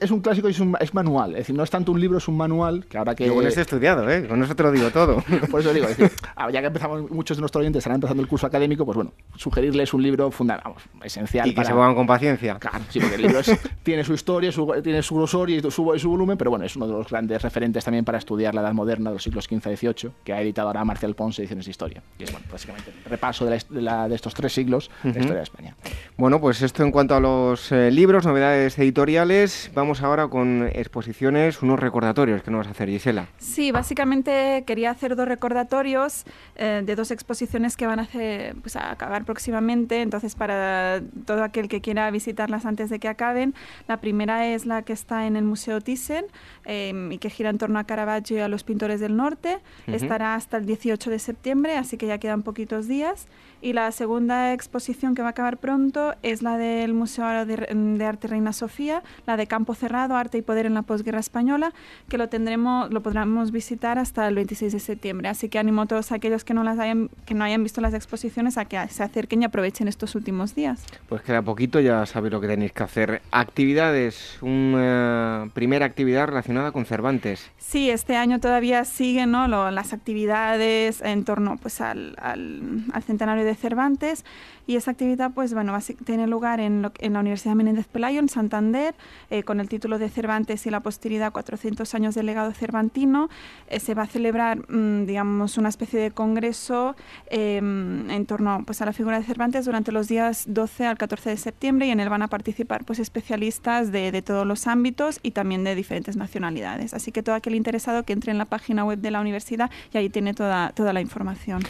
[0.00, 1.32] es un clásico y es, manual.
[1.32, 2.86] Es decir, no es tanto un libro, es un manual.
[2.88, 3.26] Que ahora que.
[3.26, 4.26] Yo con este he estudiado, ¿eh?
[4.26, 5.22] Con eso te lo digo todo.
[5.50, 5.86] Por eso digo,
[6.36, 9.12] ah, ya que empezamos, muchos de nuestros oyentes estarán empezando el curso académico, pues bueno,
[9.36, 11.48] sugerirles un libro fundamental, esencial.
[11.48, 12.58] Y que se pongan con paciencia.
[12.58, 13.40] Claro, sí, porque el libro
[13.82, 14.50] tiene su historia,
[14.82, 17.84] tiene su grosor y su, su, volumen, pero bueno, es uno de los grandes referentes
[17.84, 20.68] también para estudiar la Edad Moderna de los siglos XV y XVIII, que ha editado
[20.68, 22.02] ahora Marcial Ponce Ediciones de Historia.
[22.18, 25.76] Y es, bueno, básicamente repaso de, de, estos tres siglos de la historia de España.
[26.16, 29.70] Bueno, pues esto en cuanto a los eh, libros, novedades editoriales actividades.
[29.74, 33.28] Vamos ahora con exposiciones, unos recordatorios que nos vas a hacer, Gisela.
[33.38, 36.24] Sí, básicamente quería hacer dos recordatorios
[36.56, 40.02] eh, de dos exposiciones que van a, hacer, pues, a acabar próximamente.
[40.02, 43.54] Entonces, para todo aquel que quiera visitarlas antes de que acaben,
[43.88, 46.26] la primera es la que está en el Museo Thyssen
[46.64, 49.58] em, y que gira en torno a Caravaggio y a los pintores del norte.
[49.86, 53.26] Estará hasta el 18 de septiembre, así que ya quedan poquitos días.
[53.62, 58.26] Y la segunda exposición que va a acabar pronto es la del Museo de, Arte
[58.26, 61.72] Reina Sofía, la de Campo Cerrado, Arte y Poder en la Posguerra Española,
[62.08, 65.28] que lo tendremos, lo podremos visitar hasta el 26 de septiembre.
[65.28, 67.94] Así que animo a todos aquellos que no las hayan, que no hayan visto las
[67.94, 70.84] exposiciones a que se acerquen y aprovechen estos últimos días.
[71.08, 73.22] Pues queda poquito, ya sabéis lo que tenéis que hacer.
[73.30, 77.50] Actividades, una primera actividad relacionada con Cervantes.
[77.58, 79.48] Sí, este año todavía siguen ¿no?
[79.48, 84.24] las actividades en torno pues, al, al, al centenario de Cervantes
[84.66, 88.94] y esa actividad pues bueno tiene lugar en, en, la Universidad Menéndez Pelayo en Santander
[89.30, 93.28] eh, con el título de Cervantes y la posteridad 400 años del legado cervantino
[93.68, 96.96] eh, se va a celebrar mm, digamos una especie de congreso
[97.30, 101.30] em, en torno pues a la figura de Cervantes durante los días 12 al 14
[101.30, 105.20] de septiembre y en él van a participar pues especialistas de, de todos los ámbitos
[105.22, 108.84] y también de diferentes nacionalidades así que todo aquel interesado que entre en la página
[108.84, 111.62] web de la universidad y ahí tiene toda toda la información.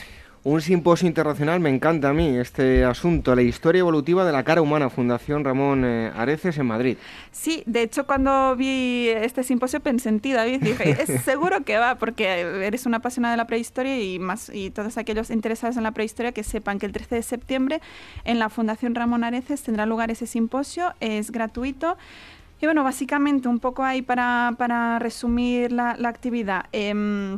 [0.45, 4.61] Un simposio internacional, me encanta a mí este asunto, la historia evolutiva de la cara
[4.61, 6.97] humana, Fundación Ramón eh, Areces en Madrid.
[7.31, 11.79] Sí, de hecho cuando vi este simposio pensé en ti, David, dije, es seguro que
[11.79, 15.85] va, porque eres una apasionada de la prehistoria y, más, y todos aquellos interesados en
[15.85, 17.81] la prehistoria que sepan que el 13 de septiembre
[18.25, 21.97] en la Fundación Ramón Areces tendrá lugar ese simposio, es gratuito.
[22.61, 26.67] Y bueno, básicamente un poco ahí para, para resumir la, la actividad.
[26.73, 27.37] Eh,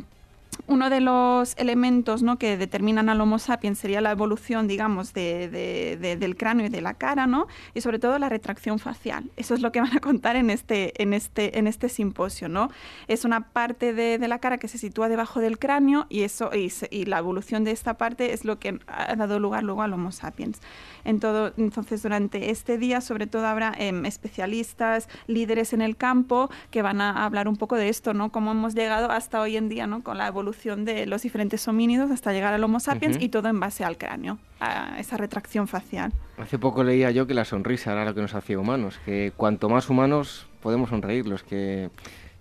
[0.67, 2.37] uno de los elementos ¿no?
[2.37, 6.93] que determinan al Homo sapiens sería la evolución, digamos, de, del cráneo y de la
[6.95, 7.47] cara, ¿no?
[7.73, 9.29] Y sobre todo la retracción facial.
[9.37, 12.69] Eso es lo que van a contar en este, en este, en este simposio, ¿no?
[13.07, 17.05] Es una parte de, la cara que se sitúa debajo del cráneo y, eso, y,
[17.05, 20.59] la evolución de esta parte es lo que ha dado lugar luego al Homo sapiens.
[21.03, 26.49] En todo, entonces, durante este día, sobre todo, habrá em, especialistas, líderes en el campo
[26.71, 28.31] que van a hablar un poco de esto, ¿no?
[28.31, 30.01] Cómo hemos llegado hasta hoy en día, ¿no?
[30.01, 33.49] Con la evolución evolución de los diferentes homínidos hasta llegar al Homo sapiens y todo
[33.49, 36.13] en base al cráneo, a esa retracción facial.
[36.37, 39.69] Hace poco leía yo que la sonrisa era lo que nos hacía humanos, que cuanto
[39.69, 41.89] más humanos podemos sonreír, los que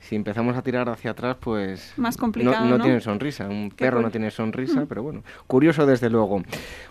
[0.00, 3.48] si empezamos a tirar hacia atrás, pues más complicado, no, tiene sonrisa.
[3.48, 4.86] Un perro no tiene sonrisa, mm.
[4.86, 6.42] pero bueno, curioso desde luego.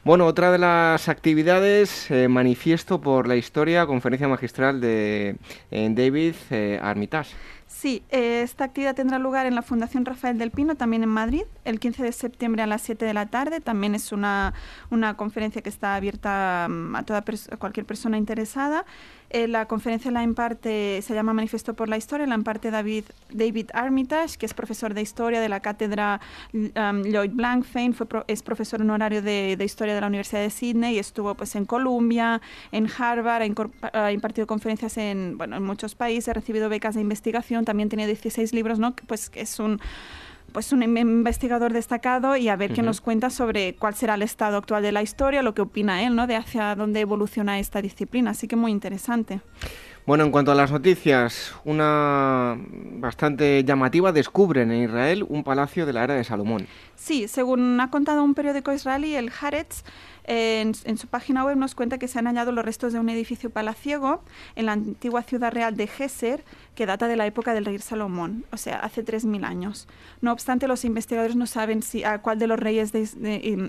[0.03, 5.35] Bueno, otra de las actividades, eh, manifiesto por la historia, conferencia magistral de
[5.69, 7.35] eh, David eh, Armitage.
[7.83, 11.43] Sí, eh, esta actividad tendrá lugar en la Fundación Rafael del Pino, también en Madrid,
[11.65, 13.59] el 15 de septiembre a las 7 de la tarde.
[13.59, 14.53] También es una,
[14.89, 18.85] una conferencia que está abierta mm, a, toda a cualquier persona interesada.
[19.33, 23.71] Eh, la conferencia la imparte, se llama Manifiesto por la Historia, la imparte David, David
[23.73, 26.21] Armitage, que es profesor de Historia de la cátedra
[26.53, 30.97] um, Lloyd Blankfein, fue es profesor honorario de, de, Historia de la Universidad de Sydney
[30.97, 32.41] y estuvo pues, en Columbia,
[32.71, 33.41] en Harvard,
[33.91, 38.05] ha, impartido conferencias en, bueno, en muchos países, ha recibido becas de investigación, también tiene
[38.05, 38.93] 16 libros, ¿no?
[39.07, 39.81] pues es un
[40.53, 44.57] pues un investigador destacado y a ver qué nos cuenta sobre cuál será el estado
[44.57, 46.27] actual de la historia, lo que opina él, ¿no?
[46.27, 48.31] De hacia dónde evoluciona esta disciplina.
[48.31, 49.41] Así que muy interesante.
[50.05, 52.57] Bueno, en cuanto a las noticias, una
[52.97, 56.67] bastante llamativa descubren en Israel un palacio de la era de Salomón.
[56.95, 59.83] Sí, según ha contado un periódico israelí, el Haaretz,
[60.25, 63.49] en, su página web nos cuenta que se han hallado los restos de un edificio
[63.49, 64.23] palaciego
[64.55, 66.43] en la antigua ciudad real de Geser,
[66.75, 69.87] que data de la época del rey Salomón, o sea, hace 3.000 años.
[70.21, 72.91] No obstante, los investigadores no saben si, a cuál de los reyes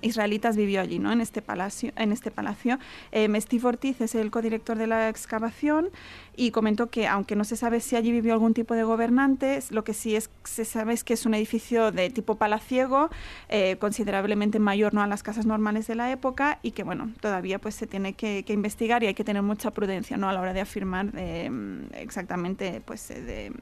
[0.02, 1.12] israelitas vivió allí, ¿no?
[1.12, 1.92] en este palacio.
[1.96, 2.78] En este palacio.
[3.12, 3.28] Eh,
[3.64, 5.90] Ortiz es el codirector de la excavación
[6.36, 9.84] y comentó que, aunque no se sabe si allí vivió algún tipo de gobernante, lo
[9.84, 13.10] que sí es, se sabe es que es un edificio de tipo palaciego,
[13.48, 15.02] eh, considerablemente mayor ¿no?
[15.02, 18.44] a las casas normales de la época y que, bueno, todavía pues se tiene que,
[18.48, 20.28] investigar y hay que tener mucha prudencia ¿no?
[20.28, 21.50] a la hora de afirmar eh,
[21.94, 23.52] exactamente pues, de,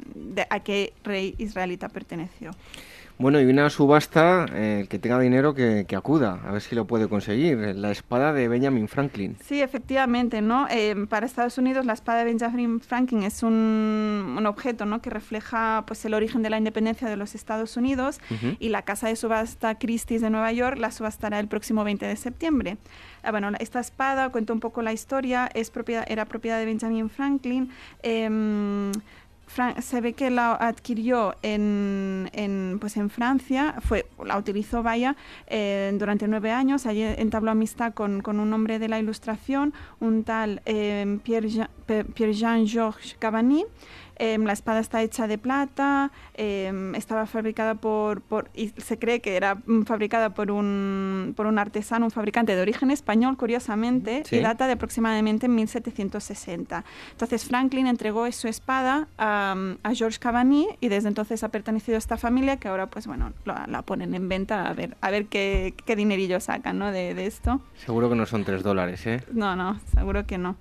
[0.51, 2.51] a qué rey israelita perteneció.
[3.19, 7.09] Bueno, y una subasta, eh, que tenga dinero que, acuda, a ver si lo puede
[7.09, 7.59] conseguir.
[7.77, 9.37] La espada de Benjamin Franklin.
[9.45, 10.67] Sí, efectivamente, ¿no?
[10.71, 15.01] Eh, para Estados Unidos la espada de Benjamin Franklin es un, un, objeto, ¿no?
[15.01, 18.21] Que refleja, pues, el origen de la independencia de los Estados Unidos
[18.59, 22.17] y la casa de subasta Christie's de Nueva York la subastará el próximo 20 de
[22.17, 22.77] septiembre.
[23.23, 27.09] Ah, bueno, esta espada, cuento un poco la historia, es propiedad, era propiedad de Benjamin
[27.09, 27.71] Franklin.
[29.57, 35.17] Em, se ve que la adquirió en, en, pues en Francia, fue, la utilizó, vaya,
[35.93, 36.87] durante nueve años.
[36.87, 42.67] Allí entabló amistad con, con, un hombre de la ilustración, un tal eh, Pierre, Pierre-Jean
[42.67, 43.65] Georges Cavani.
[44.23, 49.21] Em, la espada está hecha de plata, em, estaba fabricada por, por, y se cree
[49.21, 54.39] que era fabricada por un, por un artesano, un fabricante de origen español, curiosamente, y
[54.39, 56.85] data de aproximadamente 1760.
[57.11, 61.99] Entonces Franklin entregó su espada a, a, George Cavani y desde entonces ha pertenecido a
[61.99, 65.75] esta familia que ahora pues bueno la, ponen en venta a ver a ver qué,
[65.85, 66.93] qué dinerillo sacan ¿no?
[66.93, 67.61] de, de, esto.
[67.75, 69.25] Seguro que no son tres dólares, ¿eh?
[69.33, 70.55] No, no, seguro que no.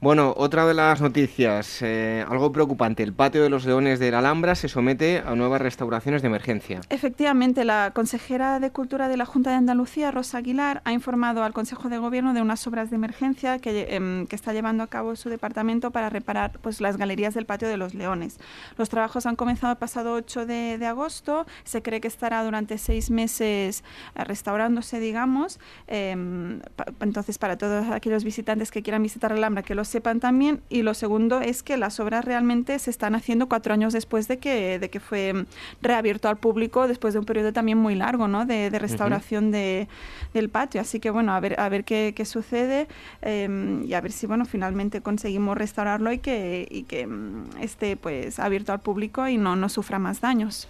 [0.00, 4.18] Bueno, otra de las noticias, eh, algo preocupante, el patio de los Leones de la
[4.18, 6.80] Alhambra se somete a nuevas restauraciones de emergencia.
[6.90, 11.52] Efectivamente, la consejera de Cultura de la Junta de Andalucía, Rosa Aguilar, ha informado al
[11.52, 15.28] Consejo de Gobierno de unas obras de emergencia que, em, está llevando a cabo su
[15.28, 18.38] departamento para reparar pues, las galerías del patio de los Leones.
[18.76, 23.10] Los trabajos han comenzado el pasado 8 de, agosto, se cree que estará durante seis
[23.10, 23.82] meses
[24.14, 25.58] eh, restaurándose, digamos.
[25.86, 26.60] Em,
[27.00, 30.62] entonces, para todos aquellos visitantes que quieran visitar la Alhambra, que los sepan también.
[30.68, 34.38] Y lo segundo es que las obras realmente se están haciendo cuatro años después de
[34.38, 35.46] que, de que fue
[35.82, 38.46] reabierto al público, después de un periodo también muy largo ¿no?
[38.46, 39.88] de, restauración de,
[40.34, 40.80] del patio.
[40.80, 42.88] Así que bueno, a ver, a ver qué, qué sucede
[43.22, 47.96] em, y a ver si bueno, finalmente conseguimos restaurarlo y que, y que mm, esté
[47.96, 50.68] pues abierto al público y no, no sufra más daños.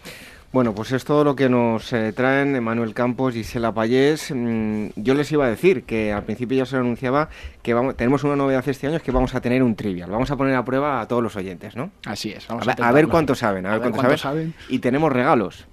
[0.51, 4.33] Bueno, pues es todo lo que nos eh, traen Manuel Campos y Sela Payés.
[4.35, 7.29] Mm, yo les iba a decir que al principio ya se lo anunciaba
[7.63, 10.11] que vamos, tenemos una novedad este año, es que vamos a tener un trivial.
[10.11, 11.91] Vamos a poner a prueba a todos los oyentes, ¿no?
[12.07, 12.49] Así es.
[12.49, 14.55] Vamos a, ver cuánto saben, a, ver, cuánto, saben.
[14.71, 15.67] Y tenemos regalos.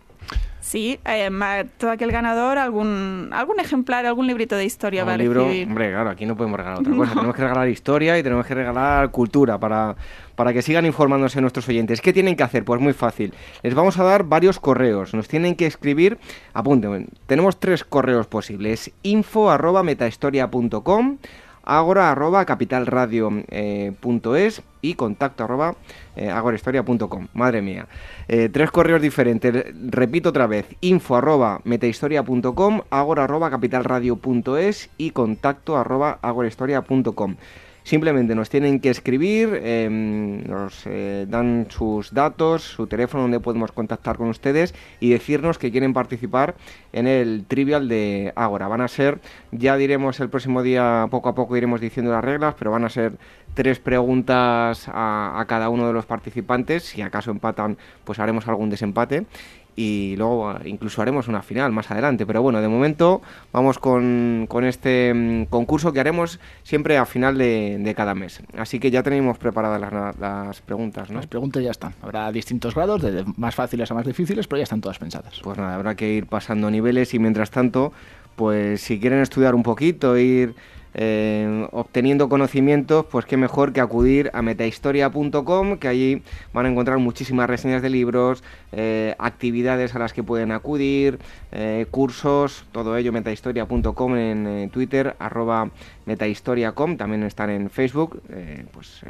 [0.65, 1.29] Sí, eh,
[1.77, 6.09] todo aquel ganador, algún algún ejemplar, algún librito de historia va a libro, Hombre, claro,
[6.09, 7.13] aquí no podemos regalar otra cosa.
[7.13, 9.95] tenemos que regalar historia y tenemos que regalar cultura para,
[10.35, 12.01] para que sigan informándose nuestros oyentes.
[12.01, 12.65] ¿Qué tienen que hacer?
[12.65, 13.31] Pues muy fácil.
[13.61, 15.13] Les vamos a dar varios correos.
[15.13, 16.17] Nos tienen que escribir,
[16.51, 18.91] apunten, tenemos tres correos posibles.
[19.03, 21.17] info arroba metahistoria.com
[21.65, 25.75] agora arroba capitalradio.es y contacto arroba
[26.15, 26.29] eh.
[27.33, 27.87] Madre mía.
[28.27, 29.65] Eh, tres correos diferentes.
[29.89, 30.65] Repito otra vez.
[30.81, 31.61] Info arroba
[33.23, 36.19] arroba capitalradio.es y contacto arroba.
[37.85, 43.71] Simplemente nos tienen que escribir, em, nos eh, dan sus datos, su teléfono donde podemos
[43.71, 46.55] contactar con ustedes y decirnos que quieren participar
[46.93, 48.67] en el trivial de Ágora.
[48.67, 49.19] Van a ser,
[49.51, 52.89] ya diremos el próximo día, poco a poco iremos diciendo las reglas, pero van a
[52.89, 53.19] ser
[53.53, 56.85] tres preguntas a, a cada uno de los participantes.
[56.85, 59.27] Si acaso empatan, pues haremos algún desempate
[59.75, 62.25] y luego incluso haremos una final más adelante.
[62.25, 63.21] Pero bueno, de momento
[63.51, 68.41] vamos con, con este mm, concurso que haremos siempre a final de, de, cada mes.
[68.57, 71.17] Así que ya tenemos preparadas las, las, preguntas, ¿no?
[71.17, 71.93] Las preguntas ya están.
[72.01, 75.39] Habrá distintos grados, de más fáciles a más difíciles, pero ya están todas pensadas.
[75.43, 77.91] Pues nada, habrá que ir pasando niveles y mientras tanto,
[78.35, 80.55] pues si quieren estudiar un poquito, ir
[80.97, 86.23] eh, obteniendo conocimientos, pues qué mejor que acudir a metahistoria.com, que allí
[86.53, 91.19] van a encontrar muchísimas reseñas de libros, eh, actividades a las que pueden acudir,
[91.51, 95.69] eh, cursos, todo ello metahistoria.com en Twitter, arroba
[96.05, 98.21] metahistoriacom, también están en Facebook,
[98.71, 99.01] pues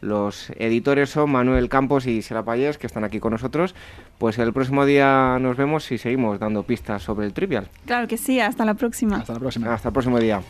[0.00, 3.74] los editores son Manuel Campos y Sela Payés, que están aquí con nosotros.
[4.18, 7.68] Pues el próximo día nos vemos y seguimos dando pistas sobre el trivial.
[7.84, 9.16] Claro que sí, hasta la próxima.
[9.16, 9.74] Hasta la próxima.
[9.74, 10.40] Hasta el próximo día.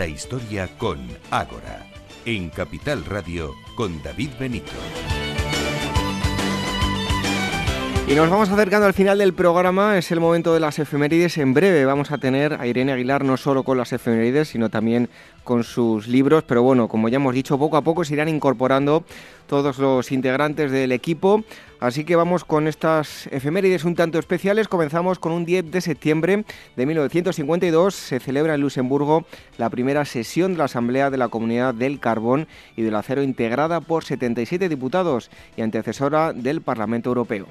[0.00, 0.98] La historia con
[1.30, 1.86] Ágora,
[2.24, 4.72] en Capital Radio con David Benito.
[8.08, 11.36] Y nos vamos acercando al final del programa, es el momento de las efemérides.
[11.36, 15.10] En breve vamos a tener a Irene Aguilar no solo con las efemérides, sino también
[15.44, 16.44] con sus libros.
[16.44, 19.04] Pero bueno, como ya hemos dicho, poco a poco se irán incorporando
[19.46, 21.44] todos los integrantes del equipo.
[21.80, 24.68] Así que vamos con estas efemérides un tanto especiales.
[24.68, 26.44] Comenzamos con un 10 de septiembre
[26.76, 27.94] de 1952.
[27.94, 29.24] Se celebra en Luxemburgo
[29.58, 33.80] la primera sesión de la Asamblea de la Comunidad del Carbón y del Acero integrada
[33.80, 37.46] por 77 diputados y antecesora del Parlamento Europeo.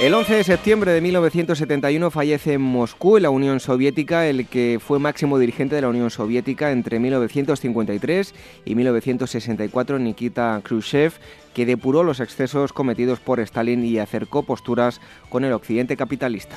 [0.00, 4.78] El 11 de septiembre de 1971 fallece en Moscú, en la Unión Soviética, el que
[4.80, 11.12] fue máximo dirigente de la Unión Soviética entre 1953 y 1964, Nikita Khrushchev,
[11.52, 16.56] que depuró los excesos cometidos por Stalin y acercó posturas con el occidente capitalista.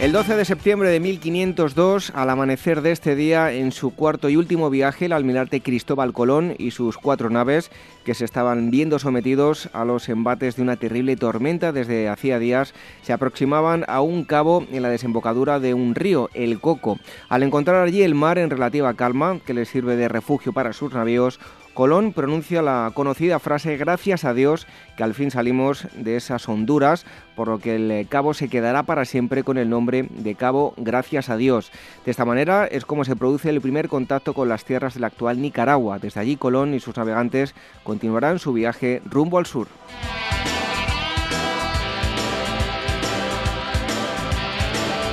[0.00, 4.36] El 12 de septiembre de 1502, al amanecer de este día, en su cuarto y
[4.36, 7.70] último viaje, el almirante Cristóbal Colón y sus cuatro naves,
[8.02, 12.72] que se estaban viendo sometidos a los embates de una terrible tormenta desde hacía días,
[13.02, 16.98] se aproximaban a un cabo en la desembocadura de un río, el Coco.
[17.28, 20.94] Al encontrar allí el mar en relativa calma, que les sirve de refugio para sus
[20.94, 21.38] navíos,
[21.80, 24.66] Colón pronuncia la conocida frase gracias a Dios
[24.98, 29.06] que al fin salimos de esas Honduras, por lo que el cabo se quedará para
[29.06, 31.72] siempre con el nombre de Cabo Gracias a Dios.
[32.04, 35.06] De esta manera es como se produce el primer contacto con las tierras de la
[35.06, 35.98] actual Nicaragua.
[35.98, 39.66] Desde allí Colón y sus navegantes continuarán su viaje rumbo al sur.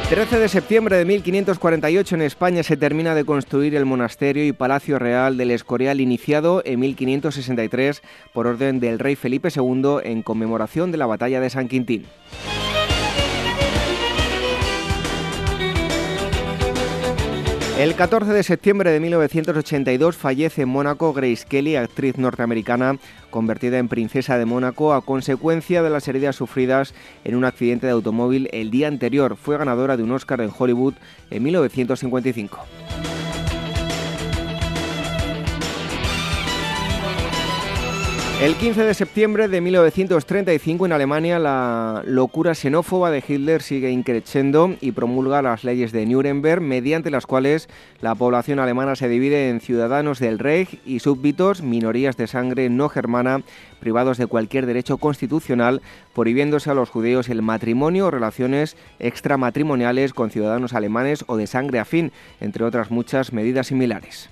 [0.10, 5.00] 13 de septiembre de 1548 en España se termina de construir el monasterio y palacio
[5.00, 8.02] real del Escorial iniciado en 1563
[8.32, 12.06] por orden del rey Felipe II en conmemoración de la batalla de San Quintín.
[17.78, 22.98] El 14 de septiembre de 1982 fallece en Mónaco Grace Kelly, actriz norteamericana
[23.30, 27.94] convertida en princesa de Mónaco a consecuencia de las heridas sufridas en un accidente de
[27.94, 29.38] automóvil el día anterior.
[29.38, 30.96] Fue ganadora de un Oscar en Hollywood
[31.30, 32.66] en 1955.
[38.40, 44.76] El 15 de septiembre de 1935 en Alemania la locura xenófoba de Hitler sigue increciendo
[44.80, 47.68] y promulga las leyes de Nuremberg mediante las cuales
[48.00, 52.90] la población alemana se divide en ciudadanos del Reich y súbditos, minorías de sangre no
[52.90, 53.42] germana,
[53.80, 55.82] privados de cualquier derecho constitucional,
[56.14, 61.80] prohibiéndose a los judíos el matrimonio o relaciones extramatrimoniales con ciudadanos alemanes o de sangre
[61.80, 64.30] afín, entre otras muchas medidas similares.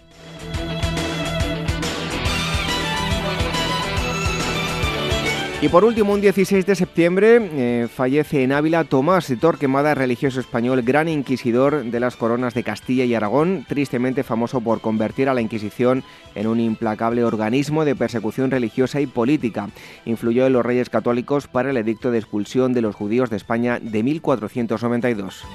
[5.61, 10.81] Y por último, un 16 de septiembre eh, fallece en Ávila Tomás Torquemada, religioso español,
[10.81, 15.41] gran inquisidor de las coronas de Castilla y Aragón, tristemente famoso por convertir a la
[15.41, 16.03] Inquisición
[16.35, 19.69] en un implacable organismo de persecución religiosa y política.
[20.05, 23.79] Influyó en los reyes católicos para el edicto de expulsión de los judíos de España
[23.81, 25.45] de 1492.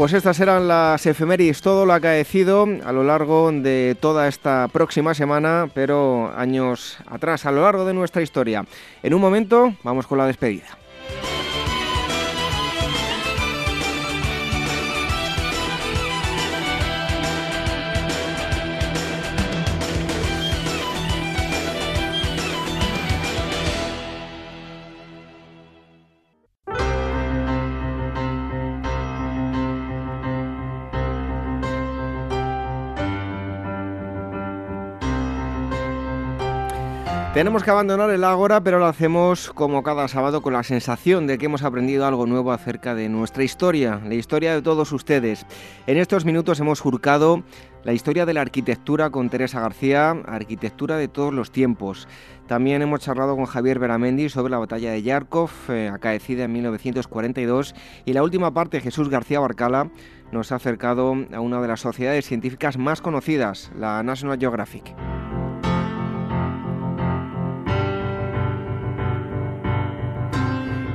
[0.00, 5.12] Pues estas eran las efemérides, todo lo acaecido a lo largo de toda esta próxima
[5.12, 8.64] semana, pero años atrás, a lo largo de nuestra historia.
[9.02, 10.64] En un momento vamos con la despedida.
[37.34, 41.38] Tenemos que abandonar el Ágora, pero lo hacemos como cada sábado con la sensación de
[41.38, 45.46] que hemos aprendido algo nuevo acerca de nuestra historia, la historia de todos ustedes.
[45.86, 47.44] En estos minutos hemos jurcado
[47.84, 52.08] la historia de la arquitectura con Teresa García, arquitectura de todos los tiempos.
[52.48, 57.76] También hemos charlado con Javier Beramendi sobre la batalla de Yarkov, eh, acaecida en 1942.
[58.06, 59.88] Y la última parte, Jesús García Barcala,
[60.32, 64.96] nos ha acercado a una de las sociedades científicas más conocidas, la National Geographic.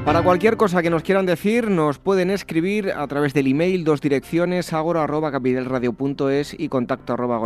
[0.05, 4.01] Para cualquier cosa que nos quieran decir, nos pueden escribir a través del email, dos
[4.01, 7.43] direcciones, agora.capitalradio.es y contacto arroba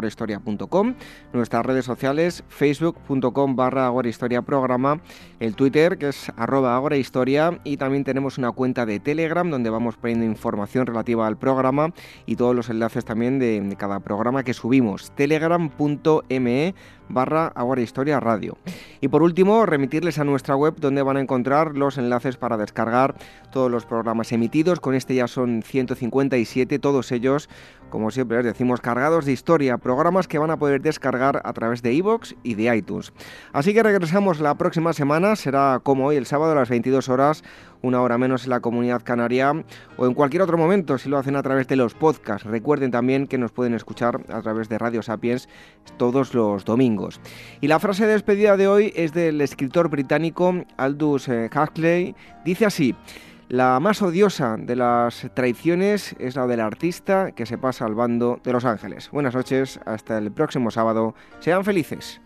[1.31, 4.99] Nuestras redes sociales, facebook.com barra agorahistoriaprograma,
[5.39, 9.95] el Twitter, que es arroba agorahistoria, y también tenemos una cuenta de Telegram, donde vamos
[9.95, 11.93] poniendo información relativa al programa
[12.25, 15.11] y todos los enlaces también de, de cada programa que subimos.
[15.15, 16.75] telegram.me
[17.09, 18.57] barra Historia Radio.
[19.01, 23.15] Y por último, remitirles a nuestra web donde van a encontrar los enlaces para descargar
[23.51, 24.79] todos los programas emitidos.
[24.79, 27.49] Con este ya son 157, todos ellos,
[27.89, 31.81] como siempre les decimos, cargados de historia, programas que van a poder descargar a través
[31.81, 33.13] de iVoox y de iTunes.
[33.53, 37.43] Así que regresamos la próxima semana, será como hoy, el sábado a las 22 horas
[37.81, 39.53] una hora menos en la comunidad canaria
[39.97, 42.47] o en cualquier otro momento si lo hacen a través de los podcasts.
[42.47, 45.47] Recuerden también que nos pueden escuchar a través de Radio Sapiens
[45.97, 47.19] todos los domingos.
[47.61, 52.15] Y la frase de despedida de hoy es del escritor británico Aldous eh, Huxley.
[52.45, 52.95] Dice así.
[53.49, 58.39] La más odiosa de las traiciones es la del artista que se pasa al bando
[58.43, 59.09] de los ángeles.
[59.09, 61.15] Buenas noches, hasta el próximo sábado.
[61.39, 62.21] Sean felices.